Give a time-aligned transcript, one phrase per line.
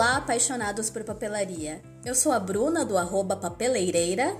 [0.00, 1.82] Olá, apaixonados por papelaria.
[2.06, 4.34] Eu sou a Bruna do arroba Papeleireira.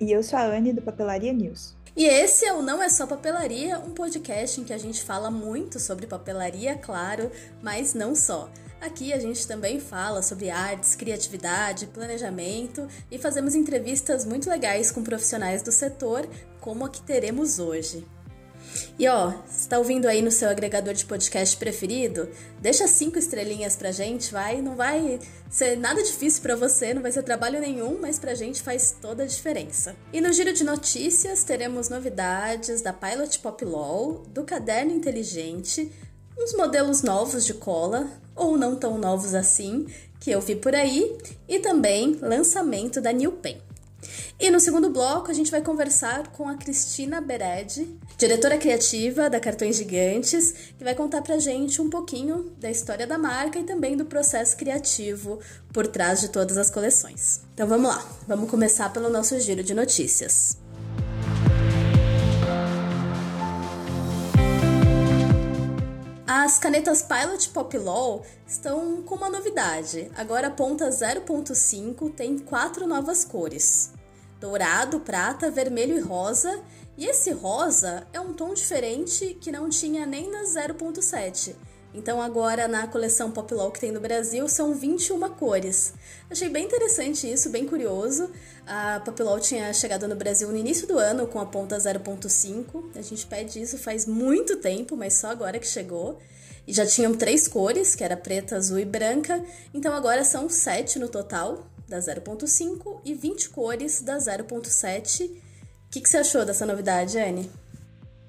[0.00, 1.74] E eu sou a Anne do Papelaria News.
[1.96, 5.28] E esse é o Não É Só Papelaria, um podcast em que a gente fala
[5.28, 7.28] muito sobre papelaria, claro,
[7.60, 8.48] mas não só.
[8.80, 15.02] Aqui a gente também fala sobre artes, criatividade, planejamento e fazemos entrevistas muito legais com
[15.02, 16.24] profissionais do setor,
[16.60, 18.06] como a que teremos hoje.
[18.98, 22.28] E ó, está ouvindo aí no seu agregador de podcast preferido?
[22.60, 24.60] Deixa cinco estrelinhas pra gente, vai.
[24.60, 25.18] Não vai
[25.50, 29.22] ser nada difícil para você, não vai ser trabalho nenhum, mas pra gente faz toda
[29.22, 29.96] a diferença.
[30.12, 35.90] E no giro de notícias teremos novidades da Pilot Pop Law, do Caderno Inteligente,
[36.38, 39.86] uns modelos novos de cola, ou não tão novos assim,
[40.18, 41.16] que eu vi por aí,
[41.48, 43.60] e também lançamento da New Pen.
[44.38, 49.38] E no segundo bloco, a gente vai conversar com a Cristina Bered, diretora criativa da
[49.38, 53.96] Cartões Gigantes, que vai contar pra gente um pouquinho da história da marca e também
[53.96, 55.38] do processo criativo
[55.74, 57.42] por trás de todas as coleções.
[57.52, 60.58] Então vamos lá, vamos começar pelo nosso giro de notícias.
[66.26, 70.10] As canetas Pilot Pop Law estão com uma novidade.
[70.16, 73.90] Agora a ponta 0.5 tem quatro novas cores
[74.40, 76.60] dourado, prata, vermelho e rosa.
[76.96, 81.54] E esse rosa é um tom diferente que não tinha nem na 0.7.
[81.92, 85.92] Então agora na coleção Pop que tem no Brasil são 21 cores.
[86.30, 88.30] Achei bem interessante isso, bem curioso.
[88.66, 92.90] A Pop tinha chegado no Brasil no início do ano com a ponta 0.5.
[92.94, 96.18] A gente pede isso faz muito tempo, mas só agora que chegou.
[96.66, 99.42] E já tinham três cores, que era preta, azul e branca.
[99.74, 105.28] Então agora são sete no total da 0.5 e 20 cores da 0.7.
[105.28, 107.50] O que, que você achou dessa novidade, Anne?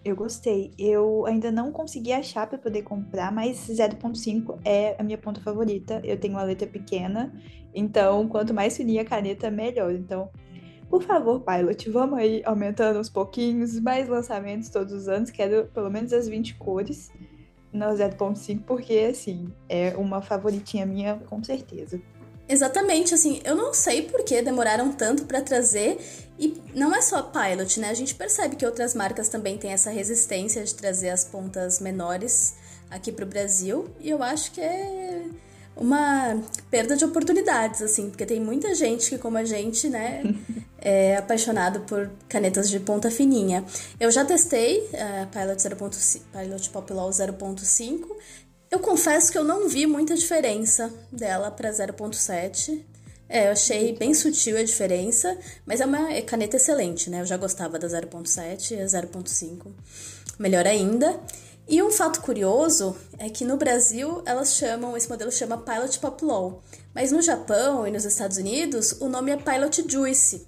[0.03, 0.73] Eu gostei.
[0.79, 6.01] Eu ainda não consegui achar para poder comprar, mas 0.5 é a minha ponta favorita.
[6.03, 7.31] Eu tenho uma letra pequena,
[7.71, 9.93] então quanto mais fininha a caneta, melhor.
[9.93, 10.31] Então,
[10.89, 15.29] por favor, Pilot, vamos aí aumentando uns pouquinhos, mais lançamentos todos os anos.
[15.29, 17.11] Quero pelo menos as 20 cores
[17.71, 22.01] no 0.5, porque assim, é uma favoritinha minha com certeza.
[22.51, 25.97] Exatamente, assim, eu não sei por que demoraram tanto para trazer
[26.37, 27.89] e não é só a Pilot, né?
[27.89, 32.55] A gente percebe que outras marcas também têm essa resistência de trazer as pontas menores
[32.89, 35.27] aqui para o Brasil e eu acho que é
[35.77, 40.21] uma perda de oportunidades, assim, porque tem muita gente que, como a gente, né,
[40.77, 43.63] é apaixonado por canetas de ponta fininha.
[43.97, 45.77] Eu já testei a Pilot, 0.
[46.33, 48.09] Pilot Pop Law 0.5
[48.71, 52.81] eu confesso que eu não vi muita diferença dela para 0.7.
[53.27, 57.21] É, eu achei bem sutil a diferença, mas é uma caneta excelente, né?
[57.21, 59.67] Eu já gostava da 0.7 e a 0.5.
[60.39, 61.19] Melhor ainda.
[61.67, 66.25] E um fato curioso é que no Brasil elas chamam, esse modelo chama Pilot Pop
[66.25, 66.61] Law,
[66.93, 70.47] mas no Japão e nos Estados Unidos o nome é Pilot Juice.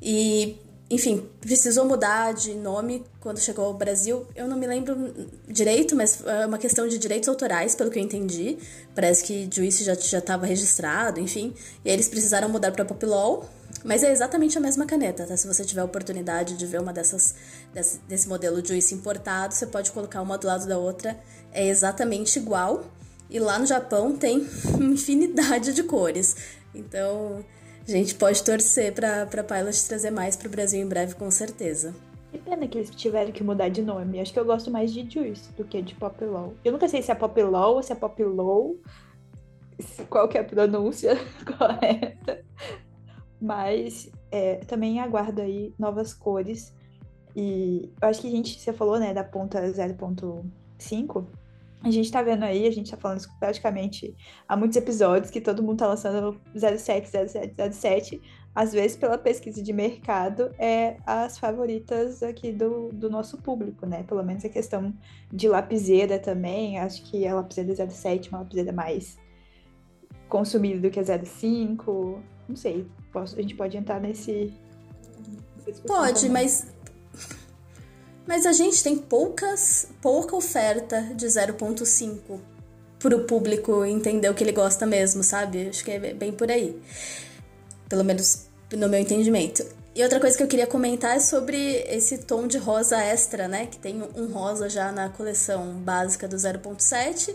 [0.00, 0.56] E
[0.90, 4.26] enfim, precisou mudar de nome quando chegou ao Brasil.
[4.34, 5.12] Eu não me lembro
[5.46, 8.56] direito, mas é uma questão de direitos autorais, pelo que eu entendi.
[8.94, 11.52] Parece que Juice já estava registrado, enfim.
[11.84, 13.46] E aí eles precisaram mudar para Popilol.
[13.84, 15.36] Mas é exatamente a mesma caneta, tá?
[15.36, 17.34] Se você tiver a oportunidade de ver uma dessas,
[17.72, 21.18] desse, desse modelo Juice importado, você pode colocar uma do lado da outra.
[21.52, 22.84] É exatamente igual.
[23.28, 24.48] E lá no Japão tem
[24.80, 26.34] infinidade de cores.
[26.74, 27.44] Então,
[27.88, 31.94] a gente pode torcer pra, pra Pilot trazer mais pro Brasil em breve, com certeza.
[32.30, 34.20] Que pena que eles tiveram que mudar de nome.
[34.20, 36.52] Acho que eu gosto mais de Juice do que de Pop Law.
[36.62, 38.78] Eu nunca sei se é Pop Law ou se é Pop Low.
[40.10, 41.16] Qual que é a pronúncia
[41.56, 42.44] correta.
[43.40, 46.74] Mas é, também aguardo aí novas cores.
[47.34, 51.26] E eu acho que a gente, você falou, né, da ponta 0.5.
[51.82, 54.16] A gente tá vendo aí, a gente tá falando isso praticamente
[54.48, 58.20] há muitos episódios, que todo mundo tá lançando 07, 07, 07.
[58.54, 64.02] Às vezes, pela pesquisa de mercado, é as favoritas aqui do, do nosso público, né?
[64.02, 64.92] Pelo menos a questão
[65.32, 66.78] de lapiseira também.
[66.80, 69.16] Acho que a lapiseira 07 é uma lapiseira mais
[70.28, 72.20] consumida do que a 05.
[72.48, 74.52] Não sei, posso, a gente pode entrar nesse.
[75.86, 76.32] Pode, também.
[76.32, 76.66] mas
[78.28, 82.38] mas a gente tem poucas, pouca oferta de 0.5
[82.98, 85.66] para o público entender o que ele gosta mesmo, sabe?
[85.68, 86.78] Acho que é bem por aí.
[87.88, 89.64] Pelo menos no meu entendimento.
[89.94, 91.56] E outra coisa que eu queria comentar é sobre
[91.88, 93.64] esse tom de rosa extra, né?
[93.64, 97.34] Que tem um rosa já na coleção básica do 0.7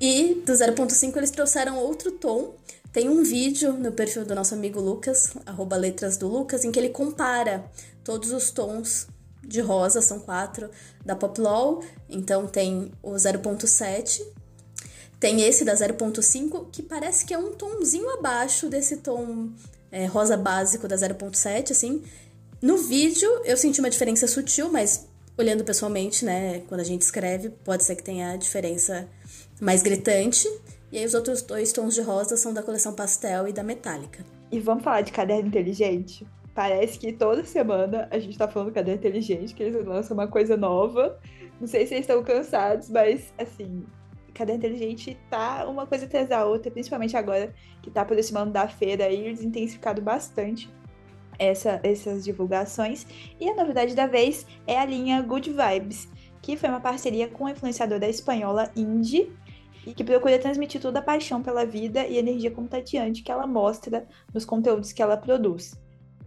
[0.00, 2.54] e do 0.5 eles trouxeram outro tom.
[2.92, 6.78] Tem um vídeo no perfil do nosso amigo Lucas, arroba letras do Lucas, em que
[6.78, 7.64] ele compara
[8.04, 9.08] todos os tons
[9.46, 10.70] de rosa, são quatro
[11.04, 11.82] da Pop Law.
[12.08, 14.22] Então tem o 0.7,
[15.18, 19.50] Tem esse da 0.5, que parece que é um tomzinho abaixo desse tom
[19.92, 22.02] é, rosa básico da 0.7, assim.
[22.62, 25.06] No vídeo eu senti uma diferença sutil, mas
[25.36, 29.08] olhando pessoalmente, né, quando a gente escreve, pode ser que tenha a diferença
[29.60, 30.46] mais gritante.
[30.92, 34.24] E aí os outros dois tons de rosa são da coleção pastel e da metálica.
[34.50, 36.26] E vamos falar de caderno inteligente?
[36.60, 40.58] Parece que toda semana a gente tá falando caderno inteligente, que eles lançam uma coisa
[40.58, 41.18] nova.
[41.58, 43.82] Não sei se eles estão cansados, mas assim,
[44.34, 49.06] caderno inteligente tá uma coisa atrás da outra, principalmente agora que tá aproximando da feira
[49.06, 50.70] aí, eles intensificado bastante
[51.38, 53.06] essa, essas divulgações.
[53.40, 56.10] E a novidade da vez é a linha Good Vibes,
[56.42, 59.32] que foi uma parceria com a influenciadora espanhola Indy,
[59.86, 64.06] e que procura transmitir toda a paixão pela vida e energia contagiante que ela mostra
[64.34, 65.72] nos conteúdos que ela produz.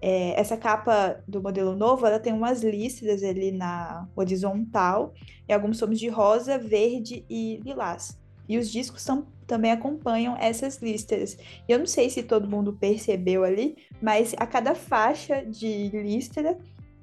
[0.06, 5.14] É, essa capa do modelo novo, ela tem umas listras ali na horizontal
[5.48, 8.20] e alguns tons de rosa, verde e lilás.
[8.50, 11.38] E os discos são, também acompanham essas listras.
[11.70, 16.58] Eu não sei se todo mundo percebeu ali, mas a cada faixa de listra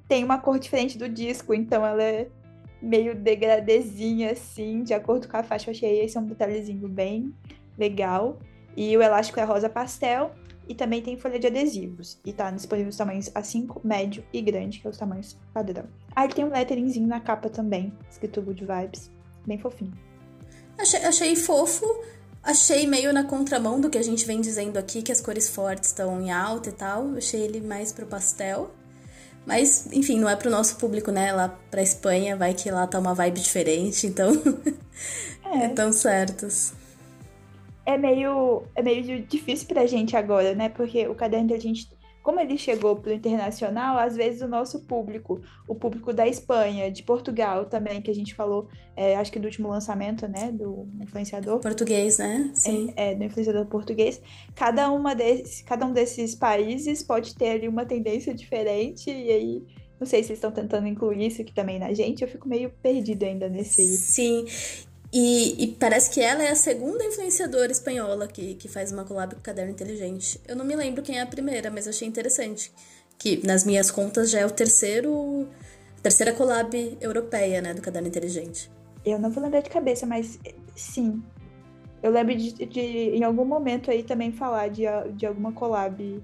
[0.07, 2.27] tem uma cor diferente do disco, então ela é
[2.79, 5.71] meio degradezinha, assim, de acordo com a faixa.
[5.71, 7.33] Eu achei esse é um detalhezinho bem
[7.79, 8.37] legal.
[8.77, 10.35] E o elástico é rosa pastel
[10.71, 12.17] e também tem folha de adesivos.
[12.25, 15.83] E tá disponível os tamanhos A5, médio e grande, que é os tamanhos padrão.
[16.15, 19.11] Ah, ele tem um letteringzinho na capa também, escrito Good Vibes.
[19.45, 19.91] Bem fofinho.
[20.77, 21.85] Achei, achei fofo.
[22.41, 25.89] Achei meio na contramão do que a gente vem dizendo aqui, que as cores fortes
[25.89, 27.17] estão em alta e tal.
[27.17, 28.71] Achei ele mais pro pastel.
[29.45, 31.33] Mas, enfim, não é pro nosso público, né?
[31.33, 34.31] Lá pra Espanha, vai que lá tá uma vibe diferente, então.
[35.53, 35.65] É.
[35.65, 36.71] Estão certos.
[37.85, 40.69] É meio, é meio difícil pra gente agora, né?
[40.69, 41.89] Porque o caderno inteligente
[42.21, 46.91] como ele chegou para o internacional, às vezes o nosso público, o público da Espanha,
[46.91, 50.87] de Portugal também, que a gente falou, é, acho que do último lançamento, né, do
[51.01, 51.59] influenciador.
[51.59, 52.51] Português, né?
[52.53, 52.93] Sim.
[52.95, 54.21] É, é, do influenciador português.
[54.55, 59.63] Cada, uma desses, cada um desses países pode ter ali uma tendência diferente, e aí
[59.99, 62.71] não sei se vocês estão tentando incluir isso aqui também na gente, eu fico meio
[62.81, 63.97] perdida ainda nesse.
[63.97, 64.45] Sim.
[65.13, 69.35] E, e, parece que ela é a segunda influenciadora espanhola que, que faz uma collab
[69.35, 70.39] com o Caderno Inteligente.
[70.47, 72.71] Eu não me lembro quem é a primeira, mas achei interessante.
[73.17, 75.49] Que nas minhas contas já é o terceiro.
[76.01, 78.71] terceira collab europeia, né, do Caderno Inteligente.
[79.05, 80.39] Eu não vou lembrar de cabeça, mas
[80.75, 81.21] sim.
[82.01, 84.83] Eu lembro de, de em algum momento aí também falar de,
[85.15, 86.23] de alguma collab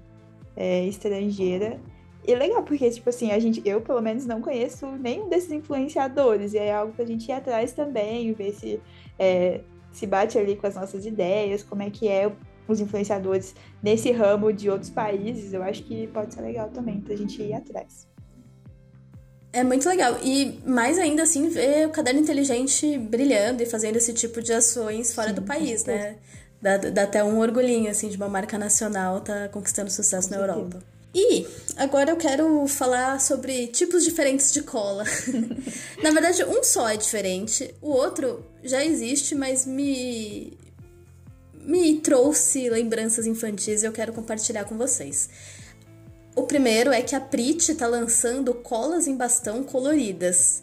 [0.56, 1.78] é, estrangeira.
[2.28, 5.50] E é legal, porque, tipo assim, a gente, eu pelo menos não conheço nenhum desses
[5.50, 6.52] influenciadores.
[6.52, 8.78] E é algo pra gente ir atrás também, ver se
[9.18, 12.30] é, se bate ali com as nossas ideias, como é que é
[12.68, 15.54] os influenciadores nesse ramo de outros países.
[15.54, 18.06] Eu acho que pode ser legal também pra gente ir atrás.
[19.50, 20.18] É muito legal.
[20.22, 25.14] E mais ainda assim, ver o caderno inteligente brilhando e fazendo esse tipo de ações
[25.14, 26.16] fora Sim, do país, né?
[26.60, 30.40] Dá, dá, até um orgulhinho, assim, de uma marca nacional tá conquistando sucesso com na
[30.42, 30.60] certeza.
[30.60, 30.97] Europa.
[31.20, 31.44] E
[31.76, 35.02] agora eu quero falar sobre tipos diferentes de cola.
[36.00, 40.56] Na verdade, um só é diferente, o outro já existe, mas me
[41.60, 45.28] me trouxe lembranças infantis e eu quero compartilhar com vocês.
[46.36, 50.62] O primeiro é que a Prit tá lançando colas em bastão coloridas.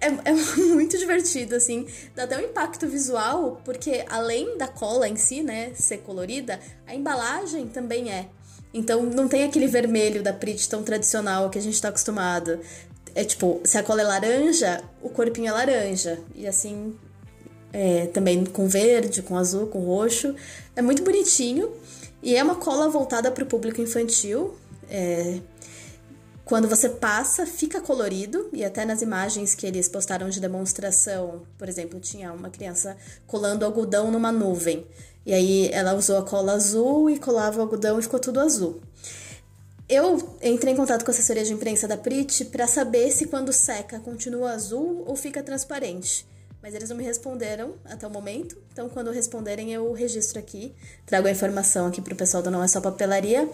[0.00, 0.32] É, é,
[0.74, 1.86] muito divertido, assim.
[2.16, 6.94] Dá até um impacto visual, porque além da cola em si, né, ser colorida, a
[6.94, 8.28] embalagem também é.
[8.72, 12.60] Então não tem aquele vermelho da Prit tão tradicional que a gente tá acostumado.
[13.14, 16.18] É tipo, se a cola é laranja, o corpinho é laranja.
[16.34, 16.94] E assim,
[17.72, 20.34] é, também com verde, com azul, com roxo.
[20.76, 21.72] É muito bonitinho.
[22.22, 24.54] E é uma cola voltada para o público infantil.
[24.90, 25.40] É,
[26.48, 31.68] quando você passa, fica colorido, e até nas imagens que eles postaram de demonstração, por
[31.68, 32.96] exemplo, tinha uma criança
[33.26, 34.86] colando algodão numa nuvem.
[35.28, 38.80] E aí ela usou a cola azul e colava o algodão e ficou tudo azul.
[39.86, 43.52] Eu entrei em contato com a assessoria de imprensa da Prit para saber se quando
[43.52, 46.26] seca continua azul ou fica transparente.
[46.62, 48.56] Mas eles não me responderam até o momento.
[48.72, 50.74] Então, quando responderem, eu registro aqui.
[51.04, 53.46] Trago a informação aqui pro pessoal do Não É Só Papelaria.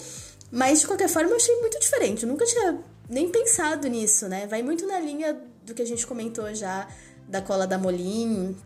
[0.53, 2.23] Mas, de qualquer forma, eu achei muito diferente.
[2.23, 2.79] Eu nunca tinha
[3.09, 4.47] nem pensado nisso, né?
[4.47, 6.87] Vai muito na linha do que a gente comentou já
[7.29, 8.57] da cola da Molin,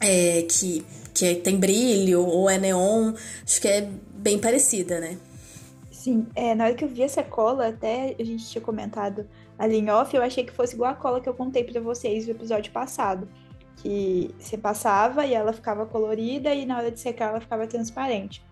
[0.00, 3.14] é, que, que tem brilho ou é neon.
[3.44, 5.18] Acho que é bem parecida, né?
[5.90, 9.26] Sim, é, na hora que eu vi essa cola, até a gente tinha comentado
[9.58, 12.26] ali em off, eu achei que fosse igual a cola que eu contei para vocês
[12.26, 13.28] no episódio passado.
[13.76, 18.44] Que você passava e ela ficava colorida e na hora de secar ela ficava transparente.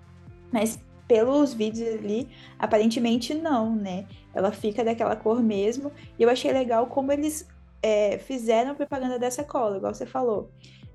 [0.52, 4.06] Mas pelos vídeos ali, aparentemente não, né?
[4.32, 5.90] Ela fica daquela cor mesmo.
[6.16, 7.48] E eu achei legal como eles
[7.82, 10.50] é, fizeram propaganda dessa cola, igual você falou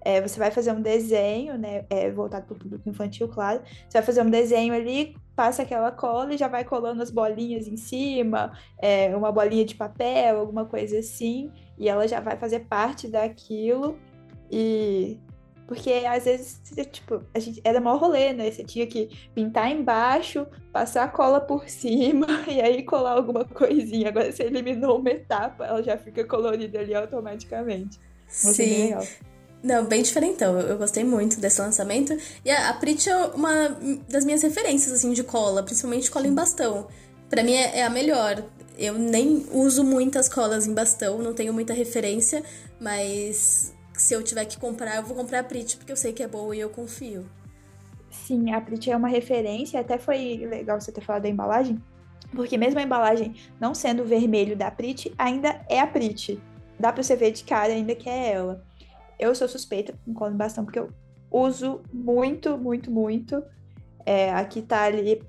[0.05, 1.83] É, você vai fazer um desenho, né?
[1.89, 3.62] É, voltado para o público infantil, claro.
[3.65, 7.67] Você vai fazer um desenho ali, passa aquela cola e já vai colando as bolinhas
[7.67, 12.62] em cima, é, uma bolinha de papel, alguma coisa assim, e ela já vai fazer
[12.62, 13.97] parte daquilo.
[14.51, 15.19] E
[15.67, 18.51] porque às vezes, tipo, a gente era mó rolê, né?
[18.51, 24.09] Você tinha que pintar embaixo, passar a cola por cima e aí colar alguma coisinha.
[24.09, 28.00] Agora você eliminou uma etapa, ela já fica colorida ali automaticamente.
[28.27, 28.93] Sim.
[29.65, 30.60] Não, bem diferentão.
[30.60, 32.15] Eu, eu gostei muito desse lançamento.
[32.45, 33.75] E a, a Prit é uma
[34.07, 36.88] das minhas referências, assim, de cola, principalmente cola em bastão.
[37.27, 38.43] Para mim é, é a melhor.
[38.77, 42.43] Eu nem uso muitas colas em bastão, não tenho muita referência,
[42.79, 46.22] mas se eu tiver que comprar, eu vou comprar a Prit, porque eu sei que
[46.22, 47.25] é boa e eu confio.
[48.12, 51.81] Sim, a Prit é uma referência, até foi legal você ter falado da embalagem,
[52.36, 56.39] porque mesmo a embalagem não sendo vermelho da Prit, ainda é a Prit.
[56.79, 58.63] Dá pra você ver de cara ainda que é ela.
[59.19, 60.89] Eu sou suspeita com cola em bastão, porque eu
[61.31, 63.43] uso muito, muito, muito.
[64.05, 65.22] É, aqui tá ali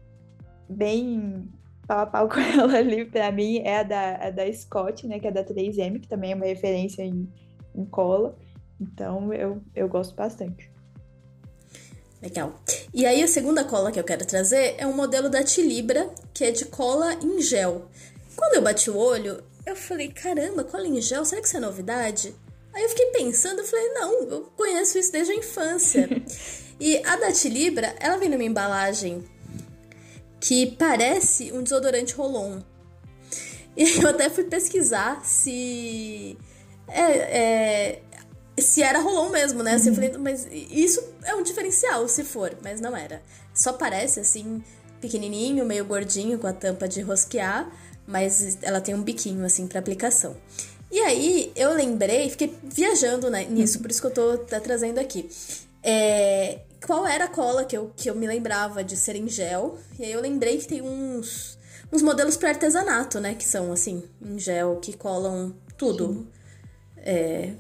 [0.68, 1.48] bem
[1.86, 5.18] pau a pau com ela ali, pra mim, é a da, a da Scott, né,
[5.18, 7.28] que é da 3M, que também é uma referência em,
[7.74, 8.36] em cola.
[8.80, 10.70] Então eu, eu gosto bastante.
[12.20, 12.54] Legal.
[12.92, 16.44] E aí a segunda cola que eu quero trazer é um modelo da Tilibra, que
[16.44, 17.88] é de cola em gel.
[18.34, 21.60] Quando eu bati o olho, eu falei, caramba, cola em gel, será que isso é
[21.60, 22.34] novidade?
[22.76, 26.10] Aí eu fiquei pensando, eu falei, não, eu conheço isso desde a infância.
[26.78, 29.24] e a da Tilibra, ela vem numa embalagem
[30.38, 32.60] que parece um desodorante Rolon.
[33.74, 36.36] E eu até fui pesquisar se
[36.88, 38.02] é, é,
[38.58, 39.72] se era Rolon mesmo, né?
[39.72, 39.94] Assim, uhum.
[39.94, 43.22] eu falei, mas isso é um diferencial, se for, mas não era.
[43.54, 44.62] Só parece assim,
[45.00, 47.72] pequenininho, meio gordinho, com a tampa de rosquear,
[48.06, 50.36] mas ela tem um biquinho assim para aplicação.
[50.96, 54.98] E aí eu lembrei, fiquei viajando né, nisso, por isso que eu tô tá trazendo
[54.98, 55.28] aqui.
[55.82, 59.76] É, qual era a cola que eu, que eu me lembrava de ser em gel?
[59.98, 61.58] E aí eu lembrei que tem uns,
[61.92, 63.34] uns modelos para artesanato, né?
[63.34, 66.26] Que são assim, em gel, que colam tudo.
[66.96, 67.50] É,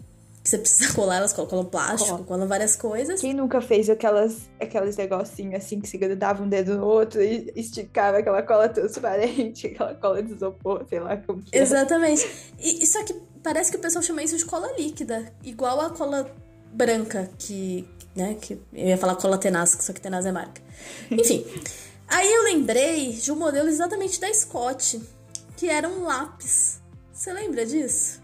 [0.46, 3.20] que você precisa colar, elas colam plástico, colam várias coisas.
[3.20, 7.52] Quem nunca fez aquelas, aqueles negocinhos assim que se grudava um dedo no outro e
[7.56, 11.60] esticava aquela cola transparente, aquela cola de isopor, sei lá como que é.
[11.60, 12.26] Exatamente.
[12.58, 16.28] E, só que parece que o pessoal chama isso de cola líquida, igual a cola
[16.72, 20.60] branca, que, né, que eu ia falar cola tenaz, só que tenaz é marca.
[21.08, 21.46] Enfim,
[22.08, 25.00] aí eu lembrei de um modelo exatamente da Scott,
[25.56, 26.82] que era um lápis.
[27.12, 28.20] Você lembra disso?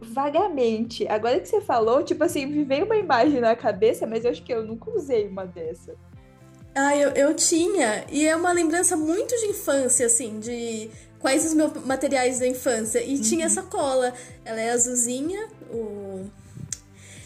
[0.00, 1.06] vagamente.
[1.06, 4.42] Agora que você falou, tipo assim, me veio uma imagem na cabeça, mas eu acho
[4.42, 5.94] que eu nunca usei uma dessa.
[6.74, 8.06] Ah, eu, eu tinha.
[8.10, 13.02] E é uma lembrança muito de infância, assim, de quais os meus materiais da infância.
[13.02, 13.22] E uhum.
[13.22, 14.12] tinha essa cola.
[14.44, 16.24] Ela é azulzinha, o.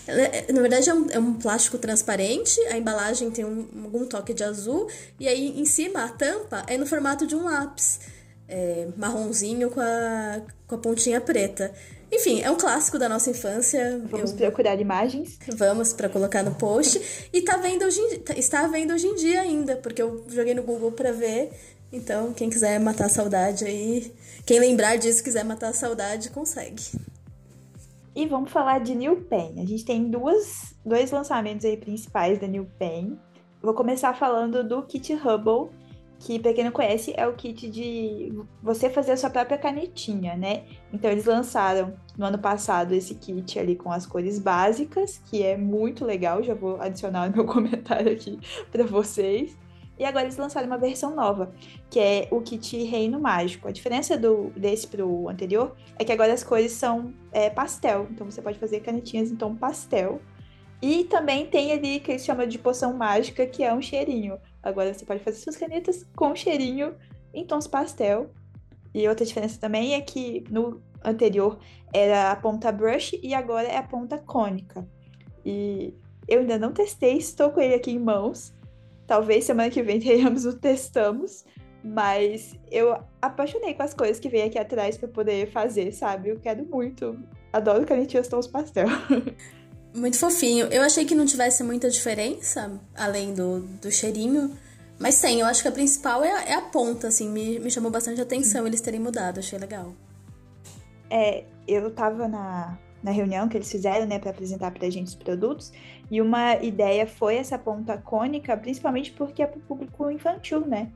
[0.06, 4.34] É, na verdade, é um, é um, plástico transparente, a embalagem tem um, algum toque
[4.34, 4.86] de azul,
[5.18, 8.00] e aí em cima a tampa é no formato de um lápis,
[8.46, 11.72] é, marronzinho com a, com a pontinha preta.
[12.12, 14.00] Enfim, é um clássico da nossa infância.
[14.10, 14.36] Vamos eu...
[14.36, 15.38] procurar imagens.
[15.56, 17.28] Vamos para colocar no post.
[17.32, 18.18] E tá vendo hoje em...
[18.20, 21.50] Tá, está vendo hoje em dia ainda, porque eu joguei no Google para ver.
[21.94, 24.12] Então, quem quiser matar a saudade aí,
[24.44, 26.82] quem lembrar disso quiser matar a saudade, consegue.
[28.16, 29.60] E vamos falar de New Pen.
[29.60, 33.16] A gente tem duas, dois lançamentos aí principais da New Pen.
[33.62, 35.70] Vou começar falando do Kit Hubble,
[36.18, 40.36] que para quem não conhece é o kit de você fazer a sua própria canetinha,
[40.36, 40.64] né?
[40.92, 45.56] Então eles lançaram no ano passado esse kit ali com as cores básicas, que é
[45.56, 48.38] muito legal, já vou adicionar no meu comentário aqui
[48.72, 49.56] para vocês.
[49.98, 51.52] E agora eles lançaram uma versão nova,
[51.88, 53.68] que é o kit Reino Mágico.
[53.68, 58.28] A diferença do desse pro anterior é que agora as cores são é, pastel, então
[58.28, 60.20] você pode fazer canetinhas em tom pastel.
[60.82, 64.38] E também tem ali que eles chamam de poção mágica, que é um cheirinho.
[64.62, 66.94] Agora você pode fazer suas canetas com cheirinho
[67.32, 68.30] em tons pastel.
[68.92, 71.58] E outra diferença também é que no anterior
[71.92, 74.86] era a ponta brush e agora é a ponta cônica.
[75.44, 75.94] E
[76.28, 78.54] eu ainda não testei, estou com ele aqui em mãos.
[79.06, 81.44] Talvez semana que vem tenhamos o testamos,
[81.82, 86.30] mas eu apaixonei com as coisas que vem aqui atrás para poder fazer, sabe?
[86.30, 87.18] Eu quero muito.
[87.52, 88.86] Adoro canetinhas tons pastel.
[89.94, 90.66] Muito fofinho.
[90.72, 94.50] Eu achei que não tivesse muita diferença, além do, do cheirinho.
[94.98, 97.28] Mas tem, eu acho que a principal é a, é a ponta, assim.
[97.28, 99.94] Me, me chamou bastante atenção eles terem mudado, achei legal.
[101.08, 105.14] É, eu tava na, na reunião que eles fizeram, né, para apresentar pra gente os
[105.14, 105.72] produtos,
[106.14, 110.92] e uma ideia foi essa ponta cônica, principalmente porque é pro público infantil, né?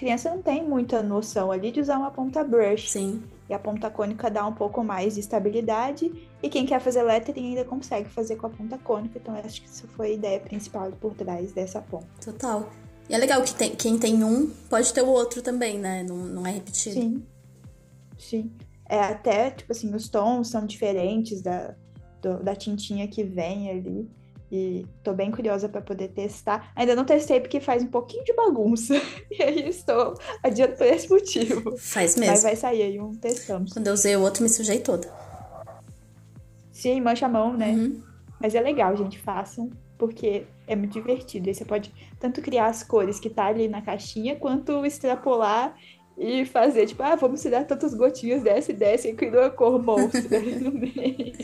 [0.00, 2.90] criança não tem muita noção ali de usar uma ponta brush.
[2.90, 3.22] Sim.
[3.50, 6.10] E a ponta cônica dá um pouco mais de estabilidade.
[6.42, 9.18] E quem quer fazer lettering ainda consegue fazer com a ponta cônica.
[9.18, 12.06] Então, acho que isso foi a ideia principal por trás dessa ponta.
[12.24, 12.70] Total.
[13.10, 16.02] E é legal que tem, quem tem um pode ter o outro também, né?
[16.02, 16.94] Não, não é repetido.
[16.94, 17.26] Sim.
[18.18, 18.52] Sim.
[18.88, 21.74] É até, tipo assim, os tons são diferentes da,
[22.22, 24.08] do, da tintinha que vem ali.
[24.50, 26.72] E tô bem curiosa para poder testar.
[26.74, 28.94] Ainda não testei porque faz um pouquinho de bagunça.
[29.30, 31.76] E aí estou adiando por esse motivo.
[31.78, 32.32] Faz mesmo.
[32.32, 33.72] Mas vai sair aí um testamos.
[33.72, 35.08] Quando eu usei o outro, me sujei toda.
[36.72, 37.70] Sim, mancha a mão, né?
[37.70, 38.02] Uhum.
[38.40, 41.48] Mas é legal, gente, façam, porque é muito divertido.
[41.48, 45.76] E você pode tanto criar as cores que tá ali na caixinha, quanto extrapolar
[46.18, 49.82] e fazer, tipo, ah, vamos tirar tantas gotinhas dessa e dessa e criar uma cor
[49.82, 51.34] monstra ali no meio.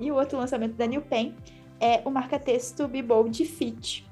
[0.00, 1.34] E o outro lançamento da New Pen
[1.78, 4.08] é o marca-texto Bibold Fit,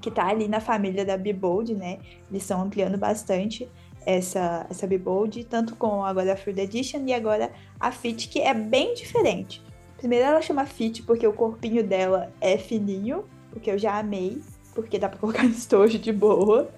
[0.00, 1.98] que tá ali na família da Bibold, né?
[2.30, 3.68] Eles estão ampliando bastante
[4.06, 8.54] essa, essa Bibold, tanto com agora a Fruit Edition e agora a Fit, que é
[8.54, 9.62] bem diferente.
[9.96, 13.24] Primeiro ela chama Fit porque o corpinho dela é fininho,
[13.54, 14.40] o que eu já amei,
[14.74, 16.70] porque dá pra colocar no estojo de boa.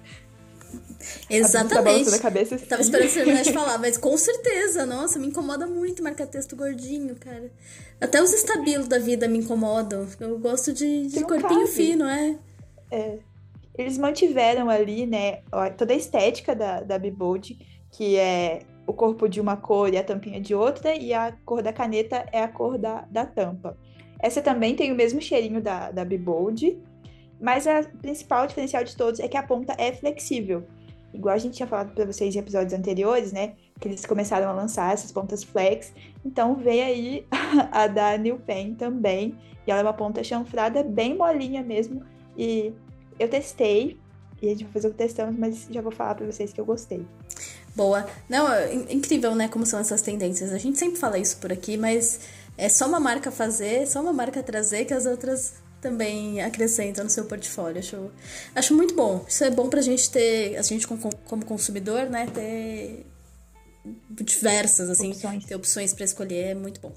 [1.29, 2.09] Exatamente.
[2.09, 2.65] Tá cabeça, assim.
[2.65, 6.55] Tava esperando você terminar de falar, mas com certeza, nossa, me incomoda muito marcar texto
[6.55, 7.51] gordinho, cara.
[7.99, 10.07] Até os estabilos da vida me incomodam.
[10.19, 11.71] Eu gosto de, de corpinho cabe.
[11.71, 12.37] fino, é.
[12.91, 13.17] É.
[13.77, 15.39] Eles mantiveram ali, né,
[15.77, 17.57] toda a estética da, da Bibold,
[17.91, 21.61] que é o corpo de uma cor e a tampinha de outra, e a cor
[21.61, 23.77] da caneta é a cor da, da tampa.
[24.19, 26.81] Essa também tem o mesmo cheirinho da, da Bibold,
[27.39, 30.65] mas a principal diferencial de todos é que a ponta é flexível
[31.13, 33.53] igual a gente tinha falado para vocês em episódios anteriores, né?
[33.79, 35.93] Que eles começaram a lançar essas pontas flex.
[36.25, 37.27] Então vem aí
[37.71, 39.37] a da New Pen também.
[39.65, 42.03] E ela é uma ponta chanfrada, bem molinha mesmo.
[42.37, 42.73] E
[43.19, 43.99] eu testei.
[44.41, 46.65] E a gente vai fazer o testamos, mas já vou falar para vocês que eu
[46.65, 47.05] gostei.
[47.75, 48.07] Boa.
[48.29, 49.47] Não, é incrível, né?
[49.47, 50.51] Como são essas tendências.
[50.51, 52.19] A gente sempre fala isso por aqui, mas
[52.57, 57.09] é só uma marca fazer, só uma marca trazer que as outras também acrescenta no
[57.09, 57.79] seu portfólio.
[57.79, 58.11] Acho,
[58.55, 59.25] acho muito bom.
[59.27, 63.05] Isso é bom pra gente ter, a gente como consumidor, né, ter
[64.11, 65.45] diversas, assim, opções.
[65.45, 66.93] ter opções para escolher, é muito bom.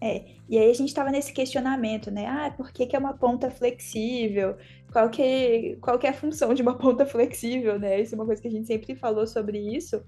[0.00, 2.26] É, e aí a gente estava nesse questionamento, né?
[2.26, 4.56] Ah, por que, que é uma ponta flexível?
[4.92, 8.00] Qual que, qual que é a função de uma ponta flexível, né?
[8.00, 10.02] Isso é uma coisa que a gente sempre falou sobre isso.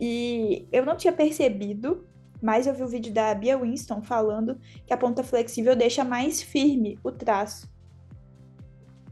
[0.00, 2.06] E eu não tinha percebido
[2.46, 4.56] mas eu vi o vídeo da Bia Winston falando
[4.86, 7.68] que a ponta flexível deixa mais firme o traço.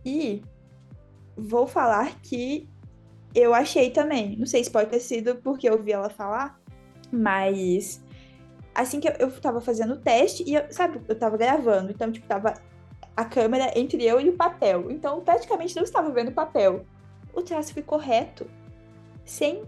[0.06, 0.40] E
[1.36, 2.68] vou falar que
[3.34, 4.36] eu achei também.
[4.36, 6.60] Não sei se pode ter sido porque eu vi ela falar,
[7.10, 8.00] mas
[8.72, 12.12] assim que eu, eu tava fazendo o teste e eu, sabe, eu tava gravando, então
[12.12, 12.54] tipo tava
[13.16, 14.92] a câmera entre eu e o papel.
[14.92, 16.86] Então praticamente não estava vendo o papel.
[17.32, 18.46] O traço ficou reto,
[19.24, 19.64] sem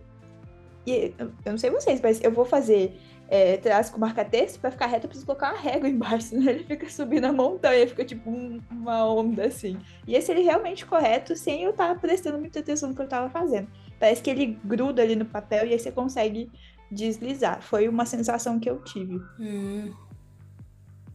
[0.86, 2.96] e eu não sei vocês, mas eu vou fazer
[3.28, 6.64] é, traço com marca-texto, para ficar reto eu preciso colocar uma régua embaixo, senão ele
[6.64, 9.78] fica subindo a montanha, fica tipo um, uma onda assim.
[10.06, 13.28] E esse ele realmente correto, sem eu estar prestando muita atenção no que eu estava
[13.30, 13.68] fazendo.
[13.98, 16.50] Parece que ele gruda ali no papel e aí você consegue
[16.90, 17.62] deslizar.
[17.62, 19.20] Foi uma sensação que eu tive.
[19.40, 19.92] Hum.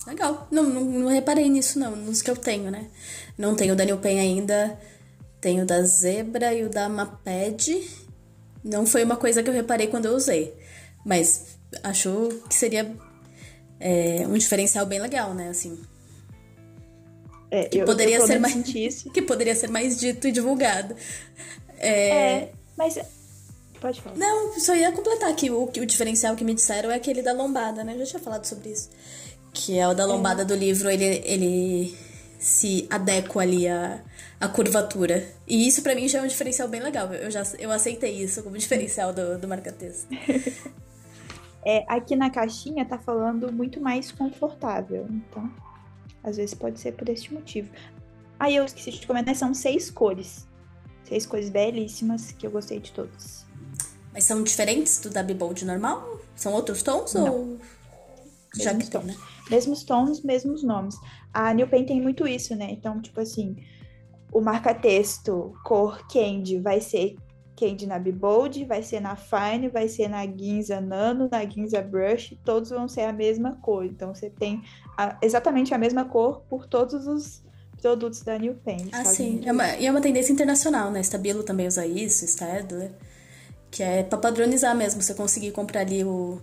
[0.05, 0.47] Legal.
[0.51, 2.89] Não, não, não, reparei nisso, não, nos que eu tenho, né?
[3.37, 4.79] Não tenho o Daniel Pen ainda.
[5.39, 7.87] Tenho o da Zebra e o da Maped.
[8.63, 10.55] Não foi uma coisa que eu reparei quando eu usei.
[11.05, 12.91] Mas achou que seria
[13.79, 15.49] é, um diferencial bem legal, né?
[15.49, 15.79] Assim.
[17.49, 18.53] É, que eu, poderia eu ser mais
[19.13, 20.95] que poderia ser mais dito e divulgado.
[21.77, 22.97] É, é mas
[23.79, 24.15] pode falar.
[24.15, 27.83] Não, só ia completar aqui o, o diferencial que me disseram é aquele da lombada,
[27.83, 27.95] né?
[27.95, 28.89] Eu já tinha falado sobre isso.
[29.53, 30.45] Que é o da lombada é.
[30.45, 31.97] do livro, ele, ele
[32.39, 34.01] se adequa ali a,
[34.39, 35.27] a curvatura.
[35.45, 37.13] E isso para mim já é um diferencial bem legal.
[37.13, 40.07] Eu já eu aceitei isso como diferencial do, do marca-texto.
[41.63, 45.07] É, aqui na caixinha tá falando muito mais confortável.
[45.09, 45.51] Então,
[46.23, 47.69] às vezes pode ser por este motivo.
[48.39, 50.47] Aí eu esqueci de comentar, são seis cores.
[51.03, 53.45] Seis cores belíssimas que eu gostei de todas.
[54.13, 56.19] Mas são diferentes do da Bibold normal?
[56.35, 57.33] São outros tons Não.
[57.33, 57.59] ou.
[58.55, 59.15] Já que estão, né?
[59.49, 60.95] Mesmos tons, mesmos nomes.
[61.33, 62.69] A New Pen tem muito isso, né?
[62.71, 63.55] Então, tipo assim,
[64.31, 67.15] o marca-texto cor candy vai ser
[67.61, 72.35] Candy na Bibold, vai ser na Fine, vai ser na Ginza Nano, na Ginza Brush,
[72.43, 73.85] todos vão ser a mesma cor.
[73.85, 74.63] Então você tem
[74.97, 77.43] a, exatamente a mesma cor por todos os
[77.79, 78.89] produtos da New Pen.
[78.91, 79.41] Ah, sim.
[79.45, 81.01] É uma, e é uma tendência internacional, né?
[81.01, 82.91] Stabilo também usa isso, Stadler.
[83.69, 86.41] Que é pra padronizar mesmo, você conseguir comprar ali o.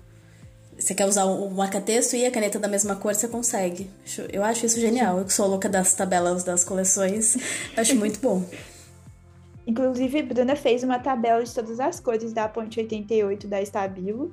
[0.79, 3.91] Você quer usar o marca-texto e a caneta da mesma cor, você consegue.
[4.33, 5.19] Eu acho isso genial.
[5.19, 7.37] Eu que sou louca das tabelas das coleções,
[7.77, 8.45] acho muito bom.
[9.69, 14.33] Inclusive, Bruna fez uma tabela de todas as cores da ponte 88 da Estabilo.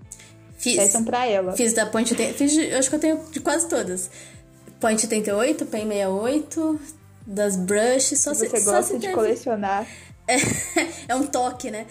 [0.58, 0.78] Fiz.
[0.78, 1.52] Peçam pra ela.
[1.52, 2.38] Fiz da Point 88.
[2.38, 4.10] Fiz, de- eu acho que eu tenho de quase todas.
[4.80, 6.80] Point 88, Pen 68,
[7.28, 9.86] das Brush, só Se se, você só gosta se de teve- colecionar.
[10.28, 10.38] É,
[11.10, 11.86] é um toque, né?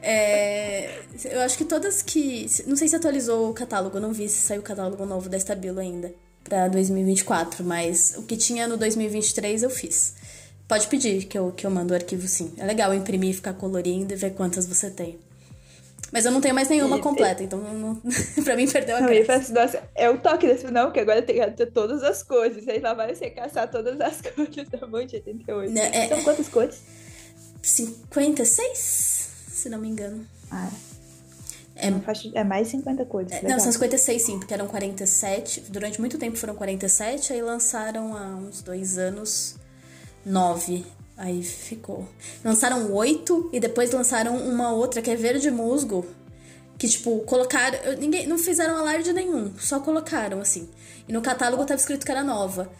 [0.00, 2.46] É, eu acho que todas que.
[2.66, 5.80] Não sei se atualizou o catálogo, não vi se saiu o catálogo novo da Estabilo
[5.80, 10.14] ainda pra 2024, mas o que tinha no 2023 eu fiz.
[10.70, 12.52] Pode pedir que eu, que eu mando o arquivo sim.
[12.56, 15.18] É legal imprimir, ficar colorindo e ver quantas você tem.
[16.12, 18.00] Mas eu não tenho mais nenhuma E- completa, então não,
[18.44, 19.52] pra mim perdeu a Não, graça.
[19.52, 22.66] nossa, é o toque desse não, que agora tem que ter todas as cores.
[22.68, 25.72] Aí lá vai você caçar todas as cores da Monte 88.
[25.72, 26.80] Né, é- São quantas cores?
[27.62, 30.24] 56, se não me engano.
[30.50, 30.68] Ah,
[31.76, 31.92] É, é,
[32.40, 33.32] é mais 50 cores.
[33.32, 33.42] É.
[33.42, 35.64] Não, são 56 sim, porque eram 47.
[35.68, 39.56] Durante muito tempo foram 47, aí lançaram há uns dois anos
[40.30, 40.84] 9.
[41.16, 42.08] Aí ficou.
[42.42, 46.06] Lançaram oito e depois lançaram uma outra que é verde musgo.
[46.78, 47.78] Que, tipo, colocaram.
[47.98, 50.66] Ninguém, não fizeram alarde nenhum, só colocaram assim.
[51.06, 52.70] E no catálogo tava escrito que era nova.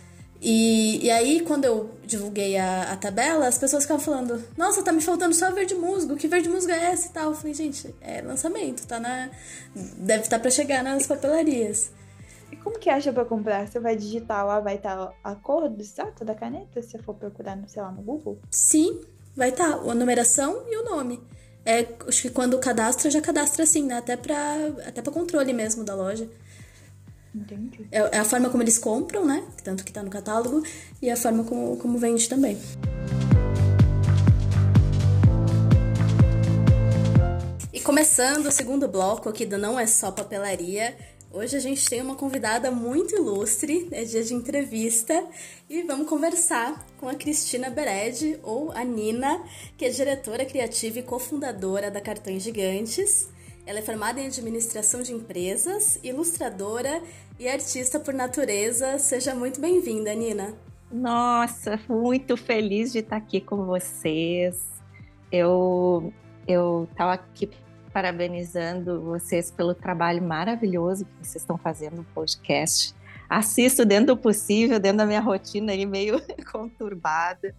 [0.41, 4.91] E, e aí, quando eu divulguei a, a tabela, as pessoas ficavam falando: Nossa, tá
[4.91, 7.31] me faltando só verde musgo, que verde musgo é esse e tal?
[7.31, 9.29] Eu falei: Gente, é lançamento, tá na.
[9.75, 11.91] Deve estar pra chegar nas papelarias.
[12.63, 13.67] Como que acha pra comprar?
[13.67, 17.15] Você vai digitar lá, vai estar a cor do exato da caneta, se você for
[17.15, 18.39] procurar, no, sei lá, no Google?
[18.51, 19.01] Sim,
[19.35, 21.23] vai estar a numeração e o nome.
[21.65, 23.97] É, acho que quando cadastra, já cadastra assim, né?
[23.97, 26.29] Até pra, até pra controle mesmo da loja.
[27.35, 27.87] Entendi.
[27.91, 29.47] É, é a forma como eles compram, né?
[29.63, 30.63] Tanto que tá no catálogo,
[31.01, 32.59] e a forma como, como vende também.
[37.73, 40.95] E começando o segundo bloco aqui do Não É Só Papelaria,
[41.33, 45.25] hoje a gente tem uma convidada muito ilustre, é dia de entrevista,
[45.69, 49.43] e vamos conversar com a Cristina Bered, ou a Nina,
[49.77, 53.29] que é diretora criativa e cofundadora da Cartões Gigantes.
[53.65, 57.03] Ela é formada em administração de empresas, ilustradora
[57.39, 58.99] e artista por natureza.
[58.99, 60.55] Seja muito bem-vinda, Nina.
[60.91, 64.57] Nossa, muito feliz de estar aqui com vocês.
[65.31, 66.13] Eu
[66.49, 67.49] eu estava aqui
[67.93, 72.95] parabenizando vocês pelo trabalho maravilhoso que vocês estão fazendo no podcast.
[73.29, 77.55] Assisto dentro do possível, dentro da minha rotina aí meio conturbada,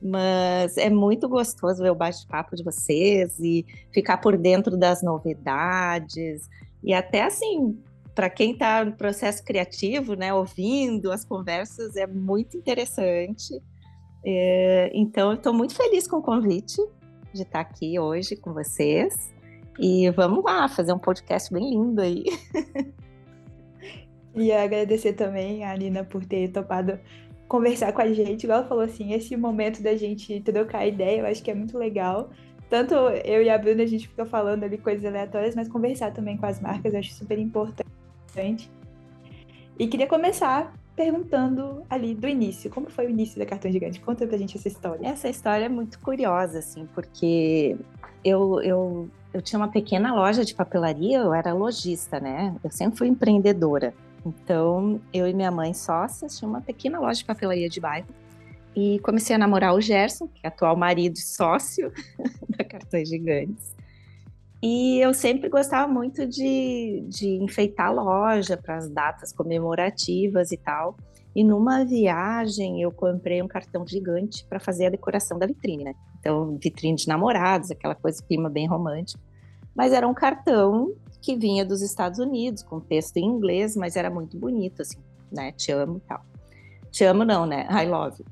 [0.00, 6.48] mas é muito gostoso ver o bate-papo de vocês e ficar por dentro das novidades
[6.82, 7.78] e até assim
[8.14, 13.60] para quem está no processo criativo, né, ouvindo as conversas, é muito interessante.
[14.24, 16.80] É, então, estou muito feliz com o convite
[17.32, 19.33] de estar aqui hoje com vocês.
[19.78, 22.24] E vamos lá, fazer um podcast bem lindo aí.
[24.36, 26.98] E agradecer também a Nina por ter topado
[27.46, 28.44] conversar com a gente.
[28.44, 31.78] Igual ela falou assim, esse momento da gente trocar ideia, eu acho que é muito
[31.78, 32.30] legal.
[32.68, 36.36] Tanto eu e a Bruna, a gente fica falando ali coisas aleatórias, mas conversar também
[36.36, 38.68] com as marcas, eu acho super importante.
[39.78, 42.70] E queria começar perguntando ali do início.
[42.70, 44.00] Como foi o início da Cartão Gigante?
[44.00, 45.06] Conta pra gente essa história.
[45.06, 47.76] Essa história é muito curiosa, assim, porque
[48.24, 52.54] eu, eu, eu tinha uma pequena loja de papelaria, eu era lojista, né?
[52.62, 53.92] Eu sempre fui empreendedora.
[54.24, 58.06] Então, eu e minha mãe sócias tinha uma pequena loja de papelaria de bairro.
[58.76, 61.92] E comecei a namorar o Gerson, que é atual marido e sócio
[62.56, 63.74] da Cartões Gigantes.
[64.62, 70.56] E eu sempre gostava muito de, de enfeitar a loja para as datas comemorativas e
[70.56, 70.96] tal.
[71.34, 75.94] E numa viagem eu comprei um cartão gigante para fazer a decoração da vitrine, né?
[76.24, 79.22] Então, vitrine de namorados, aquela coisa, clima bem romântico.
[79.76, 84.08] Mas era um cartão que vinha dos Estados Unidos, com texto em inglês, mas era
[84.08, 84.96] muito bonito, assim,
[85.30, 85.52] né?
[85.52, 86.24] Te amo e tal.
[86.90, 87.68] Te amo não, né?
[87.70, 88.26] I love you.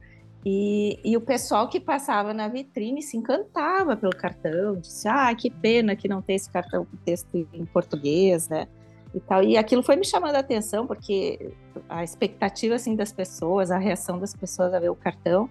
[0.45, 5.51] E, e, o pessoal que passava na vitrine se encantava pelo cartão, disse, ah, que
[5.51, 8.67] pena que não tem esse cartão com texto em português, né?
[9.15, 9.43] E, tal.
[9.43, 11.53] e aquilo foi me chamando a atenção, porque
[11.89, 15.49] a expectativa assim, das pessoas, a reação das pessoas a ver o cartão,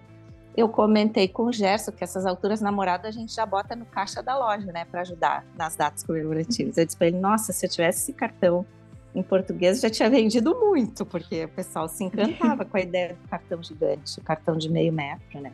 [0.56, 4.22] eu comentei com o Gerson que essas alturas namoradas a gente já bota no caixa
[4.22, 6.76] da loja, né, para ajudar nas datas comemorativas.
[6.76, 8.66] Eu disse para ele, nossa, se eu tivesse esse cartão
[9.14, 13.28] em português já tinha vendido muito, porque o pessoal se encantava com a ideia do
[13.28, 15.52] cartão gigante, o cartão de meio metro, né?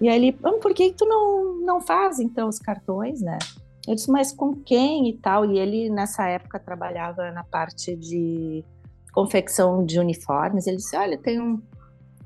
[0.00, 3.38] E aí ele, ah, por que tu não, não faz então os cartões, né?
[3.86, 5.44] Eu disse, mas com quem e tal?
[5.44, 8.64] E ele nessa época trabalhava na parte de
[9.12, 10.66] confecção de uniformes.
[10.66, 11.60] Ele disse, olha, tem um,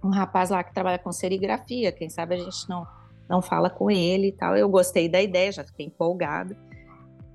[0.07, 2.87] um rapaz lá que trabalha com serigrafia, quem sabe a gente não,
[3.29, 4.57] não fala com ele e tal.
[4.57, 6.57] Eu gostei da ideia, já fiquei empolgada.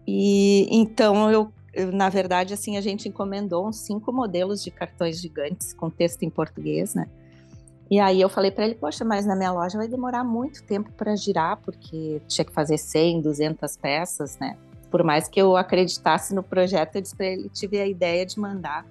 [0.07, 5.21] E então eu eu, na verdade, assim, a gente encomendou uns cinco modelos de cartões
[5.21, 7.07] gigantes com texto em português, né?
[7.89, 10.91] E aí eu falei para ele, poxa, mas na minha loja vai demorar muito tempo
[10.93, 14.57] para girar, porque tinha que fazer 100, 200 peças, né?
[14.89, 18.39] Por mais que eu acreditasse no projeto, eu disse para ele, tive a ideia de
[18.39, 18.86] mandar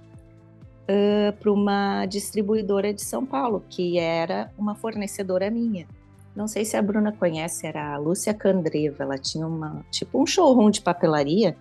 [0.90, 5.86] uh, para uma distribuidora de São Paulo, que era uma fornecedora minha.
[6.34, 9.04] Não sei se a Bruna conhece, era a Lúcia Candreva.
[9.04, 11.56] Ela tinha uma tipo um showroom de papelaria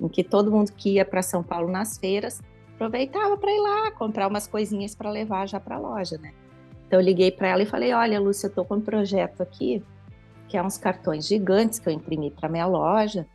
[0.00, 2.40] em que todo mundo que ia para São Paulo nas feiras
[2.74, 6.32] aproveitava para ir lá comprar umas coisinhas para levar já para a loja, né?
[6.86, 9.82] Então eu liguei para ela e falei: "Olha, Lúcia, eu tô com um projeto aqui,
[10.48, 13.26] que é uns cartões gigantes que eu imprimi para minha loja.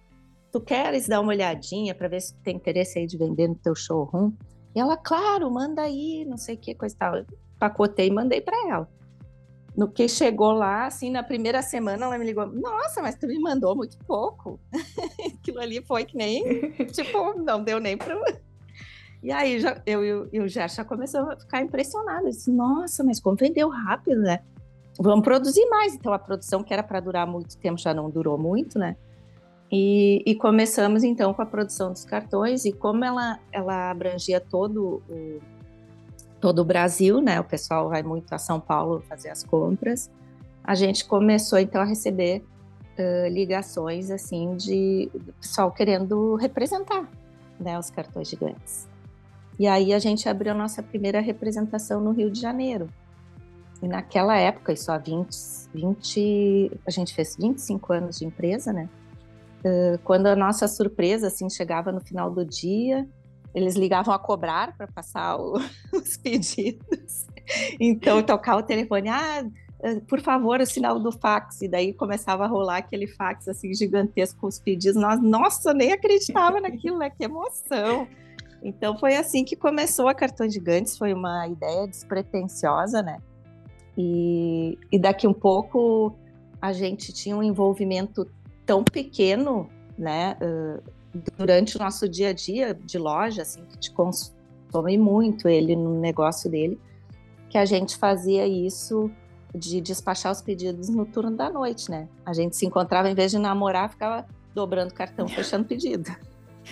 [0.52, 3.56] Tu queres dar uma olhadinha para ver se tu tem interesse aí de vender no
[3.56, 4.32] teu showroom?"
[4.76, 7.26] E ela, claro, manda aí, não sei o que, coisa e tal.
[7.60, 8.90] Pacotei e mandei para ela.
[9.76, 13.40] No que chegou lá, assim, na primeira semana, ela me ligou: Nossa, mas tu me
[13.40, 14.60] mandou muito pouco.
[15.40, 18.16] Aquilo ali foi que nem, tipo, não deu nem para.
[19.24, 22.26] E aí já, eu e o Gerson já começou a ficar impressionado.
[22.26, 24.40] disse, Nossa, mas como vendeu rápido, né?
[25.00, 25.94] Vamos produzir mais.
[25.94, 28.98] Então a produção que era para durar muito tempo já não durou muito, né?
[29.72, 35.02] E, e, começamos então com a produção dos cartões e como ela, ela abrangia todo
[35.10, 35.40] o,
[36.42, 37.40] todo o Brasil, né?
[37.40, 40.12] O pessoal vai muito a São Paulo fazer as compras.
[40.62, 42.44] A gente começou então a receber
[43.00, 47.10] uh, ligações assim de pessoal querendo representar,
[47.58, 48.90] né, os cartões gigantes.
[49.58, 52.90] E aí a gente abriu a nossa primeira representação no Rio de Janeiro.
[53.82, 55.30] E naquela época, isso há 20,
[55.74, 58.90] 20 a gente fez 25 anos de empresa, né?
[59.64, 63.08] Uh, quando a nossa surpresa assim chegava no final do dia,
[63.54, 65.60] eles ligavam a cobrar para passar o,
[65.94, 67.28] os pedidos.
[67.80, 69.46] Então tocava o telefone, ah,
[69.84, 71.62] eh, por favor, o sinal do fax.
[71.62, 75.00] E daí começava a rolar aquele fax assim gigantesco com os pedidos.
[75.00, 77.10] Nós, nossa, nem acreditava naquilo, né?
[77.10, 78.08] Que emoção.
[78.64, 83.18] Então foi assim que começou a Cartões Gigantes, foi uma ideia despretensiosa, né?
[83.98, 86.16] E, e daqui um pouco
[86.62, 88.30] a gente tinha um envolvimento
[88.66, 90.38] tão pequeno, né?
[90.42, 90.82] Uh,
[91.38, 96.00] durante o nosso dia a dia de loja, assim, que te consome muito ele no
[96.00, 96.80] negócio dele,
[97.50, 99.12] que a gente fazia isso
[99.54, 102.08] de despachar os pedidos no turno da noite, né?
[102.26, 106.10] A gente se encontrava, em vez de namorar, ficava dobrando cartão, fechando pedido.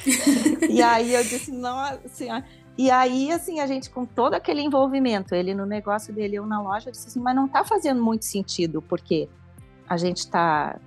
[0.70, 2.46] e aí eu disse, nossa senhora.
[2.78, 6.62] E aí, assim, a gente com todo aquele envolvimento, ele no negócio dele, eu na
[6.62, 9.28] loja, eu disse assim, mas não tá fazendo muito sentido, porque
[9.88, 10.80] a gente tá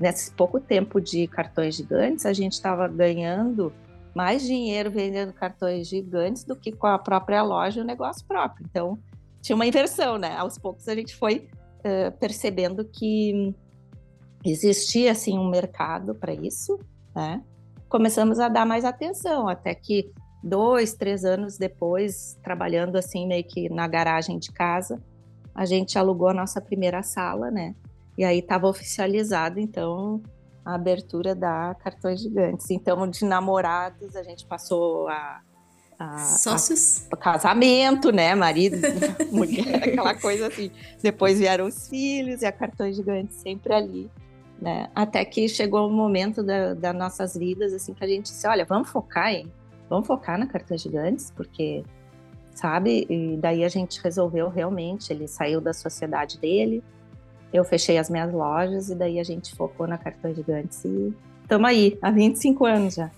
[0.00, 3.72] nesse pouco tempo de cartões gigantes, a gente estava ganhando
[4.14, 8.66] mais dinheiro vendendo cartões gigantes do que com a própria loja e o negócio próprio.
[8.68, 8.98] Então,
[9.40, 10.36] tinha uma inversão, né?
[10.36, 13.54] Aos poucos a gente foi uh, percebendo que
[14.44, 16.78] existia, assim, um mercado para isso,
[17.14, 17.42] né?
[17.88, 20.10] Começamos a dar mais atenção, até que
[20.42, 25.02] dois, três anos depois, trabalhando assim meio que na garagem de casa,
[25.54, 27.74] a gente alugou a nossa primeira sala, né?
[28.20, 30.22] E aí estava oficializado, então,
[30.62, 32.70] a abertura da Cartões Gigantes.
[32.70, 35.40] Então, de namorados, a gente passou a.
[35.98, 37.08] a Sócios?
[37.10, 38.34] A, casamento, né?
[38.34, 38.76] Marido,
[39.32, 40.70] mulher, aquela coisa assim.
[41.02, 44.10] Depois vieram os filhos e a Cartões Gigantes sempre ali.
[44.60, 44.90] Né?
[44.94, 48.66] Até que chegou o momento da, das nossas vidas, assim, que a gente disse: olha,
[48.66, 49.50] vamos focar, hein?
[49.88, 51.84] Vamos focar na Cartões Gigantes, porque
[52.54, 53.06] sabe?
[53.08, 56.84] E daí a gente resolveu realmente, ele saiu da sociedade dele,
[57.52, 61.68] eu fechei as minhas lojas e daí a gente focou na Cartão Gigantes e estamos
[61.68, 63.10] aí, há 25 anos já.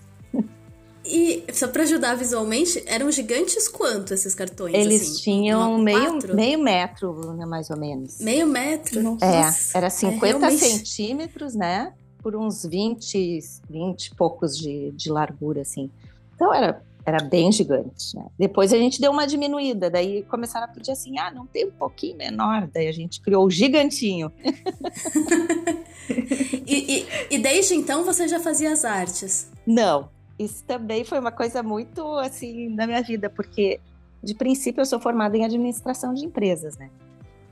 [1.05, 4.73] E só para ajudar visualmente, eram gigantes quanto esses cartões?
[4.73, 5.21] Eles assim?
[5.21, 8.19] tinham meio, meio metro, né, mais ou menos.
[8.19, 9.03] Meio metro?
[9.03, 9.25] Nossa.
[9.25, 10.59] É, era 50 é realmente...
[10.59, 11.93] centímetros, né?
[12.19, 15.91] Por uns 20, 20 e poucos de, de largura, assim.
[16.35, 18.25] Então era era bem gigante, né?
[18.39, 21.71] Depois a gente deu uma diminuída, daí começaram a pedir assim, ah, não tem um
[21.71, 24.31] pouquinho menor, daí a gente criou o gigantinho.
[26.65, 29.51] e, e, e, desde então você já fazia as artes?
[29.67, 33.81] Não, isso também foi uma coisa muito assim na minha vida, porque
[34.23, 36.89] de princípio eu sou formada em administração de empresas, né?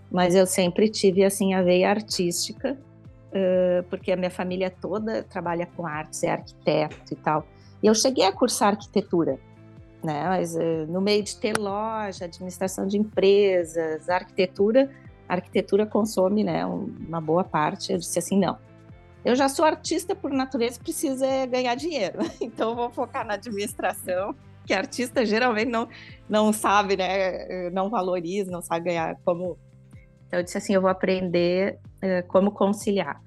[0.09, 2.77] Mas eu sempre tive assim a veia artística,
[3.89, 7.45] porque a minha família toda trabalha com artes, é arquiteto e tal.
[7.81, 9.39] E eu cheguei a cursar arquitetura,
[10.03, 10.27] né?
[10.27, 14.89] Mas uh, no meio de ter loja, administração de empresas, arquitetura,
[15.27, 17.93] a arquitetura consome, né, uma boa parte.
[17.93, 18.57] Eu disse assim, não.
[19.23, 22.19] Eu já sou artista por natureza, preciso é ganhar dinheiro.
[22.41, 25.87] Então vou focar na administração, que artista geralmente não
[26.27, 29.57] não sabe, né, não valoriza, não sabe ganhar como
[30.31, 31.77] então eu disse assim, eu vou aprender
[32.29, 33.21] como conciliar.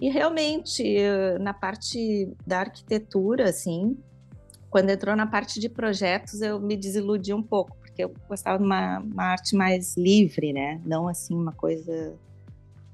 [0.00, 0.96] E realmente,
[1.40, 3.96] na parte da arquitetura, assim,
[4.74, 8.64] quando entrou na parte de projetos, eu me desiludi um pouco, porque eu gostava de
[8.64, 10.80] uma, uma arte mais livre, né?
[10.84, 12.12] Não assim uma coisa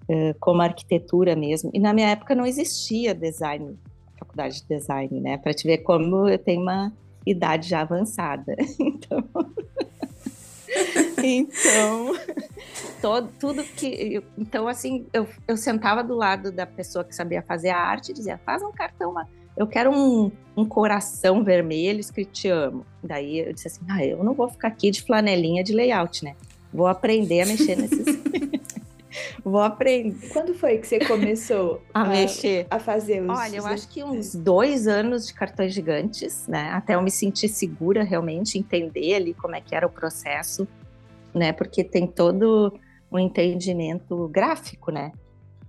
[0.02, 1.70] uh, como arquitetura mesmo.
[1.72, 3.78] E na minha época não existia design,
[4.18, 5.38] faculdade de design, né?
[5.38, 6.92] Para te ver como eu tenho uma
[7.26, 8.54] idade já avançada.
[8.78, 9.24] Então,
[11.22, 12.14] então
[13.00, 14.22] todo, tudo que.
[14.38, 18.14] Então, assim, eu, eu sentava do lado da pessoa que sabia fazer a arte e
[18.14, 19.26] dizia: faz um cartão lá.
[19.56, 22.86] Eu quero um, um coração vermelho escrito te amo.
[23.02, 26.34] Daí eu disse assim: ah, eu não vou ficar aqui de flanelinha de layout, né?
[26.72, 28.06] Vou aprender a mexer nesses.
[29.44, 30.28] Vou aprender.
[30.28, 32.66] Quando foi que você começou a, a, mexer?
[32.70, 33.38] A fazer os.
[33.38, 36.70] Olha, eu acho que uns dois anos de cartões gigantes, né?
[36.70, 40.66] Até eu me sentir segura realmente, entender ali como é que era o processo,
[41.34, 41.52] né?
[41.52, 42.72] Porque tem todo
[43.10, 45.12] um entendimento gráfico, né?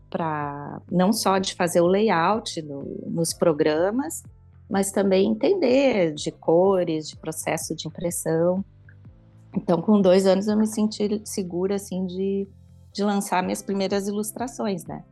[0.10, 4.24] Para não só de fazer o layout no, nos programas,
[4.70, 8.64] mas também entender de cores, de processo de impressão.
[9.56, 12.48] Então, com dois anos eu me senti segura assim de,
[12.94, 15.04] de lançar minhas primeiras ilustrações, né?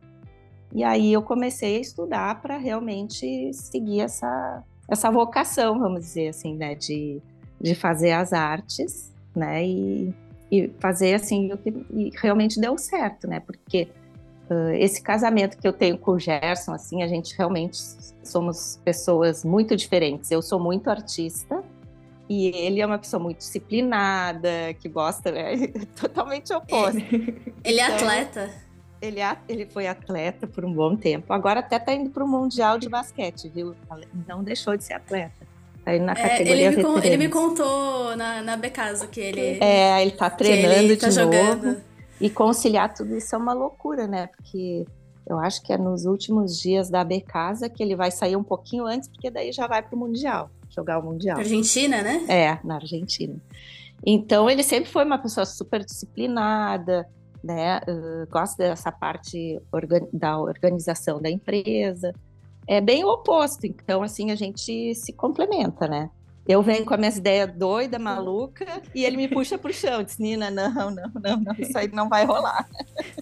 [0.72, 6.56] E aí eu comecei a estudar para realmente seguir essa essa vocação, vamos dizer assim,
[6.56, 7.22] né, de,
[7.60, 10.12] de fazer as artes, né, e
[10.50, 11.72] e fazer assim o que
[12.20, 13.38] realmente deu certo, né?
[13.38, 13.88] Porque
[14.50, 17.78] uh, esse casamento que eu tenho com o Gerson, assim, a gente realmente
[18.24, 20.28] somos pessoas muito diferentes.
[20.30, 21.62] Eu sou muito artista
[22.30, 25.66] e ele é uma pessoa muito disciplinada, que gosta, né?
[26.00, 27.00] Totalmente oposto.
[27.64, 28.50] Ele é então, atleta.
[29.02, 31.32] Ele, é, ele foi atleta por um bom tempo.
[31.32, 33.74] Agora até tá indo para o Mundial de Basquete, viu?
[34.28, 35.44] Não deixou de ser atleta.
[35.84, 39.58] Aí na categoria é, ele, me ele me contou na, na Becasa que ele.
[39.60, 41.66] É, ele tá treinando ele tá de jogando.
[41.66, 41.80] novo.
[42.20, 44.28] E conciliar tudo isso é uma loucura, né?
[44.28, 44.86] Porque
[45.26, 48.86] eu acho que é nos últimos dias da Becasa que ele vai sair um pouquinho
[48.86, 50.48] antes, porque daí já vai pro Mundial,
[50.80, 51.38] jogar o Mundial.
[51.38, 52.24] Argentina, né?
[52.28, 53.36] É, na Argentina.
[54.04, 57.06] Então ele sempre foi uma pessoa super disciplinada,
[57.44, 57.80] né?
[57.86, 62.12] Uh, gosta dessa parte organ da organização da empresa
[62.70, 63.66] é bem o oposto.
[63.66, 66.08] Então, assim, a gente se complementa, né?
[66.46, 68.64] Eu venho com as minhas ideias doida, maluca,
[68.94, 70.04] e ele me puxa pro chão.
[70.04, 72.68] Diz, Nina, não, não, não, não, isso aí não vai rolar.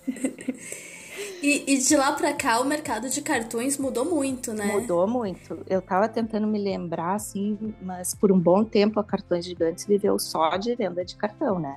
[1.43, 4.67] E, e, de lá para cá o mercado de cartões mudou muito, né?
[4.67, 5.65] Mudou muito.
[5.69, 10.19] Eu tava tentando me lembrar, assim, mas por um bom tempo a Cartões Gigantes viveu
[10.19, 11.77] só de venda de cartão, né?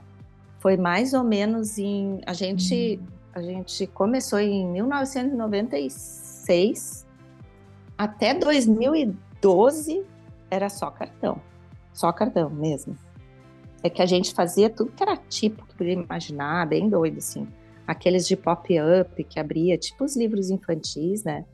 [0.59, 2.21] Foi mais ou menos em.
[2.25, 3.05] A gente, hum.
[3.33, 7.05] a gente começou em 1996
[8.01, 10.03] até 2012
[10.49, 11.39] era só cartão.
[11.93, 12.97] Só cartão mesmo.
[13.83, 17.47] É que a gente fazia tudo que era tipo que podia imaginar, bem doido, assim.
[17.87, 21.45] Aqueles de pop-up que abria, tipo os livros infantis, né?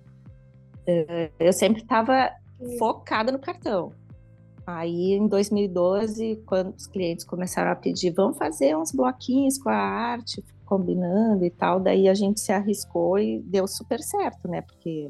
[0.85, 2.31] Eh, eu sempre estava
[2.77, 3.91] focada no cartão.
[4.65, 9.75] Aí, em 2012, quando os clientes começaram a pedir, vamos fazer uns bloquinhos com a
[9.75, 14.61] arte, combinando e tal, daí a gente se arriscou e deu super certo, né?
[14.61, 15.09] Porque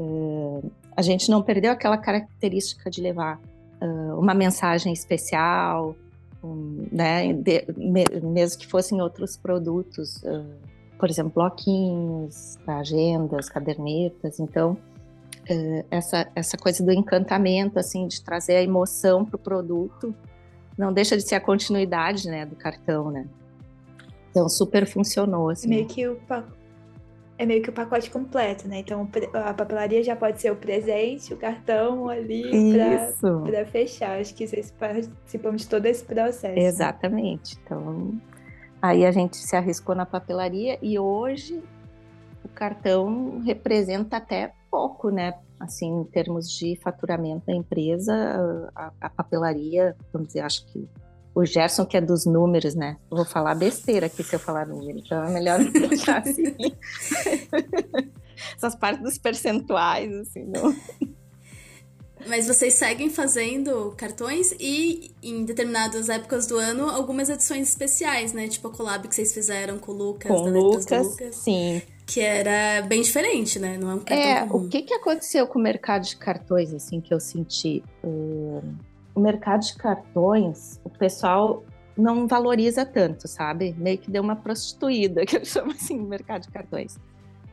[0.00, 3.38] Uh, a gente não perdeu aquela característica de levar
[3.82, 5.94] uh, uma mensagem especial,
[6.42, 10.44] né, de, me, mesmo que fossem outros produtos, uh,
[10.98, 14.40] por exemplo, bloquinhos, agendas, cadernetas.
[14.40, 14.76] Então,
[15.90, 20.14] essa, essa coisa do encantamento, assim, de trazer a emoção para o produto,
[20.78, 23.26] não deixa de ser a continuidade, né, do cartão, né?
[24.30, 25.68] Então, super funcionou, assim.
[25.68, 26.20] Meio que o,
[27.40, 28.80] é meio que o pacote completo, né?
[28.80, 32.44] Então a papelaria já pode ser o presente, o cartão ali
[33.46, 34.20] para fechar.
[34.20, 36.58] Acho que vocês participam de todo esse processo.
[36.58, 37.58] Exatamente.
[37.64, 38.20] Então
[38.82, 41.62] aí a gente se arriscou na papelaria e hoje
[42.44, 45.32] o cartão representa até pouco, né?
[45.58, 50.86] Assim, em termos de faturamento da empresa, a, a papelaria, vamos dizer, acho que
[51.34, 52.96] o Gerson, que é dos números, né?
[53.10, 56.54] Eu vou falar besteira aqui se eu falar número, então é melhor deixar assim.
[58.56, 60.74] Essas partes dos percentuais, assim, não.
[62.26, 68.48] Mas vocês seguem fazendo cartões e, em determinadas épocas do ano, algumas edições especiais, né?
[68.48, 70.30] Tipo a collab que vocês fizeram com o Lucas.
[70.30, 71.80] Com o Lucas, Lucas, sim.
[72.06, 73.78] Que era bem diferente, né?
[73.78, 74.66] Não é um cartão É, comum.
[74.66, 77.82] o que, que aconteceu com o mercado de cartões, assim, que eu senti?
[78.02, 78.62] Uh
[79.20, 81.62] o mercado de cartões, o pessoal
[81.96, 83.74] não valoriza tanto, sabe?
[83.76, 86.96] Meio que deu uma prostituída, que eu chamo assim, no mercado de cartões.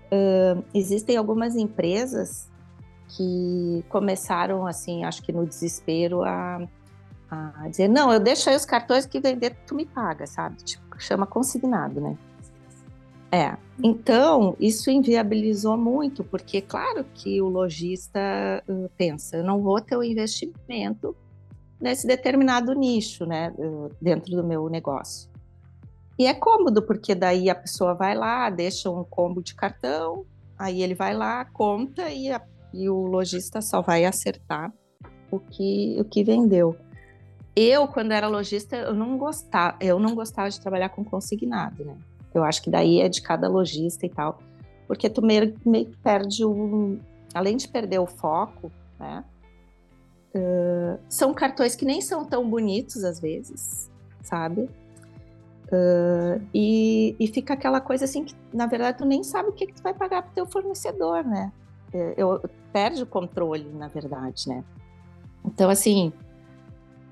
[0.10, 2.50] Uh, existem algumas empresas
[3.10, 6.66] que começaram, assim, acho que no desespero, a,
[7.30, 10.56] a dizer: não, eu deixo aí os cartões que vender, tu me paga, sabe?
[10.64, 12.18] Tipo, chama consignado, né?
[13.30, 19.82] É, então isso inviabilizou muito, porque claro que o lojista uh, pensa, eu não vou
[19.82, 21.14] ter o investimento
[21.80, 23.54] nesse determinado nicho, né,
[24.02, 25.30] dentro do meu negócio.
[26.18, 30.26] E é cômodo, porque daí a pessoa vai lá, deixa um combo de cartão,
[30.58, 32.42] aí ele vai lá, conta e, a,
[32.74, 34.74] e o lojista só vai acertar
[35.30, 36.76] o que, o que vendeu.
[37.56, 41.96] Eu, quando era lojista, eu não gostava, eu não gostava de trabalhar com consignado, né?
[42.34, 44.40] Eu acho que daí é de cada lojista e tal,
[44.88, 47.00] porque tu meio, meio que perde o,
[47.34, 49.24] além de perder o foco, né?
[50.36, 53.90] Uh, são cartões que nem são tão bonitos às vezes,
[54.22, 54.70] sabe?
[55.68, 59.68] Uh, e, e, fica aquela coisa assim que, na verdade, tu nem sabe o que,
[59.68, 61.52] que tu vai pagar pro teu fornecedor, né?
[61.94, 64.64] É, eu, perde o controle, na verdade, né?
[65.44, 66.14] Então, assim,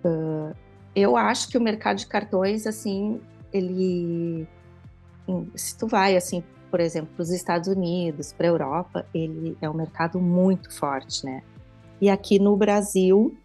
[0.06, 0.56] uh,
[0.96, 3.20] eu acho que o mercado de cartões, assim,
[3.52, 4.48] ele,
[5.56, 9.74] se tu vai, assim, por exemplo, para os Estados Unidos, para Europa, ele é um
[9.74, 11.42] mercado muito forte, né?
[12.02, 13.38] E aqui no Brasil,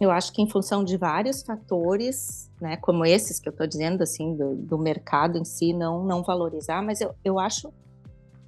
[0.00, 4.02] eu acho que em função de vários fatores, né, como esses que eu estou dizendo,
[4.02, 7.72] assim, do, do, mercado em si não, não valorizar, mas eu, eu acho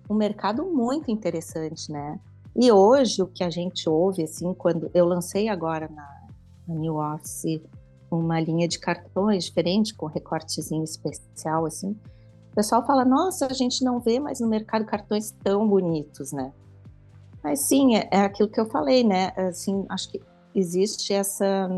[0.09, 2.19] um mercado muito interessante, né?
[2.55, 6.27] E hoje o que a gente ouve, assim, quando eu lancei agora na,
[6.67, 7.61] na New Office
[8.11, 11.97] uma linha de cartões diferente, com recortezinho especial, assim,
[12.51, 16.53] o pessoal fala, nossa, a gente não vê mais no mercado cartões tão bonitos, né?
[17.43, 19.33] Mas sim, é, é aquilo que eu falei, né?
[19.37, 20.21] Assim, acho que
[20.55, 21.69] existe essa.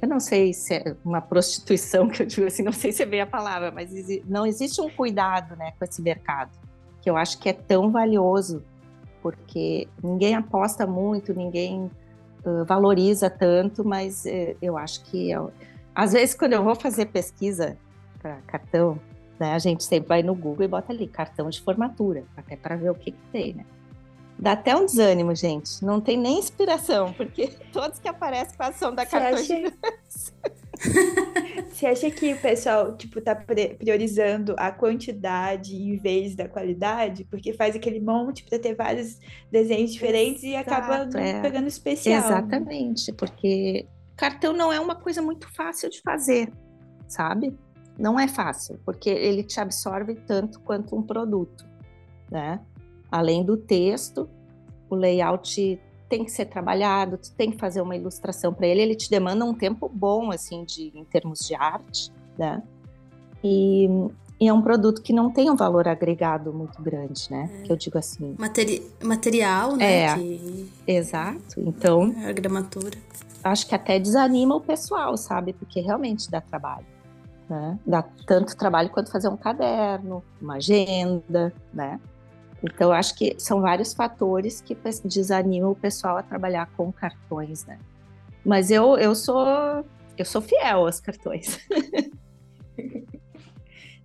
[0.00, 3.06] Eu não sei se é uma prostituição que eu digo assim, não sei se é
[3.06, 3.90] bem a palavra, mas
[4.26, 6.50] não existe um cuidado né, com esse mercado,
[7.02, 8.64] que eu acho que é tão valioso,
[9.20, 11.90] porque ninguém aposta muito, ninguém
[12.44, 15.30] uh, valoriza tanto, mas uh, eu acho que.
[15.30, 15.52] Eu,
[15.94, 17.76] às vezes, quando eu vou fazer pesquisa
[18.22, 18.98] para cartão,
[19.38, 22.76] né, a gente sempre vai no Google e bota ali cartão de formatura, até para
[22.76, 23.66] ver o que, que tem, né?
[24.40, 25.84] Dá até um desânimo, gente.
[25.84, 29.54] Não tem nem inspiração, porque todos que aparecem passam da cartão acha...
[31.70, 37.24] Você acha que o pessoal, tipo, tá priorizando a quantidade em vez da qualidade?
[37.24, 39.18] Porque faz aquele monte para ter vários
[39.52, 41.42] desenhos diferentes Exato, e acaba é.
[41.42, 42.18] pegando especial.
[42.18, 43.86] Exatamente, porque
[44.16, 46.50] cartão não é uma coisa muito fácil de fazer,
[47.06, 47.54] sabe?
[47.98, 51.66] Não é fácil, porque ele te absorve tanto quanto um produto,
[52.30, 52.58] né?
[53.10, 54.28] Além do texto,
[54.88, 58.94] o layout tem que ser trabalhado, tu tem que fazer uma ilustração para ele, ele
[58.96, 62.62] te demanda um tempo bom, assim, de, em termos de arte, né?
[63.42, 63.88] E,
[64.40, 67.48] e é um produto que não tem um valor agregado muito grande, né?
[67.60, 67.62] É.
[67.62, 68.34] Que eu digo assim.
[68.38, 70.02] Materi material, né?
[70.02, 70.72] É, que...
[70.86, 71.60] exato.
[71.60, 72.14] Então.
[72.24, 72.98] A gramatura.
[73.42, 75.52] Acho que até desanima o pessoal, sabe?
[75.52, 76.86] Porque realmente dá trabalho.
[77.48, 77.78] Né?
[77.86, 81.98] Dá tanto trabalho quanto fazer um caderno, uma agenda, né?
[82.62, 87.78] Então, acho que são vários fatores que desanimam o pessoal a trabalhar com cartões, né?
[88.44, 89.84] Mas eu, eu sou
[90.16, 91.58] eu sou fiel aos cartões.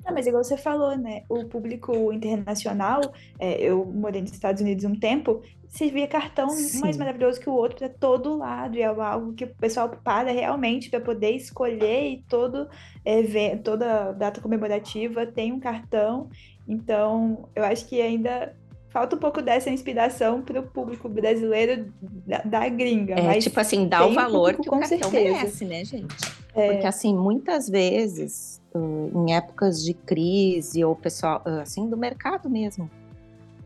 [0.06, 1.24] Não, mas igual você falou, né?
[1.28, 3.02] O público internacional,
[3.40, 6.80] é, eu morei nos Estados Unidos um tempo, servia cartão Sim.
[6.80, 8.78] mais maravilhoso que o outro para todo lado.
[8.78, 12.70] E é algo que o pessoal para realmente para poder escolher e todo,
[13.04, 16.30] é, toda data comemorativa tem um cartão.
[16.68, 18.56] Então, eu acho que ainda
[18.90, 23.16] falta um pouco dessa inspiração para o público brasileiro da, da gringa.
[23.16, 25.12] É, tipo assim, dá o valor um que o cartão certeza.
[25.12, 26.16] merece, né, gente?
[26.56, 26.72] É.
[26.72, 32.90] Porque, assim, muitas vezes, em épocas de crise ou pessoal, assim, do mercado mesmo,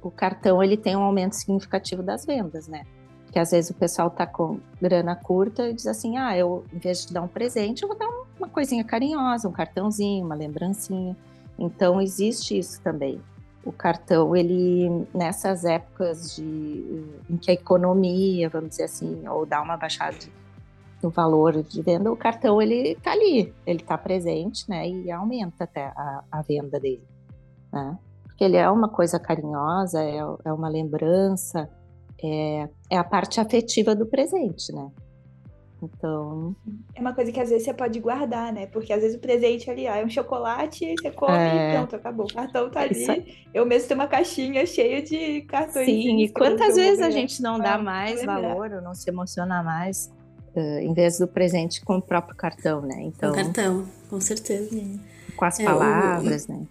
[0.02, 2.84] o cartão, ele tem um aumento significativo das vendas, né?
[3.26, 6.80] Porque às vezes o pessoal tá com grana curta e diz assim, ah, eu, em
[6.80, 11.16] vez de dar um presente, eu vou dar uma coisinha carinhosa, um cartãozinho, uma lembrancinha.
[11.60, 13.22] Então existe isso também.
[13.66, 19.62] O cartão, ele nessas épocas de em que a economia, vamos dizer assim, ou dá
[19.62, 20.18] uma baixada
[21.04, 24.88] no valor de venda, o cartão ele está ali, ele está presente, né?
[24.88, 27.08] E aumenta até a, a venda dele,
[27.72, 27.98] né?
[28.24, 31.70] Porque ele é uma coisa carinhosa, é, é uma lembrança,
[32.22, 34.90] é, é a parte afetiva do presente, né?
[35.82, 36.56] Então.
[36.94, 38.68] É uma coisa que às vezes você pode guardar, né?
[38.68, 41.72] Porque às vezes o presente ali ó, é um chocolate, você come é...
[41.72, 42.26] e pronto, acabou.
[42.26, 43.46] O cartão tá ali.
[43.54, 45.86] Eu mesmo tenho uma caixinha cheia de cartões.
[45.86, 50.12] Sim, e quantas vezes a gente não dá mais valor ou não se emociona mais
[50.56, 53.02] uh, em vez do presente com o próprio cartão, né?
[53.02, 53.32] Então.
[53.32, 54.78] Com cartão, com certeza.
[55.36, 56.52] Com as é, palavras, o...
[56.52, 56.68] né?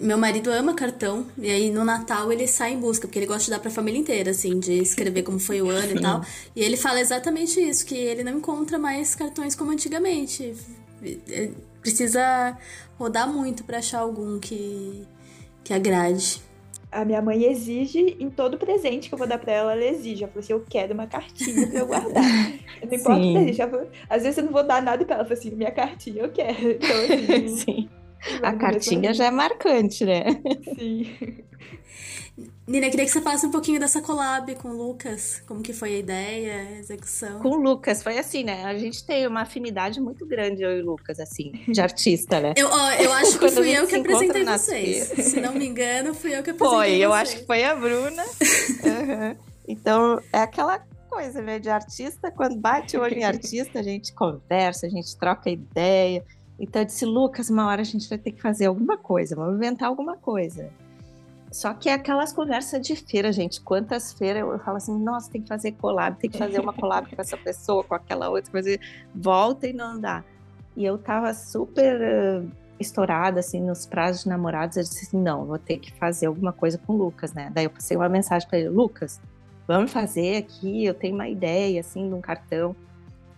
[0.00, 3.44] Meu marido ama cartão, e aí no Natal ele sai em busca, porque ele gosta
[3.44, 6.22] de dar pra família inteira, assim, de escrever como foi o ano e tal.
[6.54, 10.54] E ele fala exatamente isso, que ele não encontra mais cartões como antigamente.
[11.82, 12.56] precisa
[12.98, 15.04] rodar muito para achar algum que,
[15.62, 16.40] que agrade.
[16.90, 20.22] A minha mãe exige em todo presente que eu vou dar pra ela, ela exige.
[20.22, 22.24] Ela falou assim: eu quero uma cartinha pra eu guardar.
[22.82, 23.56] não importa o presente.
[23.56, 25.24] Falou, Às vezes eu não vou dar nada pra ela.
[25.24, 26.70] Ela falou assim: minha cartinha eu quero.
[26.70, 27.88] Então, assim, Sim.
[28.42, 30.24] A cartinha já é marcante, né?
[30.78, 31.44] Sim.
[32.66, 35.40] Nina, queria que você falasse um pouquinho dessa collab com o Lucas.
[35.46, 37.38] Como que foi a ideia, a execução?
[37.38, 38.64] Com o Lucas, foi assim, né?
[38.64, 42.54] A gente tem uma afinidade muito grande, eu e o Lucas, assim, de artista, né?
[42.56, 45.04] Eu, ó, eu acho que fui eu que apresentei vocês.
[45.04, 47.22] Se não me engano, fui eu que apresentei Foi, eu vocês.
[47.22, 48.22] acho que foi a Bruna.
[48.22, 49.36] Uhum.
[49.68, 54.12] Então, é aquela coisa, né, de artista, quando bate o olho em artista, a gente
[54.12, 56.24] conversa, a gente troca ideia.
[56.58, 59.56] Então, eu disse, Lucas, uma hora a gente vai ter que fazer alguma coisa, vamos
[59.56, 60.70] inventar alguma coisa.
[61.52, 63.60] Só que é aquelas conversas de feira, gente.
[63.60, 67.08] Quantas feiras eu falo assim, nossa, tem que fazer collab, tem que fazer uma collab
[67.14, 68.78] com essa pessoa, com aquela outra coisa.
[69.14, 70.24] Volta e não dá.
[70.76, 72.42] E eu tava super eh,
[72.78, 74.76] estourada, assim, nos prazos de namorados.
[74.76, 77.50] Eu disse assim, não, vou ter que fazer alguma coisa com o Lucas, né?
[77.54, 79.20] Daí eu passei uma mensagem para ele, Lucas,
[79.66, 82.76] vamos fazer aqui, eu tenho uma ideia, assim, de um cartão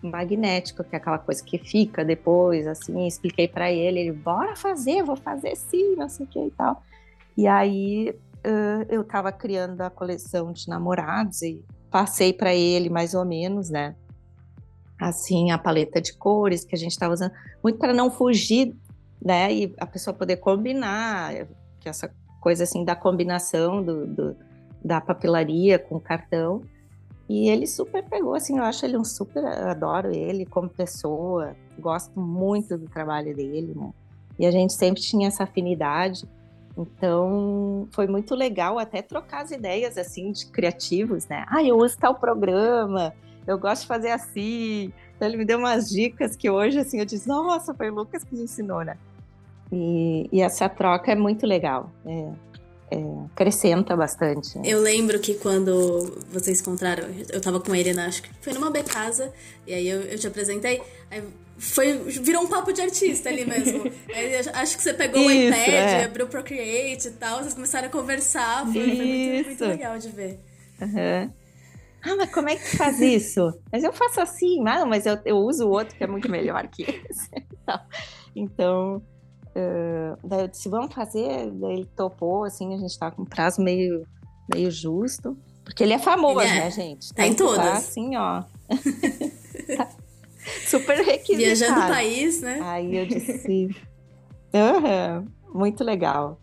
[0.02, 5.02] magnético, que é aquela coisa que fica depois, assim, expliquei para ele, ele, bora fazer,
[5.02, 6.82] vou fazer sim, não sei o que e tal.
[7.36, 8.14] E aí
[8.88, 13.94] eu estava criando a coleção de namorados e passei para ele mais ou menos, né?
[15.00, 17.32] Assim, a paleta de cores que a gente estava usando,
[17.62, 18.74] muito para não fugir,
[19.22, 19.52] né?
[19.52, 21.46] E a pessoa poder combinar,
[21.80, 24.36] que essa coisa assim da combinação do, do
[24.84, 26.62] da papelaria com cartão.
[27.28, 32.18] E ele super pegou, assim, eu acho ele um super, adoro ele como pessoa, gosto
[32.18, 33.92] muito do trabalho dele, né?
[34.38, 36.26] E a gente sempre tinha essa afinidade.
[36.76, 41.44] Então, foi muito legal até trocar as ideias, assim, de criativos, né?
[41.48, 43.12] Ah, eu uso tal programa,
[43.46, 44.92] eu gosto de fazer assim.
[45.16, 48.24] Então, ele me deu umas dicas que hoje, assim, eu disse, nossa, foi o Lucas
[48.24, 48.96] que me ensinou, né?
[49.70, 51.90] E, e essa troca é muito legal.
[52.06, 52.30] É,
[52.90, 52.96] é,
[53.32, 54.58] acrescenta bastante.
[54.58, 54.64] Né?
[54.66, 58.72] Eu lembro que quando vocês encontraram, eu tava com ele, na, acho que foi numa
[58.82, 59.32] casa,
[59.66, 60.80] e aí eu, eu te apresentei,
[61.10, 61.22] aí
[61.58, 63.84] foi, virou um papo de artista ali mesmo.
[64.14, 66.04] aí, acho que você pegou o iPad, é.
[66.04, 70.08] abriu o Procreate e tal, vocês começaram a conversar, foi, foi muito, muito legal de
[70.08, 70.40] ver.
[70.80, 71.30] Uhum.
[72.00, 73.52] Ah, mas como é que faz isso?
[73.72, 76.66] Mas eu faço assim, ah, mas eu, eu uso o outro que é muito melhor
[76.68, 77.28] que esse.
[78.36, 79.02] Então,
[79.58, 81.50] uh, daí eu disse, vamos fazer.
[81.52, 84.06] Daí ele topou, assim, a gente tá com um prazo meio,
[84.54, 85.36] meio justo.
[85.64, 86.54] Porque ele é famoso, Ele é.
[86.64, 87.12] né, gente?
[87.12, 87.68] Tá em que tá todas.
[87.68, 88.42] assim, ó.
[89.76, 89.88] Tá
[90.66, 91.36] super requisitado.
[91.36, 92.58] Viajando o país, né?
[92.62, 93.68] Aí eu disse,
[94.54, 96.38] "Aham, muito legal.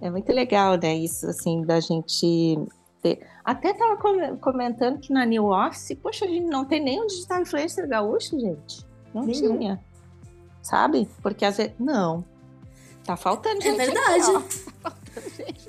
[0.00, 0.94] É muito legal, né?
[0.94, 2.58] Isso, assim, da gente
[3.02, 3.20] ter.
[3.44, 7.42] Até tava com- comentando que na New Office, poxa, a gente não tem nenhum digital
[7.42, 8.84] influencer gaúcho, gente.
[9.12, 9.58] Não Nenhum.
[9.58, 9.80] tinha.
[10.62, 11.06] Sabe?
[11.22, 11.74] Porque às vezes.
[11.78, 12.24] Não.
[13.04, 13.80] Tá faltando É gente.
[13.80, 14.24] aqui, verdade.
[14.30, 14.40] ó.
[14.40, 15.68] Tá faltando gente.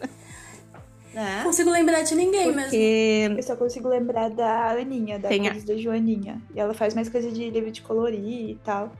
[1.13, 1.37] Né?
[1.37, 2.61] Não consigo lembrar de ninguém mesmo.
[2.61, 6.41] Porque Eu só consigo lembrar da Aninha, da Tem a- da Joaninha.
[6.53, 8.91] E ela faz mais coisa de livro de colorir e tal.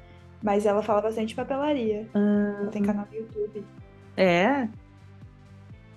[0.41, 2.07] Mas ela fala bastante de papelaria.
[2.13, 3.65] Ela tem canal no YouTube.
[4.15, 4.67] É.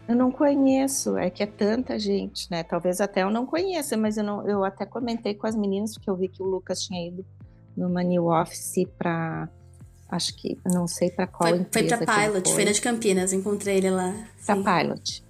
[0.08, 2.62] Eu não conheço, é que é tanta gente, né?
[2.62, 6.08] Talvez até eu não conheça, mas eu, não, eu até comentei com as meninas, porque
[6.08, 7.24] eu vi que o Lucas tinha ido
[7.76, 9.48] numa New Office para.
[10.10, 11.98] Acho que, não sei para qual Foi, foi empresa.
[11.98, 12.56] pra que ele Pilot, foi.
[12.56, 14.14] Feira de Campinas, encontrei ele lá.
[14.46, 14.62] Pra sim.
[14.64, 15.24] Pilot.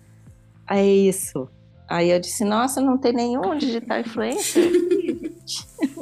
[0.70, 1.48] É isso.
[1.88, 4.70] Aí eu disse, nossa, não tem nenhum digital influencer.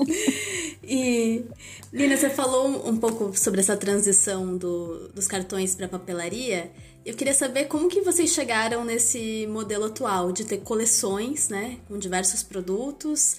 [0.89, 1.45] E,
[1.93, 6.71] Lina, você falou um um pouco sobre essa transição do- dos cartões para papelaria.
[7.05, 11.99] Eu queria saber como que vocês chegaram nesse modelo atual de ter coleções, né, com
[11.99, 13.37] diversos produtos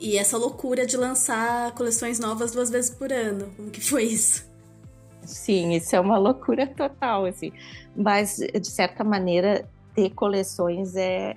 [0.00, 3.50] e essa loucura de lançar coleções novas duas vezes por ano.
[3.56, 4.44] Como que foi isso?
[5.22, 7.52] Sim, isso é uma loucura total, assim.
[7.96, 11.36] Mas, de certa maneira, ter coleções é,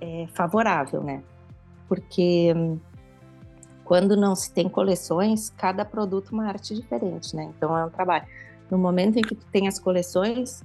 [0.00, 1.22] é favorável, né?
[1.88, 2.78] Porque hum,
[3.84, 7.52] quando não se tem coleções, cada produto é uma arte diferente, né?
[7.56, 8.26] Então é um trabalho.
[8.70, 10.62] No momento em que tu tem as coleções,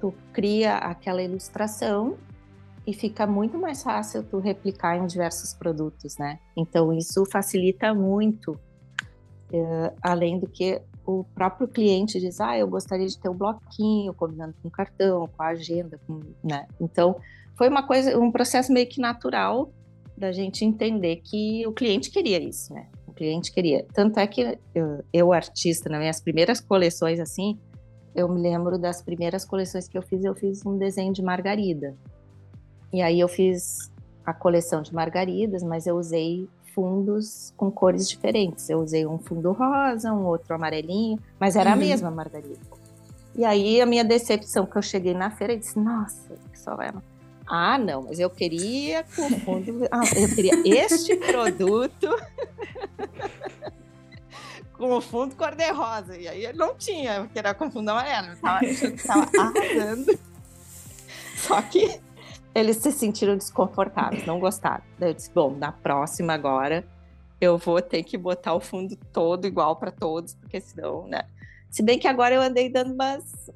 [0.00, 2.16] tu cria aquela ilustração
[2.86, 6.38] e fica muito mais fácil tu replicar em diversos produtos, né?
[6.56, 8.58] Então isso facilita muito,
[9.52, 14.12] eh, além do que o próprio cliente diz, ah, eu gostaria de ter um bloquinho
[14.14, 16.66] combinando com o cartão, com a agenda, com, né?
[16.80, 17.16] Então
[17.56, 19.70] foi uma coisa, um processo meio que natural
[20.16, 22.88] da gente entender que o cliente queria isso, né?
[23.06, 23.86] O cliente queria.
[23.92, 27.58] Tanto é que eu, eu artista, nas minhas primeiras coleções assim,
[28.14, 31.94] eu me lembro das primeiras coleções que eu fiz, eu fiz um desenho de margarida.
[32.92, 33.92] E aí eu fiz
[34.24, 38.68] a coleção de margaridas, mas eu usei fundos com cores diferentes.
[38.68, 41.76] Eu usei um fundo rosa, um outro amarelinho, mas era uhum.
[41.76, 42.58] a mesma margarina.
[43.36, 46.90] E aí a minha decepção que eu cheguei na feira e disse, nossa, só vai
[47.46, 49.86] ah, não, mas eu queria com fundo.
[49.90, 52.08] Ah, eu queria este produto
[54.72, 56.16] com o fundo cor-de-rosa.
[56.16, 58.28] E aí não tinha, porque era com fundo amarelo.
[58.28, 60.18] Eu tava, eu tava arrasando.
[61.36, 62.00] Só que
[62.54, 64.84] eles se sentiram desconfortáveis, não gostaram.
[64.98, 66.84] Daí eu disse: bom, na próxima agora
[67.40, 71.22] eu vou ter que botar o fundo todo igual para todos, porque senão, né?
[71.70, 73.50] Se bem que agora eu andei dando umas.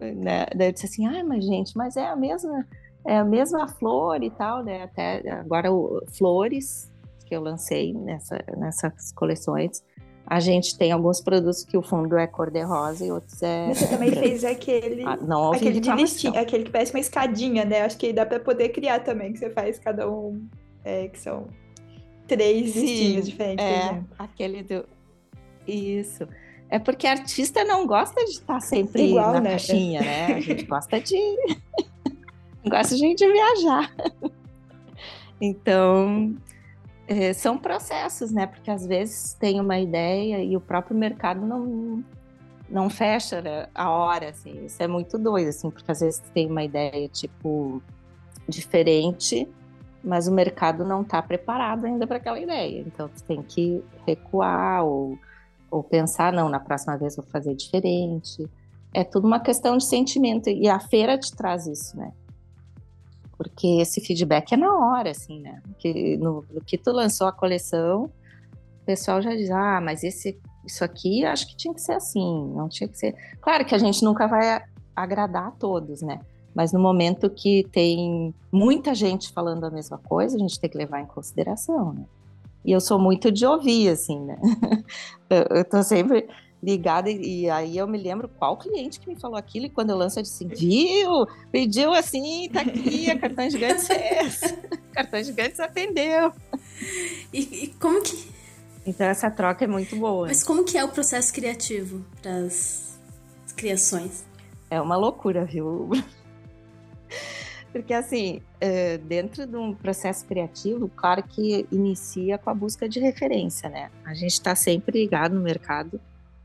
[0.00, 0.46] Né?
[0.56, 2.66] Daí eu disse assim: ah, mas gente, mas é a mesma
[3.06, 4.82] é a mesma flor e tal, né?
[4.82, 6.90] Até agora o flores
[7.24, 9.82] que eu lancei nessa, nessas coleções.
[10.30, 13.68] A gente tem alguns produtos que o fundo é cor-de-rosa e outros é.
[13.68, 15.02] Você também fez aquele.
[15.02, 17.80] Ah, não aquele de listinha, aquele que parece uma escadinha, né?
[17.80, 20.46] Acho que dá para poder criar também, que você faz cada um.
[20.84, 21.46] É, que são
[22.26, 23.64] três Sim, listinhos diferentes.
[23.64, 24.84] É, aquele do.
[25.66, 26.28] Isso.
[26.68, 29.50] É porque artista não gosta de estar sempre Igual, na né?
[29.52, 30.26] caixinha, né?
[30.34, 31.16] A gente gosta de
[32.68, 33.90] gosta de gente viajar.
[35.40, 36.36] Então,
[37.08, 38.46] é, são processos, né?
[38.46, 42.04] Porque às vezes tem uma ideia e o próprio mercado não,
[42.68, 43.66] não fecha né?
[43.74, 44.66] a hora, assim.
[44.66, 47.82] Isso é muito doido, assim, porque às vezes tem uma ideia, tipo,
[48.46, 49.48] diferente,
[50.04, 52.84] mas o mercado não está preparado ainda para aquela ideia.
[52.86, 55.18] Então, tu tem que recuar ou,
[55.70, 58.46] ou pensar, não, na próxima vez vou fazer diferente.
[58.92, 60.50] É tudo uma questão de sentimento.
[60.50, 62.12] E a feira te traz isso, né?
[63.38, 65.62] Porque esse feedback é na hora, assim, né?
[65.78, 68.06] Que no, no, que tu lançou a coleção,
[68.82, 70.36] o pessoal já diz, ah, mas esse,
[70.66, 73.14] isso aqui acho que tinha que ser assim, não tinha que ser.
[73.40, 74.60] Claro que a gente nunca vai
[74.94, 76.20] agradar a todos, né?
[76.52, 80.76] Mas no momento que tem muita gente falando a mesma coisa, a gente tem que
[80.76, 82.04] levar em consideração, né?
[82.64, 84.36] E eu sou muito de ouvir, assim, né?
[85.30, 86.28] eu, eu tô sempre
[86.62, 89.96] ligada e, aí eu me lembro qual cliente que me falou aquilo e quando eu
[89.96, 91.26] lanço eu disse, viu?
[91.52, 94.40] Pediu assim, tá aqui, a cartão gigante fez.
[94.92, 96.32] cartão gigante atendeu.
[97.32, 98.28] E, e, como que...
[98.86, 100.26] Então essa troca é muito boa.
[100.26, 102.98] Mas como que é o processo criativo para as
[103.56, 104.24] criações?
[104.70, 105.90] É uma loucura, viu?
[107.70, 112.98] Porque, assim, é, dentro de um processo criativo, claro que inicia com a busca de
[112.98, 113.90] referência, né?
[114.04, 116.00] A gente está sempre ligado no mercado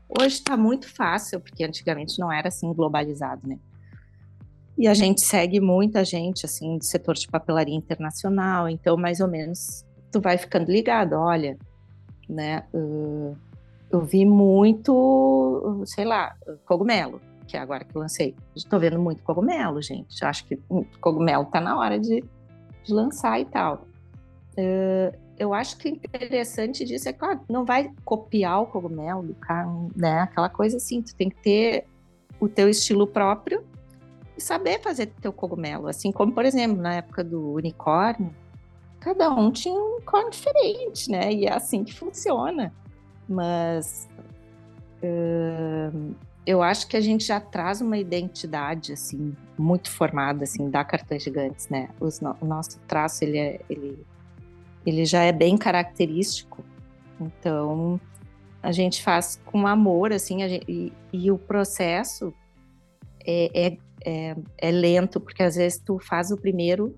[0.08, 3.58] Hoje está muito fácil, porque antigamente não era assim globalizado, né?
[4.76, 9.28] E a gente segue muita gente, assim, do setor de papelaria internacional, então mais ou
[9.28, 11.56] menos tu vai ficando ligado, olha,
[12.28, 12.64] né?
[12.72, 13.36] Uh,
[13.90, 16.34] eu vi muito, sei lá,
[16.66, 18.34] cogumelo, que é agora que lancei.
[18.54, 20.24] Estou vendo muito cogumelo, gente.
[20.24, 20.58] Acho que
[21.00, 22.24] cogumelo tá na hora de,
[22.84, 23.86] de lançar e tal.
[24.56, 29.34] Uh, eu acho que o interessante disso é, claro, não vai copiar o cogumelo do
[29.34, 30.20] cara, né?
[30.20, 31.86] Aquela coisa assim, tu tem que ter
[32.38, 33.64] o teu estilo próprio
[34.36, 35.88] e saber fazer teu cogumelo.
[35.88, 38.32] Assim como, por exemplo, na época do unicórnio,
[39.00, 41.32] cada um tinha um unicórnio diferente, né?
[41.32, 42.72] E é assim que funciona.
[43.28, 44.08] Mas
[45.02, 46.14] uh,
[46.46, 51.24] eu acho que a gente já traz uma identidade, assim, muito formada, assim, da Cartões
[51.24, 51.88] Gigantes, né?
[51.98, 53.60] Os, o nosso traço, ele é...
[53.68, 54.06] Ele,
[54.84, 56.64] ele já é bem característico.
[57.20, 58.00] Então,
[58.62, 62.34] a gente faz com amor, assim, gente, e, e, o processo
[63.26, 66.96] é, é, é, é, lento, porque às vezes tu faz o primeiro,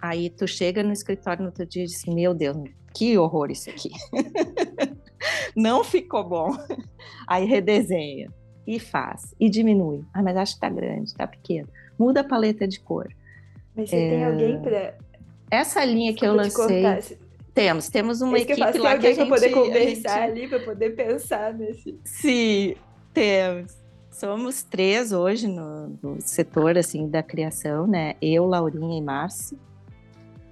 [0.00, 2.56] aí tu chega no escritório no outro dia e diz assim, meu Deus,
[2.94, 3.90] que horror isso aqui.
[5.56, 6.50] Não ficou bom.
[7.26, 8.30] Aí redesenha
[8.66, 10.04] e faz, e diminui.
[10.12, 11.68] Ah, mas acho que tá grande, tá pequeno.
[11.98, 13.08] Muda a paleta de cor.
[13.74, 14.10] Mas você é...
[14.10, 14.94] tem alguém para
[15.50, 16.84] essa linha que eu lancei.
[17.54, 19.28] Temos, temos uma equipe que lá que a gente...
[19.28, 20.30] poder conversar gente...
[20.30, 21.96] ali, para poder pensar nesse...
[22.04, 22.74] Sim,
[23.12, 23.84] temos.
[24.10, 28.14] Somos três hoje no, no, setor, assim, da criação, né?
[28.20, 29.56] Eu, Laurinha e Márcia.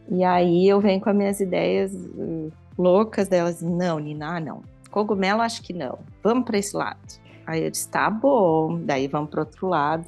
[0.08, 3.62] E aí eu venho com as minhas ideias uh, loucas delas.
[3.62, 4.62] Não, Nina, não.
[4.90, 5.98] Cogumelo, acho que não.
[6.22, 6.98] Vamos para esse lado.
[7.46, 8.80] Aí eu disse, tá bom.
[8.80, 10.06] Daí vamos para outro lado.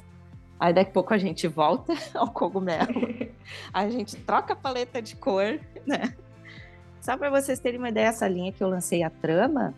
[0.59, 2.93] Aí daqui a pouco a gente volta ao cogumelo.
[3.73, 6.15] A gente troca a paleta de cor, né?
[7.01, 9.73] Só para vocês terem uma ideia, essa linha que eu lancei a trama,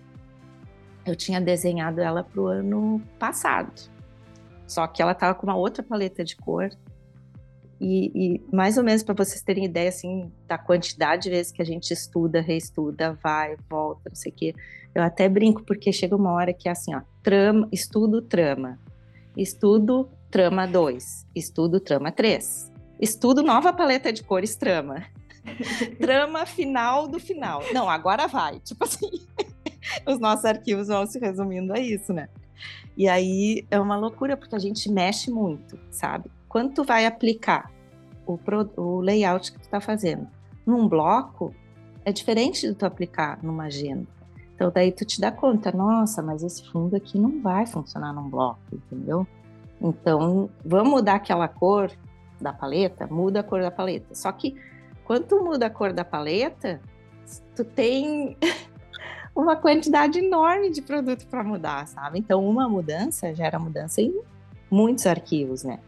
[1.05, 3.89] eu tinha desenhado ela para o ano passado.
[4.65, 6.69] Só que ela estava com uma outra paleta de cor.
[7.79, 11.61] E, e mais ou menos para vocês terem ideia assim da quantidade de vezes que
[11.61, 14.55] a gente estuda, reestuda, vai, volta, não sei o quê.
[14.95, 18.79] Eu até brinco porque chega uma hora que é assim, ó, trama, estudo, trama.
[19.35, 21.27] Estudo, trama 2.
[21.35, 22.71] Estudo, trama 3.
[22.99, 25.05] Estudo, nova paleta de cores, trama.
[25.99, 27.61] trama final do final.
[27.73, 28.59] Não, agora vai.
[28.59, 29.09] Tipo assim,
[30.05, 32.27] os nossos arquivos vão se resumindo a isso, né?
[32.95, 36.31] E aí é uma loucura, porque a gente mexe muito, sabe?
[36.49, 37.71] Quando tu vai aplicar
[38.25, 40.27] o, pro, o layout que tu está fazendo
[40.65, 41.53] num bloco,
[42.03, 44.07] é diferente de tu aplicar numa agenda.
[44.55, 48.27] Então daí tu te dá conta, nossa, mas esse fundo aqui não vai funcionar num
[48.27, 49.27] bloco, entendeu?
[49.79, 51.91] Então, vamos mudar aquela cor
[52.41, 53.07] da paleta?
[53.07, 54.13] Muda a cor da paleta.
[54.13, 54.55] Só que
[55.05, 56.81] quando muda a cor da paleta,
[57.55, 58.37] tu tem
[59.35, 62.19] uma quantidade enorme de produto para mudar, sabe?
[62.19, 64.13] Então, uma mudança gera mudança em
[64.69, 65.79] muitos arquivos, né?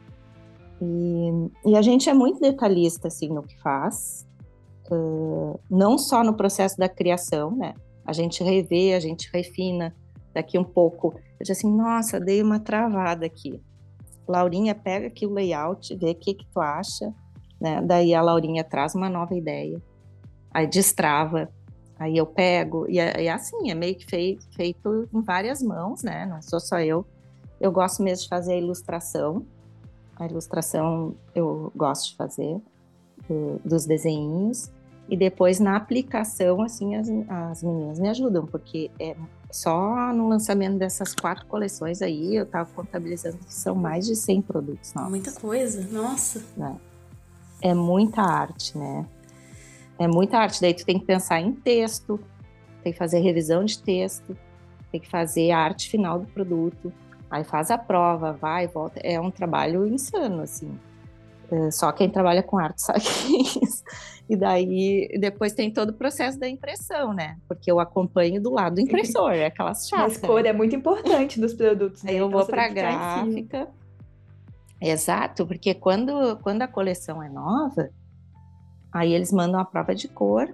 [0.81, 4.25] E, e a gente é muito detalhista, assim, no que faz.
[4.89, 7.73] Uh, não só no processo da criação, né?
[8.05, 9.95] A gente revê, a gente refina.
[10.33, 13.61] Daqui um pouco, eu disse assim, nossa, dei uma travada aqui.
[14.29, 17.11] Laurinha, pega aqui o layout, vê o que, que tu acha,
[17.59, 17.81] né?
[17.81, 19.81] Daí a Laurinha traz uma nova ideia,
[20.51, 21.49] aí destrava,
[21.97, 26.03] aí eu pego, e é, é assim, é meio que feito, feito em várias mãos,
[26.03, 26.27] né?
[26.27, 27.03] Não sou só eu.
[27.59, 29.45] Eu gosto mesmo de fazer a ilustração,
[30.15, 32.61] a ilustração eu gosto de fazer,
[33.27, 34.71] do, dos desenhinhos,
[35.09, 39.15] e depois na aplicação, assim, as, as meninas me ajudam, porque é
[39.51, 44.41] só no lançamento dessas quatro coleções aí, eu estava contabilizando que são mais de 100
[44.43, 45.09] produtos novos.
[45.09, 46.43] Muita coisa, nossa.
[47.61, 47.69] É.
[47.69, 49.05] é muita arte, né?
[49.97, 50.61] É muita arte.
[50.61, 52.19] Daí tu tem que pensar em texto,
[52.83, 54.37] tem que fazer revisão de texto,
[54.91, 56.93] tem que fazer a arte final do produto,
[57.29, 58.99] aí faz a prova, vai, volta.
[59.03, 60.77] É um trabalho insano, assim.
[61.51, 63.01] É, só quem trabalha com arte sabe
[63.63, 63.83] isso.
[64.29, 67.37] E daí, depois tem todo o processo da impressão, né?
[67.47, 70.19] Porque eu acompanho do lado do impressor, é aquelas chatas.
[70.19, 72.03] Mas cor é muito importante dos produtos.
[72.03, 72.11] Né?
[72.11, 73.67] Aí eu então, vou para a gráfica.
[74.79, 77.89] Exato, porque quando, quando a coleção é nova,
[78.93, 80.53] aí eles mandam a prova de cor,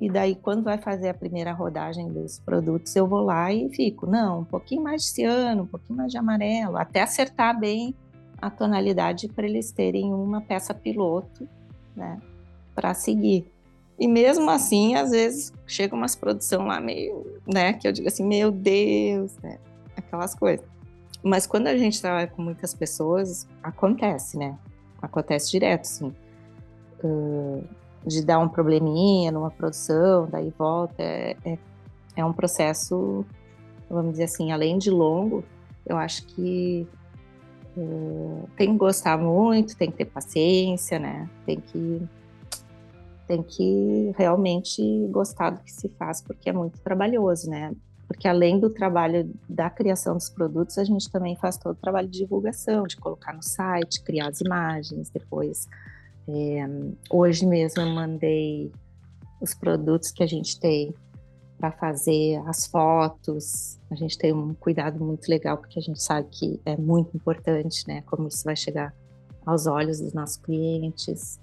[0.00, 4.04] e daí quando vai fazer a primeira rodagem dos produtos, eu vou lá e fico,
[4.04, 7.94] não, um pouquinho mais de ciano, um pouquinho mais de amarelo, até acertar bem
[8.36, 11.48] a tonalidade para eles terem uma peça piloto,
[11.94, 12.18] né?
[12.74, 13.46] Para seguir.
[13.98, 18.26] E mesmo assim, às vezes chega umas produção lá meio, né, que eu digo assim,
[18.26, 19.58] meu Deus, né,
[19.96, 20.66] aquelas coisas.
[21.22, 24.58] Mas quando a gente trabalha com muitas pessoas, acontece, né?
[25.00, 26.12] Acontece direto, sim.
[27.02, 27.64] Uh,
[28.04, 31.00] de dar um probleminha numa produção, daí volta.
[31.00, 31.58] É, é,
[32.16, 33.24] é, um processo,
[33.88, 35.44] vamos dizer assim, além de longo,
[35.86, 36.86] eu acho que
[37.76, 41.30] uh, tem que gostar muito, tem que ter paciência, né?
[41.46, 42.02] Tem que
[43.32, 47.74] tem que realmente gostar do que se faz, porque é muito trabalhoso, né?
[48.06, 52.08] Porque além do trabalho da criação dos produtos, a gente também faz todo o trabalho
[52.08, 55.66] de divulgação, de colocar no site, criar as imagens, depois.
[56.28, 56.68] É,
[57.10, 58.70] hoje mesmo eu mandei
[59.40, 60.94] os produtos que a gente tem
[61.56, 63.80] para fazer as fotos.
[63.90, 67.88] A gente tem um cuidado muito legal, porque a gente sabe que é muito importante,
[67.88, 68.02] né?
[68.02, 68.94] Como isso vai chegar
[69.46, 71.40] aos olhos dos nossos clientes.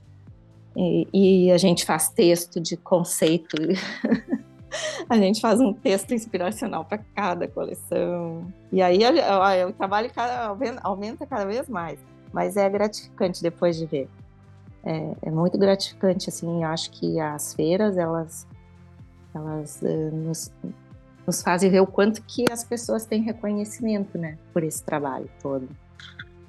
[0.80, 3.58] E, e a gente faz texto de conceito.
[5.10, 8.48] a gente faz um texto inspiracional para cada coleção.
[8.72, 9.00] E aí
[9.68, 12.00] o trabalho cada, aumenta cada vez mais.
[12.32, 14.08] Mas é gratificante depois de ver.
[14.82, 18.48] É, é muito gratificante, assim, eu acho que as feiras, elas,
[19.36, 20.50] elas uh, nos,
[21.28, 25.68] nos fazem ver o quanto que as pessoas têm reconhecimento, né, por esse trabalho todo.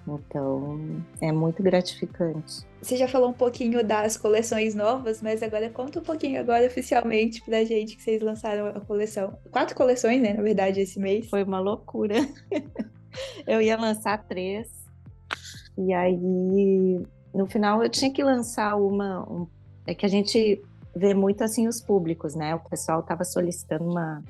[0.07, 0.81] Então,
[1.21, 2.65] é muito gratificante.
[2.81, 7.43] Você já falou um pouquinho das coleções novas, mas agora conta um pouquinho agora oficialmente
[7.43, 9.39] pra gente que vocês lançaram a coleção.
[9.51, 11.29] Quatro coleções, né, na verdade, esse mês.
[11.29, 12.15] Foi uma loucura.
[13.47, 14.69] eu ia lançar três.
[15.77, 16.17] E aí,
[17.35, 19.31] no final, eu tinha que lançar uma.
[19.31, 19.47] Um,
[19.87, 20.61] é que a gente
[20.95, 22.55] vê muito assim os públicos, né?
[22.55, 24.23] O pessoal estava solicitando uma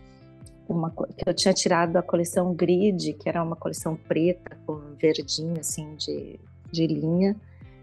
[0.73, 5.59] uma que eu tinha tirado a coleção Grid, que era uma coleção preta com verdinho
[5.59, 6.39] assim de,
[6.71, 7.37] de linha,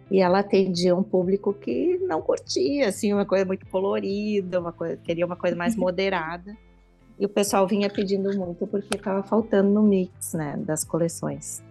[0.10, 4.98] e ela atendia um público que não curtia assim uma coisa muito colorida, uma coisa
[4.98, 6.56] queria uma coisa mais moderada.
[7.20, 11.64] E o pessoal vinha pedindo muito porque estava faltando no mix, né, das coleções.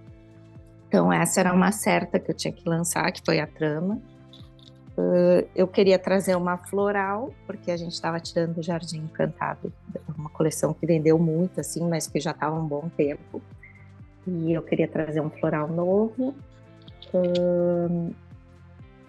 [0.89, 4.01] Então essa era uma certa que eu tinha que lançar, que foi a trama.
[4.97, 9.71] Uh, eu queria trazer uma floral, porque a gente estava tirando o Jardim Encantado,
[10.17, 13.43] uma coleção que vendeu muito, assim, mas que já estava um bom tempo.
[14.27, 16.35] E eu queria trazer um floral novo.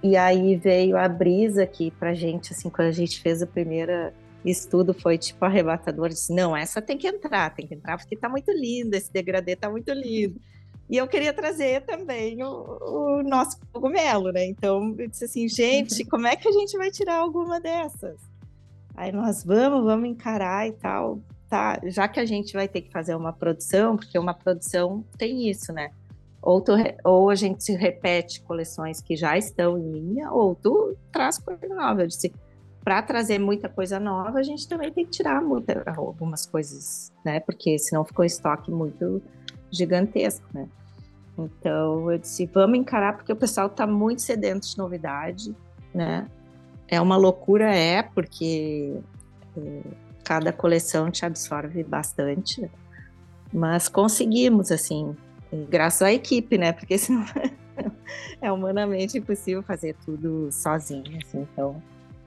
[0.04, 4.12] E aí veio a brisa aqui pra gente, assim, quando a gente fez o primeiro
[4.46, 8.30] estudo, foi tipo arrebatador, disse, não, essa tem que entrar, tem que entrar porque tá
[8.30, 10.40] muito lindo, esse degradê tá muito lindo.
[10.90, 14.46] E eu queria trazer também o, o, nosso cogumelo, né?
[14.46, 18.18] Então eu disse assim, gente, como é que a gente vai tirar alguma dessas?
[18.96, 21.20] Aí nós vamos, vamos encarar e tal.
[21.50, 25.50] Tá, já que a gente vai ter que fazer uma produção, porque uma produção tem
[25.50, 25.92] isso, né?
[26.42, 26.74] Ou, tu,
[27.04, 31.68] ou a gente se repete coleções que já estão em linha, ou tu traz coisa
[31.68, 32.02] nova.
[32.02, 32.34] Eu disse,
[32.84, 37.40] para trazer muita coisa nova, a gente também tem que tirar muita, algumas coisas, né?
[37.40, 39.22] Porque senão ficou um estoque muito
[39.72, 40.68] gigantesco, né?
[41.38, 45.56] Então eu disse, vamos encarar, porque o pessoal está muito sedento de novidade,
[45.94, 46.28] né?
[46.88, 48.98] É uma loucura, é, porque
[49.56, 49.82] é,
[50.24, 52.70] cada coleção te absorve bastante,
[53.54, 55.16] mas conseguimos, assim,
[55.70, 56.72] graças à equipe, né?
[56.72, 57.26] Porque senão
[58.42, 61.82] é humanamente impossível fazer tudo sozinho, assim, então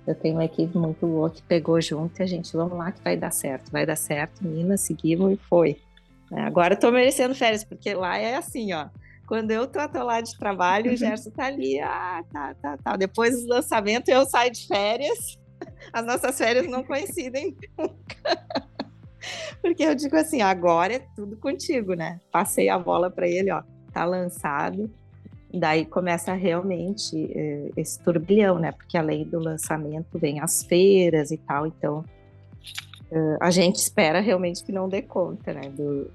[0.06, 3.02] eu tenho uma equipe muito boa que pegou junto e a gente, vamos lá que
[3.02, 5.78] vai dar certo, vai dar certo, Minas, seguimos e foi.
[6.32, 8.88] É, agora eu tô merecendo férias, porque lá é assim, ó.
[9.26, 12.96] Quando eu tô atolada de trabalho, o Gerson tá ali, ah, tá, tá, tá.
[12.96, 15.38] Depois do lançamento, eu saio de férias.
[15.92, 18.46] As nossas férias não coincidem nunca.
[19.62, 22.20] Porque eu digo assim, agora é tudo contigo, né?
[22.32, 23.62] Passei a bola para ele, ó,
[23.92, 24.90] tá lançado.
[25.52, 28.72] Daí começa realmente eh, esse turbilhão, né?
[28.72, 32.04] Porque além do lançamento vem as feiras e tal, então
[33.10, 35.68] eh, a gente espera realmente que não dê conta, né?
[35.68, 36.10] Do,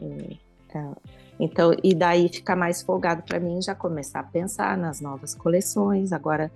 [0.00, 0.36] é,
[1.38, 6.12] então, e daí fica mais folgado para mim já começar a pensar nas novas coleções.
[6.12, 6.50] Agora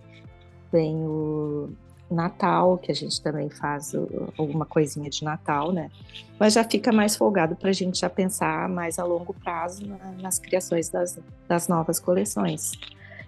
[0.72, 1.70] vem o
[2.10, 3.94] Natal, que a gente também faz
[4.36, 5.90] alguma coisinha de Natal, né?
[6.38, 10.12] Mas já fica mais folgado para a gente já pensar mais a longo prazo na,
[10.12, 12.72] nas criações das, das novas coleções.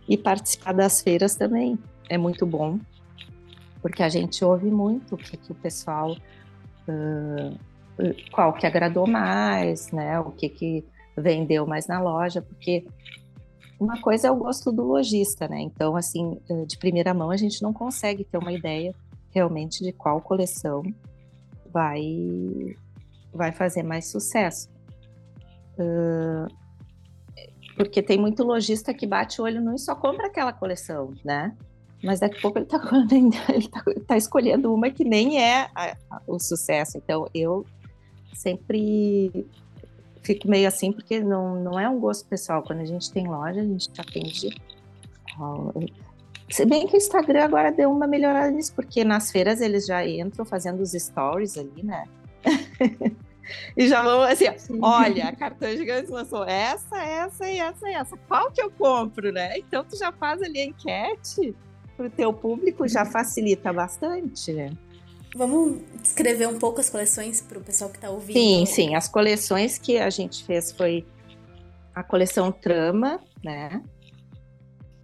[0.09, 2.79] E participar das feiras também é muito bom,
[3.83, 7.59] porque a gente ouve muito o que, que o pessoal uh,
[8.33, 10.19] qual que agradou mais, né?
[10.21, 10.85] O que que
[11.17, 12.85] vendeu mais na loja, porque
[13.79, 15.61] uma coisa é o gosto do lojista, né?
[15.61, 18.95] Então, assim, eh, de primeira mão a gente não consegue ter uma ideia
[19.31, 20.83] realmente de qual coleção
[21.73, 22.77] vai
[23.33, 24.69] vai fazer mais sucesso.
[25.79, 26.53] Uh,
[27.77, 31.57] porque tem muito lojista que bate o olho no e só compra aquela coleção, né?
[32.03, 36.23] Mas daqui a pouco ele está tá, tá escolhendo uma que nem é a, a,
[36.27, 36.99] o sucesso.
[36.99, 37.65] Então, eu
[38.35, 39.47] sempre
[40.23, 42.63] fico meio assim, porque não, não é um gosto pessoal.
[42.63, 44.51] Quando a gente tem loja, a gente atende.
[46.49, 50.07] Se bem que o Instagram agora deu uma melhorada nisso, porque nas feiras eles já
[50.07, 52.05] entram fazendo os stories ali, né?
[53.77, 54.47] e já vão assim,
[54.83, 58.17] olha, a cartão gigante lançou essa, essa e essa e essa.
[58.29, 59.59] Qual que eu compro, né?
[59.59, 61.55] Então tu já faz ali a enquete
[61.97, 64.71] para o teu público, já facilita bastante, né?
[65.35, 68.37] Vamos descrever um pouco as coleções para o pessoal que está ouvindo?
[68.37, 68.95] Sim, sim.
[68.95, 71.07] As coleções que a gente fez foi
[71.95, 73.81] a coleção Trama, né?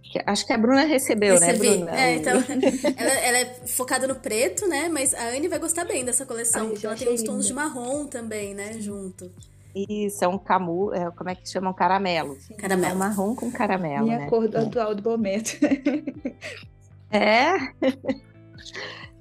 [0.03, 1.69] Que acho que a Bruna recebeu, né, Recebi.
[1.69, 1.99] né, Bruna?
[1.99, 2.33] É, então,
[2.97, 4.89] ela, ela, é focada no preto, né?
[4.89, 7.47] Mas a Anne vai gostar bem dessa coleção, Ai, porque ela tem uns tons linda.
[7.47, 8.73] de marrom também, né?
[8.79, 9.31] Junto.
[9.75, 11.69] Isso, é um camu, é, como é que chama?
[11.69, 12.37] Um caramelo.
[12.57, 12.93] Caramelo.
[12.93, 14.29] É um marrom com caramelo, Minha né?
[14.29, 15.51] cor do atual do momento.
[17.11, 17.53] É.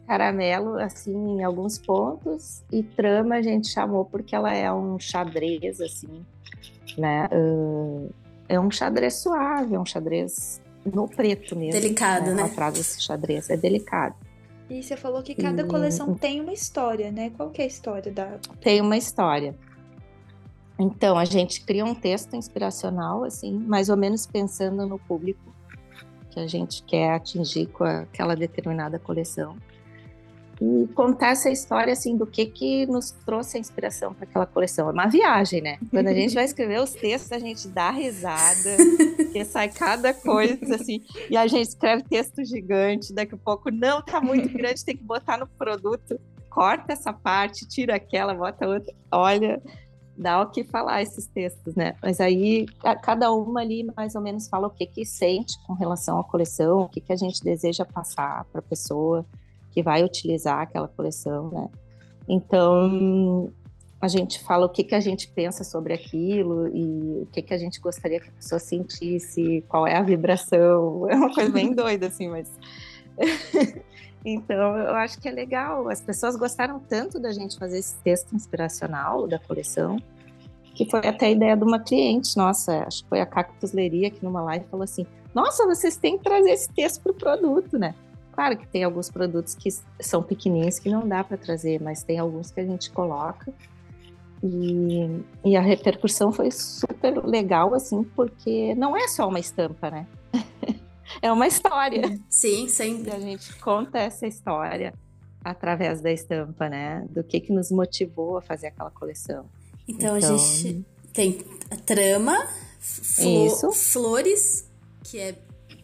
[0.06, 5.80] caramelo, assim, em alguns pontos, e trama a gente chamou porque ela é um xadrez,
[5.80, 6.24] assim,
[6.96, 7.28] né?
[7.32, 8.10] Uh,
[8.48, 11.80] é um xadrez suave, é um xadrez no preto mesmo.
[11.80, 12.34] Delicado, né?
[12.34, 12.42] né?
[12.44, 14.14] Atrás desse xadrez, é delicado.
[14.70, 15.66] E você falou que cada e...
[15.66, 17.30] coleção tem uma história, né?
[17.36, 18.38] Qual que é a história da...
[18.60, 19.54] Tem uma história.
[20.78, 25.54] Então, a gente cria um texto inspiracional, assim, mais ou menos pensando no público
[26.30, 29.56] que a gente quer atingir com aquela determinada coleção
[30.60, 34.88] e contar essa história assim do que que nos trouxe a inspiração para aquela coleção.
[34.88, 35.78] É uma viagem, né?
[35.90, 38.76] Quando a gente vai escrever os textos, a gente dá risada,
[39.16, 44.00] porque sai cada coisa assim, e a gente escreve texto gigante, daqui a pouco não
[44.00, 48.94] tá muito grande, tem que botar no produto, corta essa parte, tira aquela, bota outra.
[49.12, 49.62] Olha,
[50.16, 51.94] dá o que falar esses textos, né?
[52.02, 52.66] Mas aí
[53.02, 56.80] cada uma ali mais ou menos fala o que que sente com relação à coleção,
[56.80, 59.26] o que que a gente deseja passar para a pessoa
[59.76, 61.68] que vai utilizar aquela coleção, né?
[62.26, 63.52] Então,
[64.00, 67.52] a gente fala o que, que a gente pensa sobre aquilo e o que, que
[67.52, 71.06] a gente gostaria que a pessoa sentisse, qual é a vibração.
[71.12, 72.50] É uma coisa bem doida, assim, mas.
[74.24, 75.90] então, eu acho que é legal.
[75.90, 79.98] As pessoas gostaram tanto da gente fazer esse texto inspiracional da coleção,
[80.74, 84.10] que foi até a ideia de uma cliente nossa, acho que foi a Cactus Leria,
[84.10, 85.04] que numa live falou assim:
[85.34, 87.94] Nossa, vocês têm que trazer esse texto para o produto, né?
[88.36, 92.18] Claro que tem alguns produtos que são pequenininhos que não dá para trazer, mas tem
[92.18, 93.50] alguns que a gente coloca.
[94.42, 100.06] E, e, a repercussão foi super legal, assim, porque não é só uma estampa, né?
[101.22, 102.20] é uma história.
[102.28, 103.10] Sim, sempre.
[103.10, 104.92] E a gente conta essa história
[105.42, 107.06] através da estampa, né?
[107.08, 109.46] Do que que nos motivou a fazer aquela coleção.
[109.88, 110.34] Então, então...
[110.34, 110.84] a gente
[111.14, 111.38] tem
[111.70, 112.36] a trama,
[112.78, 114.70] flo flores,
[115.02, 115.34] que é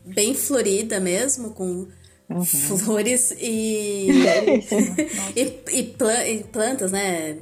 [0.04, 1.88] bem florida mesmo, com
[2.34, 2.78] uhum.
[2.78, 4.08] flores e,
[5.36, 7.38] e, e, plan e, plantas, né?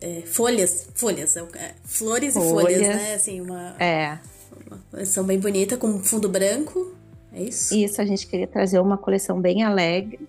[0.00, 3.14] É, folhas, folhas, é, flores, e folhas, né?
[3.14, 4.18] Assim, uma, é.
[4.66, 6.94] uma coleção bem bonita com fundo branco.
[7.32, 7.74] É isso?
[7.74, 10.20] Isso, a gente queria trazer uma coleção bem alegre,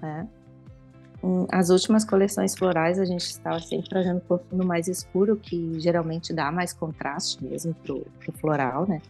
[0.00, 0.26] né?
[1.52, 6.32] As últimas coleções florais a gente estava sempre trazendo por fundo mais escuro, que geralmente
[6.32, 9.02] dá mais contraste mesmo pro, pro floral, né?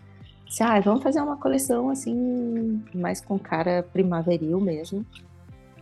[0.51, 5.07] Se, ah, vamos fazer uma coleção assim, mais com cara primaveril mesmo.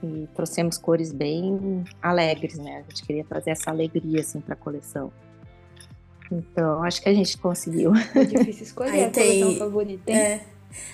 [0.03, 2.85] E trouxemos cores bem alegres, né?
[2.87, 5.11] A gente queria trazer essa alegria assim para a coleção.
[6.31, 7.93] Então, acho que a gente conseguiu.
[8.15, 9.41] É difícil escolher Aí a tem...
[9.41, 10.17] coleção favorita, hein?
[10.17, 10.41] É.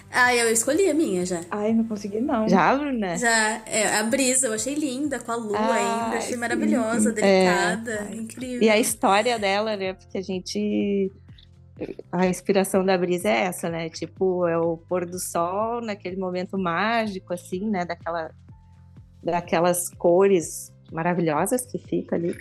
[0.08, 1.40] Ah, eu escolhi a minha já.
[1.50, 2.48] Ai, não consegui não.
[2.48, 3.18] Já, Bruna?
[3.18, 3.60] Já.
[3.66, 6.18] É, a brisa, eu achei linda, com a lua ah, ainda.
[6.18, 8.14] Achei maravilhosa, delicada, é.
[8.14, 8.62] incrível.
[8.62, 9.94] E a história dela, né?
[9.94, 11.10] Porque a gente...
[12.12, 13.88] A inspiração da brisa é essa, né?
[13.88, 17.84] Tipo, é o pôr do sol naquele momento mágico, assim, né?
[17.84, 18.30] Daquela,
[19.22, 22.36] daquelas cores maravilhosas que fica ali.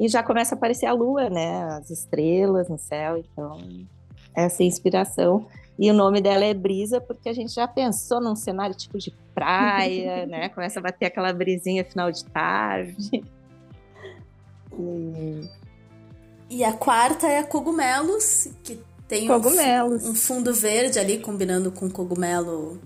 [0.00, 1.64] E já começa a aparecer a lua, né?
[1.64, 3.18] As estrelas no céu.
[3.18, 3.58] Então,
[4.34, 5.46] essa inspiração.
[5.78, 9.12] E o nome dela é Brisa, porque a gente já pensou num cenário tipo de
[9.34, 10.48] praia, né?
[10.48, 13.22] Começa a bater aquela brisinha final de tarde.
[14.78, 15.48] E,
[16.56, 18.78] e a quarta é a Cogumelos, que
[19.08, 20.04] tem cogumelos.
[20.04, 22.80] Um, um fundo verde ali, combinando com cogumelo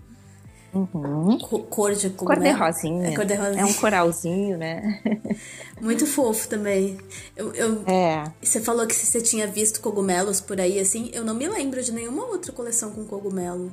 [0.77, 1.39] Uhum.
[1.39, 2.43] Cor de cogumelo.
[2.43, 3.09] Cor de rosinha.
[3.09, 3.63] É, cor de rosinha.
[3.63, 5.01] é um coralzinho, né?
[5.81, 6.99] Muito fofo também.
[7.35, 8.25] Eu, eu, é.
[8.43, 11.11] Você falou que você tinha visto cogumelos por aí, assim.
[11.15, 13.73] Eu não me lembro de nenhuma outra coleção com cogumelo.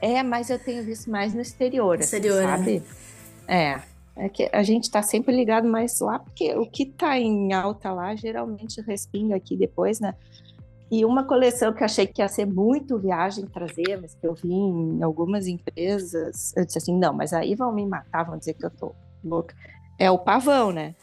[0.00, 2.82] É, mas eu tenho visto mais no exterior, assim, exterior assim, sabe?
[3.46, 3.80] É.
[4.14, 7.90] É que a gente tá sempre ligado mais lá, porque o que tá em alta
[7.92, 10.14] lá geralmente respinga aqui depois, né?
[10.90, 14.34] E uma coleção que eu achei que ia ser muito viagem trazer, mas que eu
[14.34, 18.52] vi em algumas empresas, eu disse assim, não, mas aí vão me matar, vão dizer
[18.52, 18.92] que eu tô
[19.24, 19.54] louca.
[19.98, 20.94] É o pavão, né?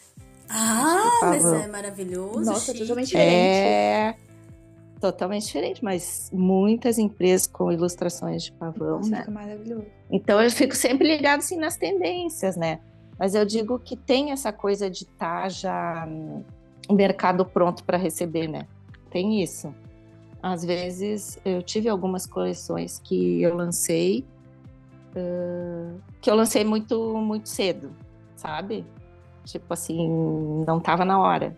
[0.48, 2.46] Ah, mas é maravilhoso.
[2.46, 2.80] Nossa, chique.
[2.80, 3.34] totalmente diferente.
[3.34, 4.16] É
[5.00, 9.20] totalmente diferente, mas muitas empresas com ilustrações de pavão, Nossa, né?
[9.20, 9.86] Fica maravilhoso.
[10.12, 12.80] Então eu fico sempre ligado assim nas tendências, né?
[13.20, 17.98] Mas eu digo que tem essa coisa de estar tá já um mercado pronto para
[17.98, 18.66] receber, né?
[19.10, 19.74] tem isso.
[20.42, 24.26] Às vezes eu tive algumas coleções que eu lancei
[25.16, 27.92] uh, que eu lancei muito muito cedo,
[28.36, 28.86] sabe?
[29.44, 31.56] Tipo assim, não estava na hora.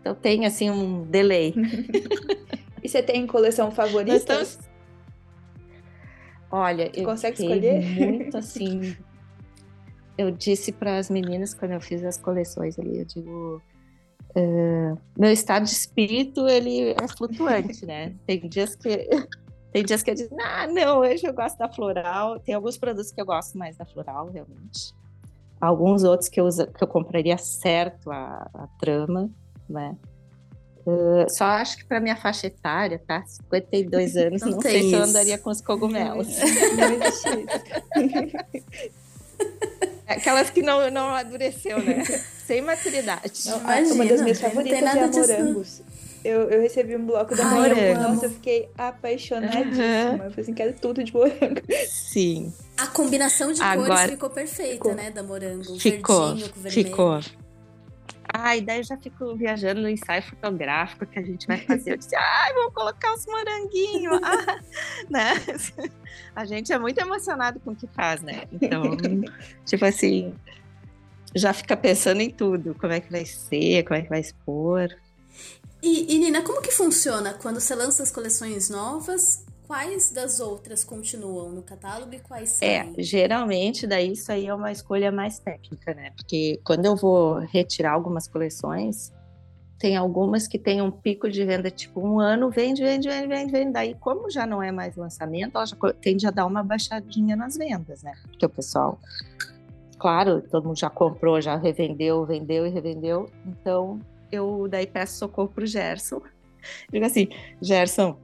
[0.00, 1.54] Então tem assim um delay.
[2.82, 4.16] e você tem coleção favorita?
[4.16, 4.58] Estamos...
[6.50, 8.96] Olha, eu consegue escolher muito assim.
[10.16, 13.62] Eu disse para as meninas quando eu fiz as coleções ali, eu digo,
[14.36, 18.12] Uh, meu estado de espírito ele é flutuante, né?
[18.26, 19.08] Tem dias que
[19.72, 22.40] tem dias que eu digo, ah, não, hoje eu gosto da floral.
[22.40, 24.92] Tem alguns produtos que eu gosto mais da floral, realmente.
[25.60, 29.30] Alguns outros que eu, usa, que eu compraria certo a, a trama,
[29.68, 29.96] né?
[30.86, 33.24] Uh, só acho que para minha faixa etária, tá?
[33.24, 34.90] 52 anos, não, não sei isso.
[34.90, 36.28] se eu andaria com os cogumelos.
[36.76, 38.94] Não existe isso.
[40.06, 42.04] Aquelas que não, não amadureceu, né?
[42.46, 43.32] Sem maturidade.
[43.46, 45.82] Não, Imagina, uma das minhas favoritas é a morangos.
[46.22, 48.00] Eu, eu recebi um bloco da morango.
[48.00, 49.84] Nossa, eu fiquei apaixonadíssima.
[49.84, 50.12] Uhum.
[50.12, 51.60] Eu falei assim, quero tudo de morango.
[51.86, 52.52] Sim.
[52.78, 54.94] A combinação de Agora, cores ficou perfeita, ficou.
[54.94, 55.10] né?
[55.10, 55.78] Da morango.
[55.78, 56.88] Ficou, verdinho com vermelho.
[56.88, 57.20] Ficou.
[58.32, 61.92] Ai, daí eu já fico viajando no ensaio fotográfico que a gente vai fazer.
[61.92, 64.20] Eu disse, ai, vou colocar os moranguinhos.
[64.24, 64.60] ah,
[65.10, 65.34] né?
[66.34, 68.44] A gente é muito emocionado com o que faz, né?
[68.52, 68.82] Então,
[69.64, 70.34] tipo assim,
[71.34, 72.74] já fica pensando em tudo.
[72.74, 74.88] Como é que vai ser, como é que vai expor.
[75.82, 79.44] E, e Nina, como que funciona quando você lança as coleções novas?
[79.74, 82.94] Quais das outras continuam no catálogo e quais saem?
[82.96, 86.12] É, geralmente daí isso aí é uma escolha mais técnica, né?
[86.14, 89.12] Porque quando eu vou retirar algumas coleções,
[89.76, 93.50] tem algumas que tem um pico de venda tipo um ano, vende, vende, vende, vende,
[93.50, 93.72] vende.
[93.72, 97.56] Daí, como já não é mais lançamento, ela já tende a dar uma baixadinha nas
[97.56, 98.14] vendas, né?
[98.28, 98.96] Porque o pessoal,
[99.98, 103.28] claro, todo mundo já comprou, já revendeu, vendeu e revendeu.
[103.44, 103.98] Então,
[104.30, 106.22] eu daí peço socorro pro Gerson.
[106.92, 107.28] Digo assim,
[107.60, 108.16] Gerson,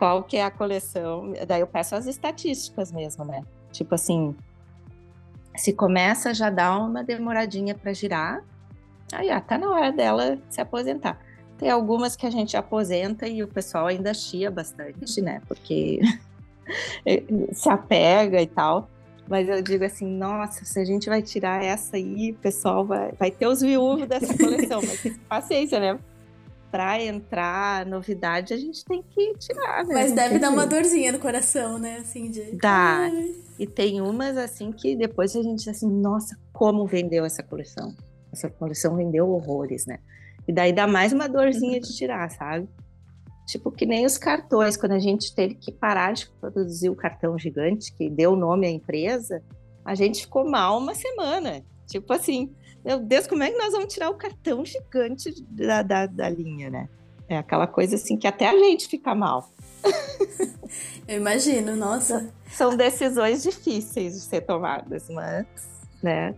[0.00, 1.34] qual que é a coleção.
[1.46, 3.44] Daí eu peço as estatísticas mesmo, né?
[3.70, 4.34] Tipo assim,
[5.54, 8.42] se começa já dá uma demoradinha para girar,
[9.12, 11.20] aí ah, tá na hora dela se aposentar.
[11.58, 15.42] Tem algumas que a gente aposenta e o pessoal ainda chia bastante, né?
[15.46, 16.00] Porque
[17.52, 18.88] se apega e tal.
[19.28, 23.12] Mas eu digo assim, nossa, se a gente vai tirar essa aí, o pessoal vai,
[23.18, 24.80] vai ter os viúvos dessa coleção.
[24.80, 25.98] mas paciência, né?
[26.70, 29.94] Para entrar novidade, a gente tem que tirar, né?
[29.94, 31.98] Mas deve dar uma dorzinha no coração, né?
[31.98, 32.56] Assim, de...
[32.56, 33.08] Dá.
[33.10, 33.34] Ai.
[33.58, 37.94] E tem umas assim que depois a gente diz assim, nossa, como vendeu essa coleção?
[38.32, 39.98] Essa coleção vendeu horrores, né?
[40.46, 42.68] E daí dá mais uma dorzinha de tirar, sabe?
[43.46, 47.36] Tipo, que nem os cartões, quando a gente teve que parar de produzir o cartão
[47.36, 49.42] gigante, que deu nome à empresa,
[49.84, 51.62] a gente ficou mal uma semana.
[51.86, 52.54] Tipo assim,
[52.84, 56.70] meu Deus, como é que nós vamos tirar o cartão gigante da, da, da linha,
[56.70, 56.88] né?
[57.28, 59.50] É aquela coisa assim que até a gente fica mal.
[61.06, 62.32] Eu imagino, nossa.
[62.50, 65.46] São decisões difíceis de ser tomadas, mas,
[66.02, 66.34] né?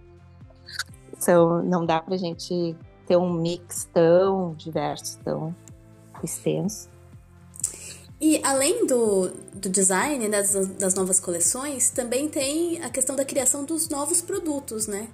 [1.18, 2.76] São, não dá pra gente
[3.07, 5.55] ter um mix tão diverso, tão
[6.22, 6.90] extenso.
[8.20, 13.24] E além do, do design né, das, das novas coleções, também tem a questão da
[13.24, 15.09] criação dos novos produtos, né?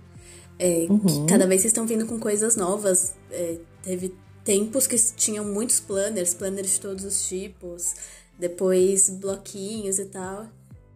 [0.58, 1.26] É, uhum.
[1.26, 3.14] cada vez vocês estão vindo com coisas novas.
[3.30, 7.94] É, teve tempos que tinham muitos planners, planners de todos os tipos,
[8.38, 10.46] depois bloquinhos e tal.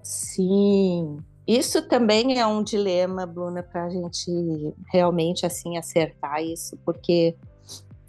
[0.02, 4.30] Sim, isso também é um dilema, Bruna, para a gente
[4.90, 7.36] realmente assim acertar isso, porque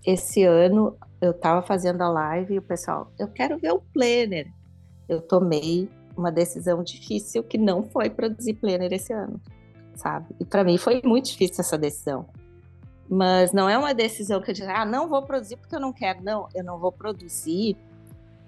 [0.06, 4.52] esse ano eu estava fazendo a live e o pessoal, eu quero ver o planner.
[5.08, 9.42] Eu tomei uma decisão difícil que não foi produzir planner esse ano,
[9.96, 10.28] sabe?
[10.40, 12.26] E para mim foi muito difícil essa decisão.
[13.10, 15.94] Mas não é uma decisão que eu digo, ah, não vou produzir porque eu não
[15.94, 16.24] quero.
[16.24, 17.78] Não, eu não vou produzir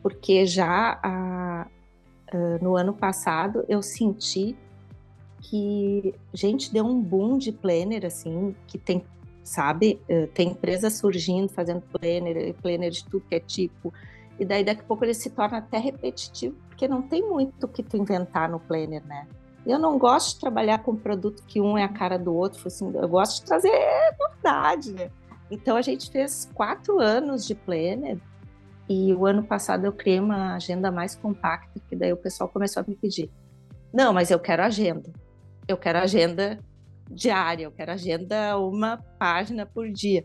[0.01, 1.67] porque já a,
[2.31, 4.55] a, no ano passado eu senti
[5.41, 9.03] que, gente, deu um boom de planner, assim, que tem
[9.45, 10.01] sabe?
[10.09, 13.93] Eh, tem empresas surgindo, fazendo planner, planner de tudo que é tipo.
[14.39, 17.67] E daí daqui a pouco ele se torna até repetitivo, porque não tem muito o
[17.67, 19.27] que tu inventar no planner, né?
[19.65, 22.91] Eu não gosto de trabalhar com produto que um é a cara do outro, assim,
[22.93, 23.71] eu gosto de trazer
[24.19, 25.09] novidade, né?
[25.49, 28.19] Então a gente fez quatro anos de planner
[28.87, 32.81] e o ano passado eu criei uma agenda mais compacta, que daí o pessoal começou
[32.81, 33.31] a me pedir.
[33.91, 35.11] Não, mas eu quero agenda.
[35.67, 36.59] Eu quero agenda
[37.09, 40.23] diária, eu quero agenda uma página por dia.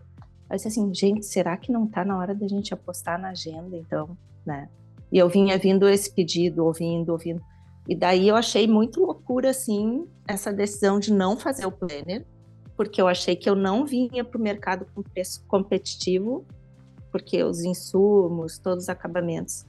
[0.48, 3.30] Aí eu disse assim, gente, será que não está na hora da gente apostar na
[3.30, 4.68] agenda, então, né?
[5.12, 7.40] E eu vinha vindo esse pedido, ouvindo, ouvindo.
[7.88, 12.24] E daí eu achei muito loucura, assim, essa decisão de não fazer o planner,
[12.76, 16.44] porque eu achei que eu não vinha para o mercado com preço competitivo,
[17.10, 19.66] porque os insumos, todos os acabamentos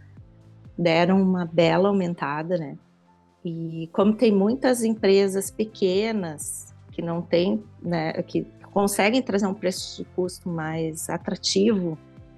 [0.78, 2.78] deram uma bela aumentada, né?
[3.44, 10.04] E como tem muitas empresas pequenas que não tem, né, que conseguem trazer um preço
[10.04, 11.98] de custo mais atrativo,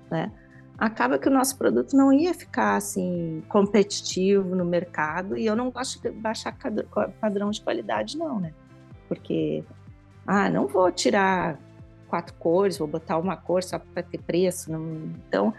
[0.09, 0.32] né,
[0.78, 5.69] acaba que o nosso produto não ia ficar assim competitivo no mercado e eu não
[5.69, 6.55] gosto de baixar
[7.19, 8.53] padrão de qualidade não, né?
[9.07, 9.63] Porque
[10.26, 11.59] ah, não vou tirar
[12.07, 15.11] quatro cores, vou botar uma cor só para ter preço, não...
[15.28, 15.53] então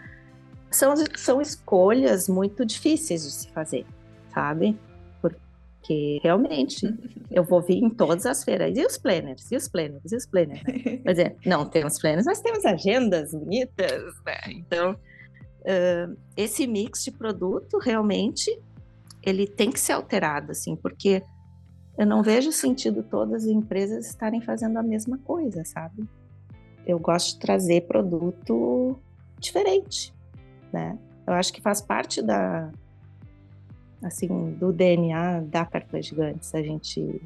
[0.71, 3.85] são são escolhas muito difíceis de se fazer,
[4.33, 4.77] sabe?
[5.85, 6.81] Porque realmente
[7.29, 8.75] eu vou vir em todas as feiras.
[8.75, 9.51] E os planners?
[9.51, 10.11] E os planners?
[10.11, 10.63] E os planners?
[10.63, 11.01] Né?
[11.05, 14.39] Mas é, não temos planners, mas temos agendas bonitas, né?
[14.49, 18.49] Então, uh, esse mix de produto realmente
[19.21, 21.21] ele tem que ser alterado, assim, porque
[21.97, 26.07] eu não vejo sentido todas as empresas estarem fazendo a mesma coisa, sabe?
[26.85, 28.99] Eu gosto de trazer produto
[29.39, 30.13] diferente,
[30.73, 30.97] né?
[31.25, 32.71] Eu acho que faz parte da,
[34.03, 37.21] assim, do DNA da Cartões Gigantes, a gente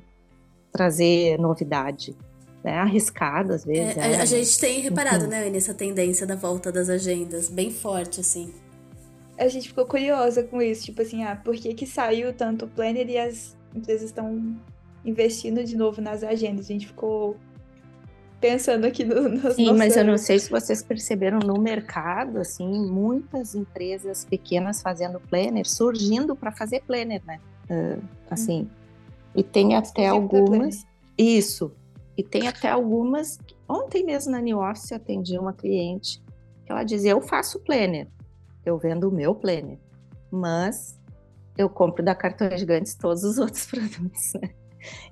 [0.72, 2.16] trazer novidade.
[2.64, 2.74] Né?
[2.74, 3.98] Arriscado, às vezes.
[3.98, 4.22] É, é.
[4.22, 5.30] A gente tem reparado, uhum.
[5.30, 8.54] né, nessa tendência da volta das agendas, bem forte, assim.
[9.38, 12.68] A gente ficou curiosa com isso, tipo assim, ah, por que que saiu tanto o
[12.68, 14.58] planner e as empresas estão
[15.06, 16.66] investindo de novo nas agendas?
[16.66, 17.38] A gente ficou
[18.40, 22.68] pensando aqui no, nos Sim, mas eu não sei se vocês perceberam no mercado, assim,
[22.90, 27.40] muitas empresas pequenas fazendo planner, surgindo para fazer planner, né?
[27.70, 28.68] Uh, assim, hum.
[29.36, 30.88] e tem até algumas...
[31.18, 31.72] Isso,
[32.18, 33.38] e tem até algumas...
[33.68, 36.22] Ontem mesmo na New Office atendi uma cliente
[36.66, 38.08] que ela dizia, eu faço planner,
[38.66, 39.78] eu vendo o meu planner,
[40.32, 40.98] mas
[41.58, 44.50] eu compro da Cartões Gigantes todos os outros produtos, né?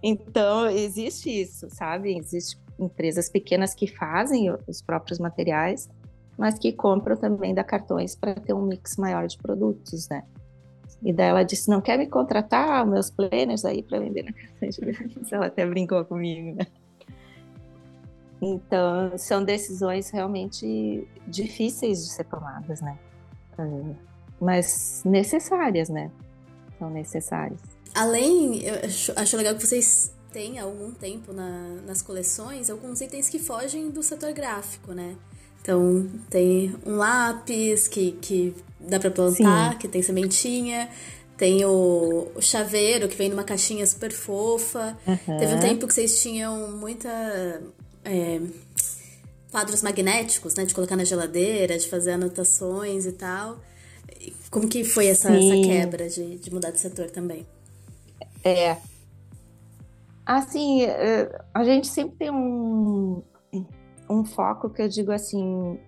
[0.02, 2.18] Então, existe isso, sabe?
[2.18, 5.90] Existe empresas pequenas que fazem os próprios materiais,
[6.38, 10.24] mas que compram também da cartões para ter um mix maior de produtos, né?
[11.04, 14.78] E daí ela disse, não quer me contratar meus planners aí para vender na cartões
[15.32, 16.66] Ela até brincou comigo, né?
[18.42, 22.98] Então, são decisões realmente difíceis de ser tomadas, né?
[23.58, 23.96] Uh,
[24.40, 26.12] mas necessárias, né?
[26.78, 27.60] São necessárias.
[27.96, 33.02] Além, eu acho, acho legal que vocês têm há algum tempo na, nas coleções alguns
[33.02, 35.16] itens que fogem do setor gráfico, né?
[35.60, 39.78] Então, tem um lápis que, que dá para plantar, Sim.
[39.80, 40.90] que tem sementinha.
[41.36, 44.98] Tem o, o, chaveiro, que vem numa caixinha super fofa.
[45.06, 45.38] Uhum.
[45.40, 47.10] Teve um tempo que vocês tinham muita.
[48.06, 48.40] É,
[49.52, 50.66] quadros magnéticos, né?
[50.66, 53.60] De colocar na geladeira, de fazer anotações e tal.
[54.50, 57.46] Como que foi essa, essa quebra de, de mudar de setor também?
[58.44, 58.78] É.
[60.28, 63.24] Assim, é, a gente sempre tem um,
[64.10, 65.80] um foco que eu digo assim,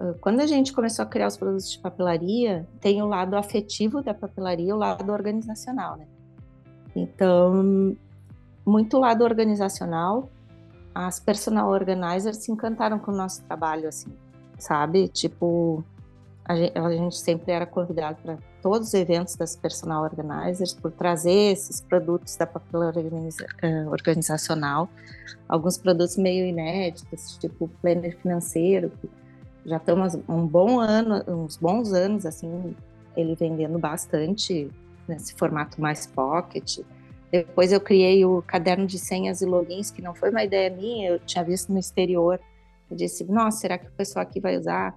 [0.00, 4.02] ah, quando a gente começou a criar os produtos de papelaria, tem o lado afetivo
[4.02, 6.06] da papelaria e o lado organizacional, né?
[6.96, 7.94] Então,
[8.64, 10.30] muito lado organizacional,
[10.94, 14.16] as personal organizers se encantaram com o nosso trabalho, assim,
[14.58, 15.08] sabe?
[15.08, 15.84] Tipo,
[16.42, 20.90] a gente, a gente sempre era convidado para todos os eventos das personal organizers por
[20.90, 24.88] trazer esses produtos da papelaria organiza, uh, organizacional,
[25.46, 29.10] alguns produtos meio inéditos, tipo planner financeiro, que
[29.66, 32.74] já estamos um bom ano, uns bons anos assim,
[33.14, 34.70] ele vendendo bastante
[35.06, 36.78] nesse formato mais pocket.
[37.30, 41.10] Depois eu criei o caderno de senhas e logins, que não foi uma ideia minha,
[41.10, 42.40] eu tinha visto no exterior.
[42.90, 44.96] Eu disse, nossa, será que o pessoal aqui vai usar?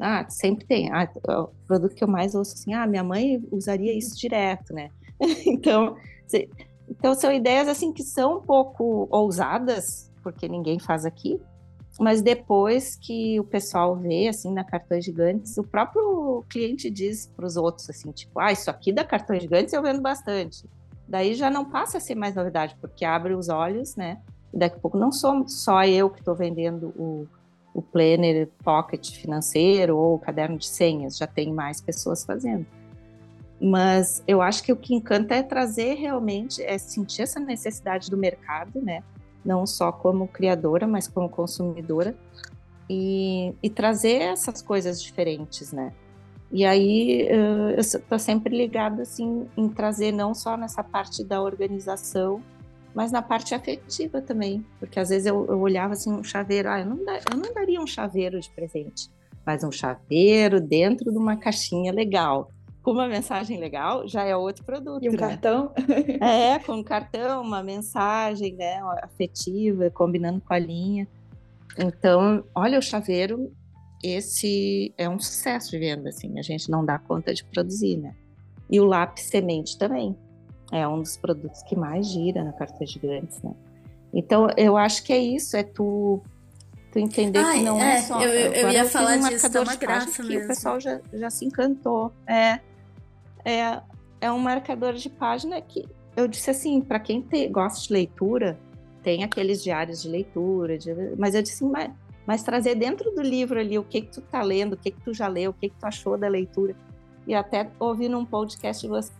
[0.00, 0.90] Ah, sempre tem.
[0.92, 4.90] Ah, o produto que eu mais ouço assim, ah, minha mãe usaria isso direto, né?
[5.46, 5.96] então,
[6.88, 11.40] então são ideias assim que são um pouco ousadas, porque ninguém faz aqui,
[11.98, 17.44] mas depois que o pessoal vê, assim, na Cartões Gigantes, o próprio cliente diz para
[17.44, 20.64] os outros, assim, tipo, ah, isso aqui da Cartões Gigantes eu vendo bastante.
[21.08, 24.20] Daí já não passa a ser mais novidade, porque abre os olhos, né?
[24.52, 27.26] E daqui a pouco não sou só eu que estou vendendo o,
[27.78, 32.66] o planner pocket financeiro ou o caderno de senhas, já tem mais pessoas fazendo.
[33.60, 38.16] Mas eu acho que o que encanta é trazer realmente, é sentir essa necessidade do
[38.16, 39.02] mercado, né?
[39.44, 42.14] não só como criadora, mas como consumidora,
[42.88, 45.92] e, e trazer essas coisas diferentes, né?
[46.50, 52.42] E aí eu estou sempre ligada assim em trazer não só nessa parte da organização,
[52.98, 56.80] mas na parte afetiva também, porque às vezes eu, eu olhava assim um chaveiro, ah,
[56.80, 59.08] eu não, eu não daria um chaveiro de presente,
[59.46, 62.50] mas um chaveiro dentro de uma caixinha legal
[62.82, 65.04] com uma mensagem legal, já é outro produto.
[65.04, 65.18] E um né?
[65.18, 65.70] cartão?
[66.20, 71.06] é, com um cartão, uma mensagem né, afetiva, combinando com a linha.
[71.78, 73.52] Então, olha, o chaveiro,
[74.02, 78.16] esse é um sucesso de venda, assim, a gente não dá conta de produzir, né?
[78.68, 80.16] E o lápis semente também.
[80.70, 83.52] É um dos produtos que mais gira na carta gigantes, né?
[84.12, 86.20] Então, eu acho que é isso, é tu,
[86.92, 88.20] tu entender Ai, que não é, é só...
[88.20, 90.44] Eu, eu, eu ia falar um disso, uma graça mesmo.
[90.44, 92.12] o pessoal já, já se encantou.
[92.26, 92.60] É,
[93.44, 93.80] é,
[94.20, 95.86] é um marcador de página que
[96.16, 98.58] eu disse assim, para quem te, gosta de leitura,
[99.02, 101.90] tem aqueles diários de leitura, de, mas eu disse, mas,
[102.26, 105.00] mas, trazer dentro do livro ali o que que tu tá lendo, o que que
[105.00, 106.74] tu já leu, o que que tu achou da leitura.
[107.26, 109.17] E até ouvi num podcast de vocês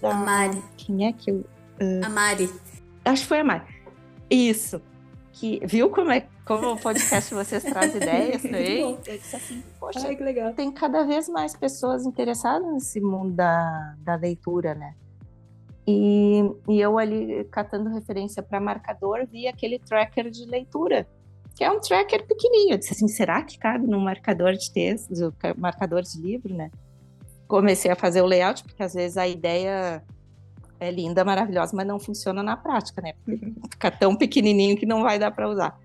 [0.00, 0.10] da...
[0.10, 0.62] A Mari.
[0.76, 1.44] Quem é que eu...
[1.80, 2.50] Uh, a Mari.
[3.04, 3.64] Acho que foi a Mari.
[4.30, 4.80] Isso
[5.32, 8.80] que viu como é como o podcast vocês traz ideias também?
[8.80, 10.54] Eu disse assim, poxa, Ai, que legal.
[10.54, 14.94] tem cada vez mais pessoas interessadas nesse mundo da, da leitura, né?
[15.86, 21.06] E, e eu ali catando referência para marcador vi aquele tracker de leitura,
[21.54, 22.74] que é um tracker pequenininho.
[22.74, 25.12] Eu disse assim, será que cabe num marcador de texto,
[25.56, 26.70] marcador de livro, né?
[27.46, 30.02] Comecei a fazer o layout porque às vezes a ideia
[30.78, 33.14] é linda, maravilhosa, mas não funciona na prática, né?
[33.24, 35.78] Porque fica tão pequenininho que não vai dar para usar.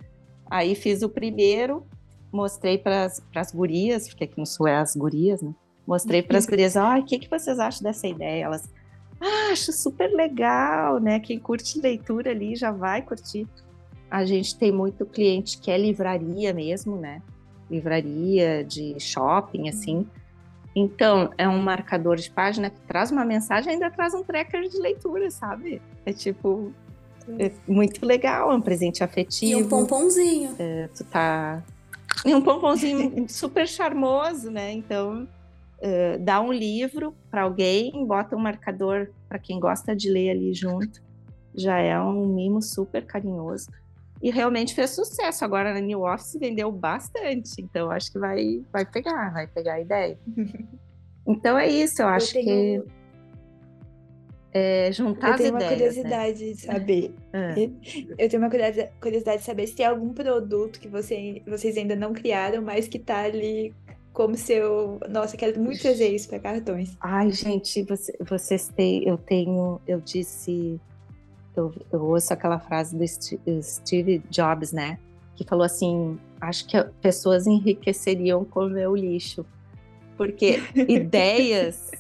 [0.50, 1.86] Aí fiz o primeiro,
[2.32, 5.54] mostrei para as gurias, porque aqui no Sul é as gurias, né?
[5.88, 8.46] Mostrei para as gurias, ah, o que, que vocês acham dessa ideia?
[8.46, 8.70] Elas,
[9.20, 11.20] ah, acho super legal, né?
[11.20, 13.48] Quem curte leitura ali já vai curtir.
[14.10, 17.22] A gente tem muito cliente que é livraria mesmo, né?
[17.70, 20.06] Livraria de shopping, assim.
[20.76, 24.70] Então, é um marcador de página que traz uma mensagem e ainda traz um tracker
[24.70, 25.82] de leitura, sabe?
[26.06, 26.74] É tipo,
[27.38, 29.60] é muito legal, é um presente afetivo.
[29.60, 30.56] E um pomponzinho.
[30.58, 31.62] É, tu tá.
[32.26, 34.72] E um pomponzinho super charmoso, né?
[34.72, 35.28] Então,
[35.82, 40.54] é, dá um livro para alguém, bota um marcador para quem gosta de ler ali
[40.54, 41.02] junto.
[41.54, 43.68] Já é um mimo super carinhoso
[44.22, 45.44] e realmente fez sucesso.
[45.44, 49.82] Agora na New Office vendeu bastante, então acho que vai, vai pegar, vai pegar a
[49.82, 50.20] ideia.
[51.28, 52.84] então é isso, eu acho eu tenho...
[52.84, 52.92] que.
[54.54, 56.54] é, juntar eu tenho as uma ideias, curiosidade né?
[56.54, 57.16] de saber.
[58.18, 58.50] Eu tenho uma
[59.00, 63.00] curiosidade de saber se tem algum produto que você, vocês ainda não criaram, mas que
[63.00, 63.74] tá ali
[64.14, 65.00] como seu.
[65.10, 66.96] Nossa, quero muito trazer isso para cartões.
[67.00, 69.08] Ai, gente, você, vocês têm.
[69.08, 69.80] Eu tenho.
[69.88, 70.80] Eu disse.
[71.56, 73.06] Eu, eu ouço aquela frase do
[73.62, 74.98] Steve Jobs, né?
[75.36, 79.46] Que falou assim: acho que pessoas enriqueceriam com o meu lixo.
[80.18, 81.92] Porque ideias.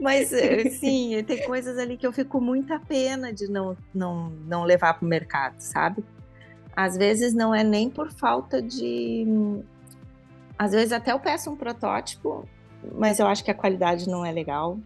[0.00, 0.30] Mas,
[0.78, 5.04] sim, tem coisas ali que eu fico muita pena de não, não, não levar para
[5.04, 6.04] o mercado, sabe?
[6.74, 9.24] Às vezes não é nem por falta de
[10.58, 12.48] às vezes até eu peço um protótipo,
[12.92, 14.78] mas eu acho que a qualidade não é legal,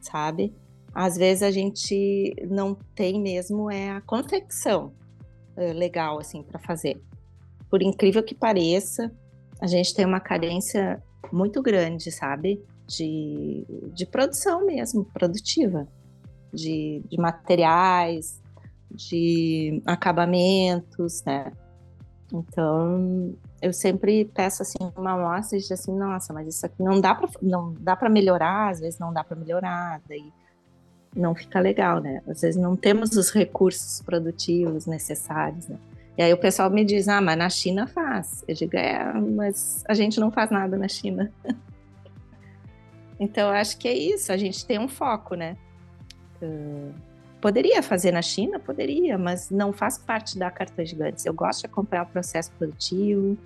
[0.00, 0.54] sabe?
[0.94, 4.92] Às vezes a gente não tem mesmo é a confecção
[5.56, 7.00] é, legal assim para fazer.
[7.70, 9.12] Por incrível que pareça,
[9.60, 11.02] a gente tem uma carência
[11.32, 12.62] muito grande, sabe?
[12.86, 15.86] De, de produção mesmo, produtiva,
[16.52, 18.40] de, de materiais,
[18.90, 21.52] de acabamentos, né?
[22.32, 27.00] Então, eu sempre peço assim uma amostra e digo assim, nossa, mas isso aqui não
[27.00, 30.32] dá para não dá para melhorar, às vezes não dá para melhorar, daí
[31.14, 32.22] não fica legal, né?
[32.28, 35.76] Às vezes não temos os recursos produtivos necessários, né?
[36.16, 38.44] E aí o pessoal me diz, ah, mas na China faz.
[38.48, 41.32] Eu digo, é, mas a gente não faz nada na China.
[43.20, 45.56] então, acho que é isso, a gente tem um foco, né?
[46.42, 46.92] Uh,
[47.40, 48.58] Poderia fazer na China?
[48.58, 51.24] Poderia, mas não faz parte da Cartão Gigantes.
[51.24, 53.38] Eu gosto de acompanhar o processo produtivo.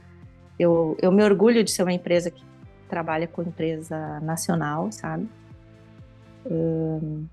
[0.58, 2.42] Eu, eu me orgulho de ser uma empresa que
[2.88, 5.28] trabalha com empresa nacional, sabe?
[6.46, 7.26] Um,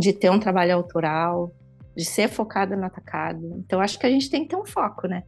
[0.00, 1.54] de ter um trabalho autoral,
[1.94, 3.54] de ser focada no atacado.
[3.58, 5.22] Então, acho que a gente tem que ter um foco, né?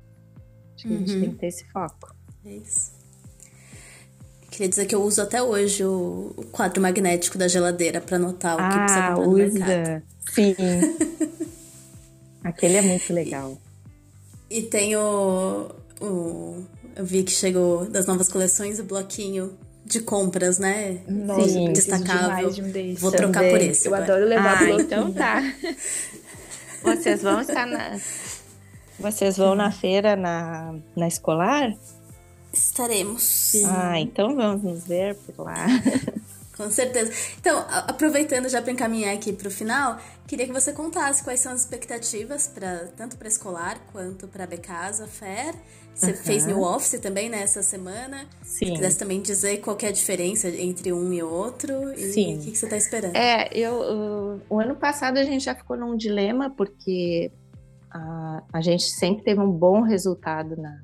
[0.74, 0.96] Acho que uhum.
[0.96, 1.20] a gente uhum.
[1.20, 2.16] tem que ter esse foco.
[2.44, 2.90] É isso.
[4.50, 8.58] Queria dizer que eu uso até hoje o, quadro magnético da geladeira para anotar o
[8.58, 9.66] que ah, precisa comprar no usa.
[9.66, 10.02] mercado.
[10.30, 10.56] Sim.
[12.44, 13.58] Aquele é muito legal.
[14.50, 15.70] E, e tem o,
[16.00, 16.64] o.
[16.94, 20.98] Eu vi que chegou das novas coleções o bloquinho de compras, né?
[21.08, 22.50] Nossa, Sim, destacável.
[22.50, 23.50] De um Vou trocar Também.
[23.50, 23.88] por esse.
[23.88, 24.12] Eu agora.
[24.12, 24.70] adoro levar ah.
[24.70, 25.42] Então tá.
[26.82, 27.98] Vocês vão estar na.
[28.98, 31.74] Vocês vão na feira na, na escolar?
[32.52, 33.22] Estaremos.
[33.22, 33.66] Sim.
[33.66, 35.66] Ah, então vamos nos ver por lá.
[36.56, 37.10] Com certeza.
[37.40, 41.52] Então, aproveitando já para encaminhar aqui para o final, queria que você contasse quais são
[41.52, 45.54] as expectativas para tanto para escolar quanto para Becasa Fair.
[45.94, 46.16] Você uhum.
[46.16, 48.26] fez New Office também nessa né, semana.
[48.42, 48.66] Sim.
[48.66, 52.36] Se quisesse também dizer qual é a diferença entre um e outro e Sim.
[52.36, 53.14] o que, que você está esperando.
[53.16, 57.30] É, eu, o, o ano passado a gente já ficou num dilema porque
[57.90, 60.78] a, a gente sempre teve um bom resultado na,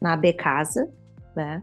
[0.00, 0.88] na Becasa,
[1.34, 1.62] né?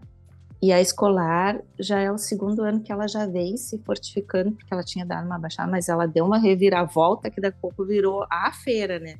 [0.65, 4.73] E a escolar já é o segundo ano que ela já vem se fortificando, porque
[4.73, 8.25] ela tinha dado uma baixada, mas ela deu uma reviravolta que daqui a pouco virou
[8.31, 9.19] a feira, né?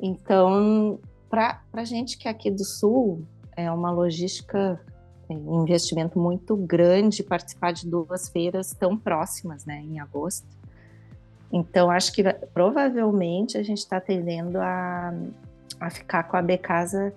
[0.00, 3.26] Então, para a gente que é aqui do Sul,
[3.56, 4.80] é uma logística,
[5.28, 10.46] é um investimento muito grande participar de duas feiras tão próximas, né, em agosto.
[11.52, 12.22] Então, acho que
[12.54, 15.12] provavelmente a gente está tendendo a,
[15.80, 17.12] a ficar com a Becasa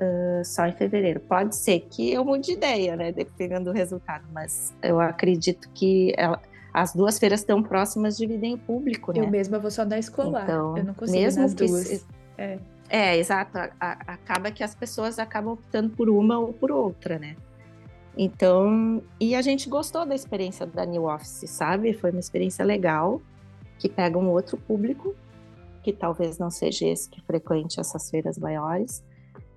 [0.00, 1.20] uh, só em fevereiro.
[1.20, 3.12] Pode ser que eu mude de ideia, né?
[3.12, 6.40] Dependendo do resultado, mas eu acredito que ela,
[6.72, 9.20] as duas feiras tão próximas dividem o público, né?
[9.20, 10.44] Eu mesma vou só dar escolar.
[10.44, 11.70] Então, eu não consigo mesmo nas duas.
[11.70, 12.04] Se,
[12.36, 12.58] é.
[12.88, 13.58] é, exato.
[13.58, 17.36] A, a, acaba que as pessoas acabam optando por uma ou por outra, né?
[18.16, 21.92] Então, e a gente gostou da experiência da New Office, sabe?
[21.92, 23.22] Foi uma experiência legal,
[23.78, 25.14] que pega um outro público,
[25.84, 29.04] que talvez não seja esse que frequente essas feiras maiores,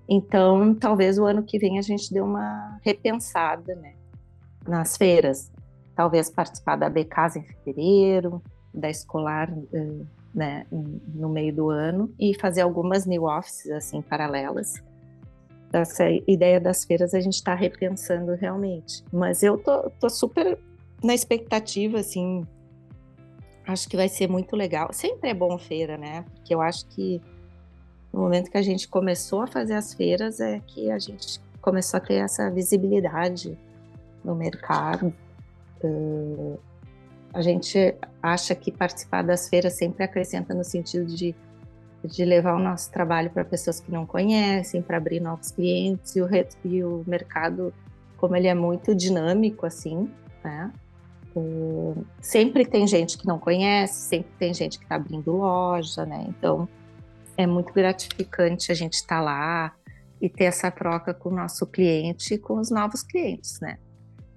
[0.08, 3.94] então, talvez o ano que vem a gente dê uma repensada né,
[4.66, 5.50] nas feiras.
[5.94, 8.42] Talvez participar da Becasa em fevereiro,
[8.72, 10.04] da escolar eh,
[10.34, 14.82] né, no meio do ano e fazer algumas new offices assim paralelas.
[15.72, 19.04] Essa ideia das feiras a gente está repensando realmente.
[19.12, 20.58] Mas eu tô, tô super
[21.02, 22.46] na expectativa, assim,
[23.66, 24.92] acho que vai ser muito legal.
[24.92, 26.24] Sempre é bom feira, né?
[26.34, 27.20] Porque eu acho que
[28.12, 31.96] no momento que a gente começou a fazer as feiras é que a gente começou
[31.96, 33.56] a ter essa visibilidade
[34.22, 35.12] no mercado.
[35.82, 36.58] Uh,
[37.32, 41.34] a gente acha que participar das feiras sempre acrescenta no sentido de,
[42.04, 46.20] de levar o nosso trabalho para pessoas que não conhecem, para abrir novos clientes e
[46.20, 46.28] o,
[46.64, 47.72] e o mercado,
[48.18, 50.10] como ele é muito dinâmico assim,
[50.44, 50.70] né?
[51.34, 56.26] Uh, sempre tem gente que não conhece, sempre tem gente que está abrindo loja, né?
[56.28, 56.68] Então
[57.36, 59.74] é muito gratificante a gente estar tá lá
[60.20, 63.78] e ter essa troca com o nosso cliente e com os novos clientes, né?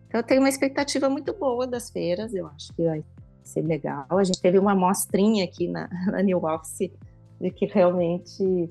[0.08, 3.04] Então, eu tenho uma expectativa muito boa das feiras, eu acho que vai,
[3.46, 4.06] ser legal.
[4.10, 6.92] A gente teve uma amostrinha aqui na, na New Office
[7.40, 8.70] de que realmente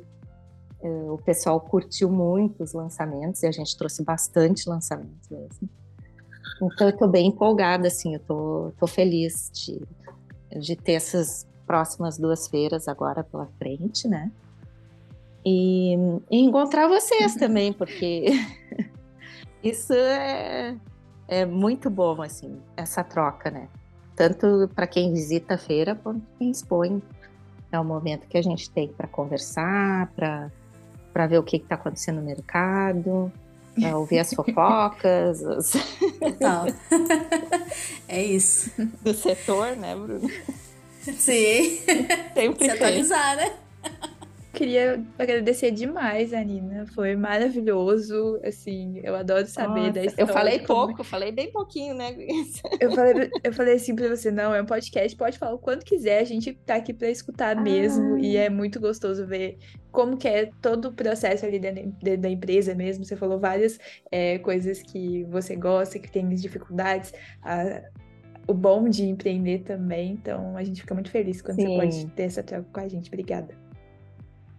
[0.83, 5.69] é, o pessoal curtiu muito os lançamentos e a gente trouxe bastante lançamentos mesmo.
[6.57, 9.83] Então eu estou bem empolgada, assim, eu tô feliz de,
[10.59, 14.31] de ter essas próximas duas feiras agora pela frente, né?
[15.45, 15.95] E,
[16.31, 18.27] e encontrar vocês também, porque
[19.63, 20.75] isso é,
[21.29, 23.69] é muito bom, assim, essa troca, né?
[24.17, 27.03] Tanto para quem visita a feira quanto quem expõe.
[27.71, 32.21] É o momento que a gente tem para conversar, para ver o que está acontecendo
[32.21, 33.33] no mercado,
[33.75, 35.43] para ouvir as fofocas.
[35.43, 35.73] Os...
[36.21, 36.67] Total.
[38.07, 38.71] é isso.
[39.03, 40.31] Do setor, né, Bruno?
[41.13, 41.81] Sim.
[42.35, 43.53] Sempre Se atualizar, né?
[44.55, 50.31] Queria agradecer demais a Nina, foi maravilhoso, assim, eu adoro saber Nossa, da história.
[50.31, 52.15] Eu falei pouco, eu falei bem pouquinho, né?
[52.79, 55.85] eu falei, eu falei assim pra você, não, é um podcast, pode falar o quanto
[55.85, 57.61] quiser, a gente tá aqui pra escutar ah.
[57.61, 59.59] mesmo, e é muito gostoso ver
[59.91, 63.77] como que é todo o processo ali dentro, da empresa mesmo, você falou várias
[64.09, 67.13] é, coisas que você gosta, que tem dificuldades,
[67.43, 67.83] a,
[68.47, 71.67] o bom de empreender também, então a gente fica muito feliz quando Sim.
[71.67, 73.55] você pode ter essa troca com a gente, obrigada.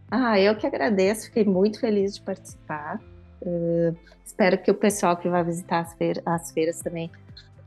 [0.09, 2.99] Ah, eu que agradeço, fiquei muito feliz de participar.
[3.41, 7.11] Uh, espero que o pessoal que vai visitar as, feiras, as feiras também.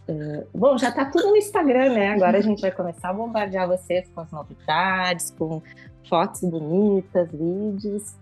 [0.08, 2.12] Uh, bom, já está tudo no Instagram, né?
[2.12, 5.62] Agora a gente vai começar a bombardear vocês com as novidades, com
[6.08, 8.14] fotos bonitas, vídeos,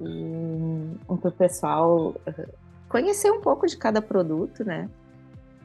[0.00, 2.48] e para o pessoal uh,
[2.88, 4.88] conhecer um pouco de cada produto, né?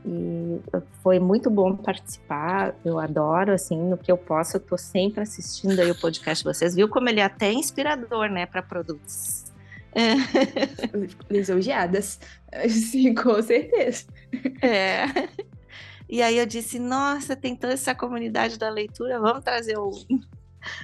[0.08, 0.62] E
[1.02, 2.76] foi muito bom participar.
[2.86, 6.54] Eu adoro, assim, no que eu posso, eu tô sempre assistindo aí o podcast de
[6.54, 6.76] vocês.
[6.76, 9.46] Viu como ele é até inspirador, né, para produtos.
[11.30, 12.20] Lisonjeadas.
[12.70, 14.06] Sim, com certeza.
[14.62, 15.06] É.
[16.08, 19.90] E aí eu disse, nossa, tem toda essa comunidade da leitura, vamos trazer um,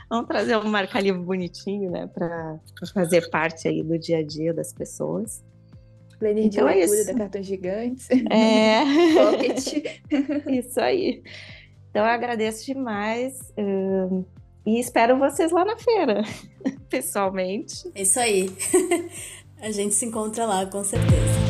[0.10, 2.60] vamos trazer um marca-livro bonitinho, né, para
[2.92, 5.44] fazer parte aí do dia a dia das pessoas.
[6.22, 8.08] Planner então de é leitura da Cartões Gigantes.
[8.30, 8.84] É.
[10.56, 11.24] isso aí.
[11.90, 13.40] Então eu agradeço demais.
[13.58, 14.24] Uh,
[14.64, 16.22] e espero vocês lá na feira,
[16.88, 17.92] pessoalmente.
[17.96, 18.56] Isso aí.
[19.60, 21.41] A gente se encontra lá, com certeza.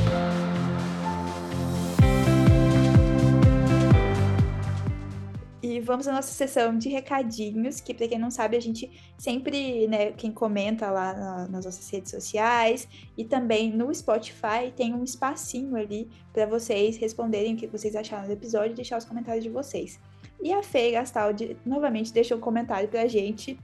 [5.92, 10.14] Vamos à nossa sessão de recadinhos, que para quem não sabe, a gente sempre, né,
[10.14, 12.88] quem comenta lá na, nas nossas redes sociais
[13.18, 18.26] e também no Spotify tem um espacinho ali para vocês responderem o que vocês acharam
[18.26, 20.00] do episódio e deixar os comentários de vocês.
[20.42, 23.60] E a Fê Gastaldi novamente deixou um comentário pra gente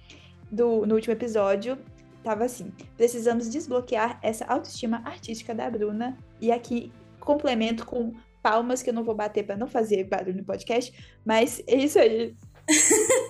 [0.51, 1.77] do, no último episódio.
[2.25, 6.17] Tava assim: precisamos desbloquear essa autoestima artística da Bruna.
[6.41, 6.91] E aqui
[7.21, 8.13] complemento com
[8.47, 10.93] palmas que eu não vou bater para não fazer barulho no podcast,
[11.25, 12.33] mas é isso aí.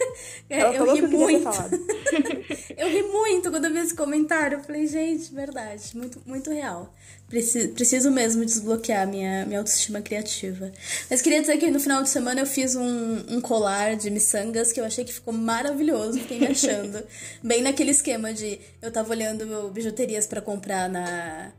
[0.49, 1.49] É, eu ri muito.
[2.75, 4.57] eu ri muito quando eu vi esse comentário.
[4.57, 6.91] Eu falei, gente, verdade, muito, muito real.
[7.27, 10.71] Preciso, preciso mesmo desbloquear minha, minha autoestima criativa.
[11.09, 14.71] Mas queria dizer que no final de semana eu fiz um, um colar de miçangas
[14.71, 17.03] que eu achei que ficou maravilhoso, fiquei me achando.
[17.43, 21.51] Bem naquele esquema de eu tava olhando bijuterias para comprar na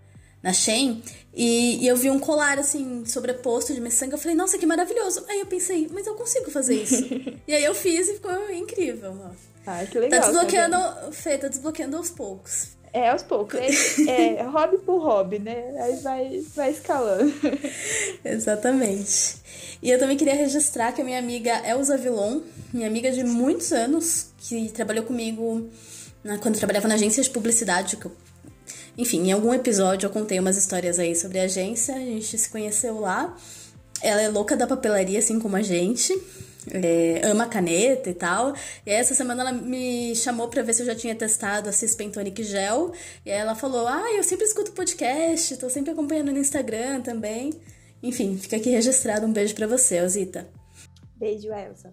[0.49, 1.03] na Shein,
[1.35, 5.25] e, e, eu vi um colar, assim, sobreposto de miçanga, eu falei, nossa, que maravilhoso.
[5.29, 7.05] Aí eu pensei, mas eu consigo fazer isso.
[7.47, 9.15] e aí eu fiz e ficou incrível.
[9.23, 9.31] Ó.
[9.67, 10.21] Ah, que legal.
[10.21, 12.71] Tá desbloqueando, tá Fê, tá desbloqueando aos poucos.
[12.93, 13.61] É, aos poucos.
[14.09, 15.75] É, é hobby por hobby, né?
[15.79, 17.33] Aí vai, vai escalando.
[18.25, 19.37] Exatamente.
[19.83, 22.41] E eu também queria registrar que a minha amiga Elza Vilon,
[22.73, 25.69] minha amiga de muitos anos, que trabalhou comigo
[26.25, 28.13] na, quando eu trabalhava na agência de publicidade, que eu
[28.99, 32.51] enfim, em algum episódio eu contei umas histórias aí sobre a agência, a gente se
[32.51, 33.37] conheceu lá.
[34.03, 36.13] Ela é louca da papelaria, assim como a gente.
[36.71, 38.55] É, ama caneta e tal.
[38.85, 42.13] E essa semana ela me chamou para ver se eu já tinha testado a Cispen
[42.39, 42.93] Gel.
[43.25, 47.53] E ela falou: Ah, eu sempre escuto podcast, tô sempre acompanhando no Instagram também.
[48.03, 49.27] Enfim, fica aqui registrado.
[49.27, 50.49] Um beijo para você, Osita.
[51.17, 51.93] Beijo, Elsa.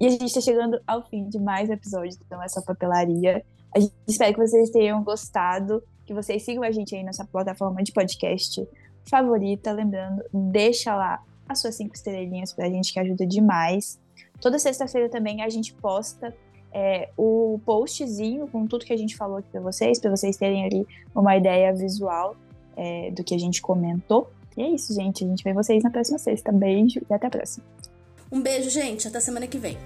[0.00, 3.44] E a gente tá chegando ao fim de mais um episódio então essa papelaria.
[3.74, 7.82] A gente espera que vocês tenham gostado que vocês sigam a gente aí nessa plataforma
[7.82, 8.66] de podcast
[9.04, 9.72] favorita.
[9.72, 13.98] Lembrando, deixa lá as suas cinco estrelinhas pra gente, que ajuda demais.
[14.40, 16.34] Toda sexta-feira também a gente posta
[16.72, 20.64] é, o postzinho com tudo que a gente falou aqui pra vocês, para vocês terem
[20.64, 22.36] ali uma ideia visual
[22.76, 24.30] é, do que a gente comentou.
[24.56, 25.24] E é isso, gente.
[25.24, 26.52] A gente vê vocês na próxima sexta.
[26.52, 27.64] Beijo e até a próxima.
[28.30, 29.06] Um beijo, gente.
[29.08, 29.76] Até semana que vem.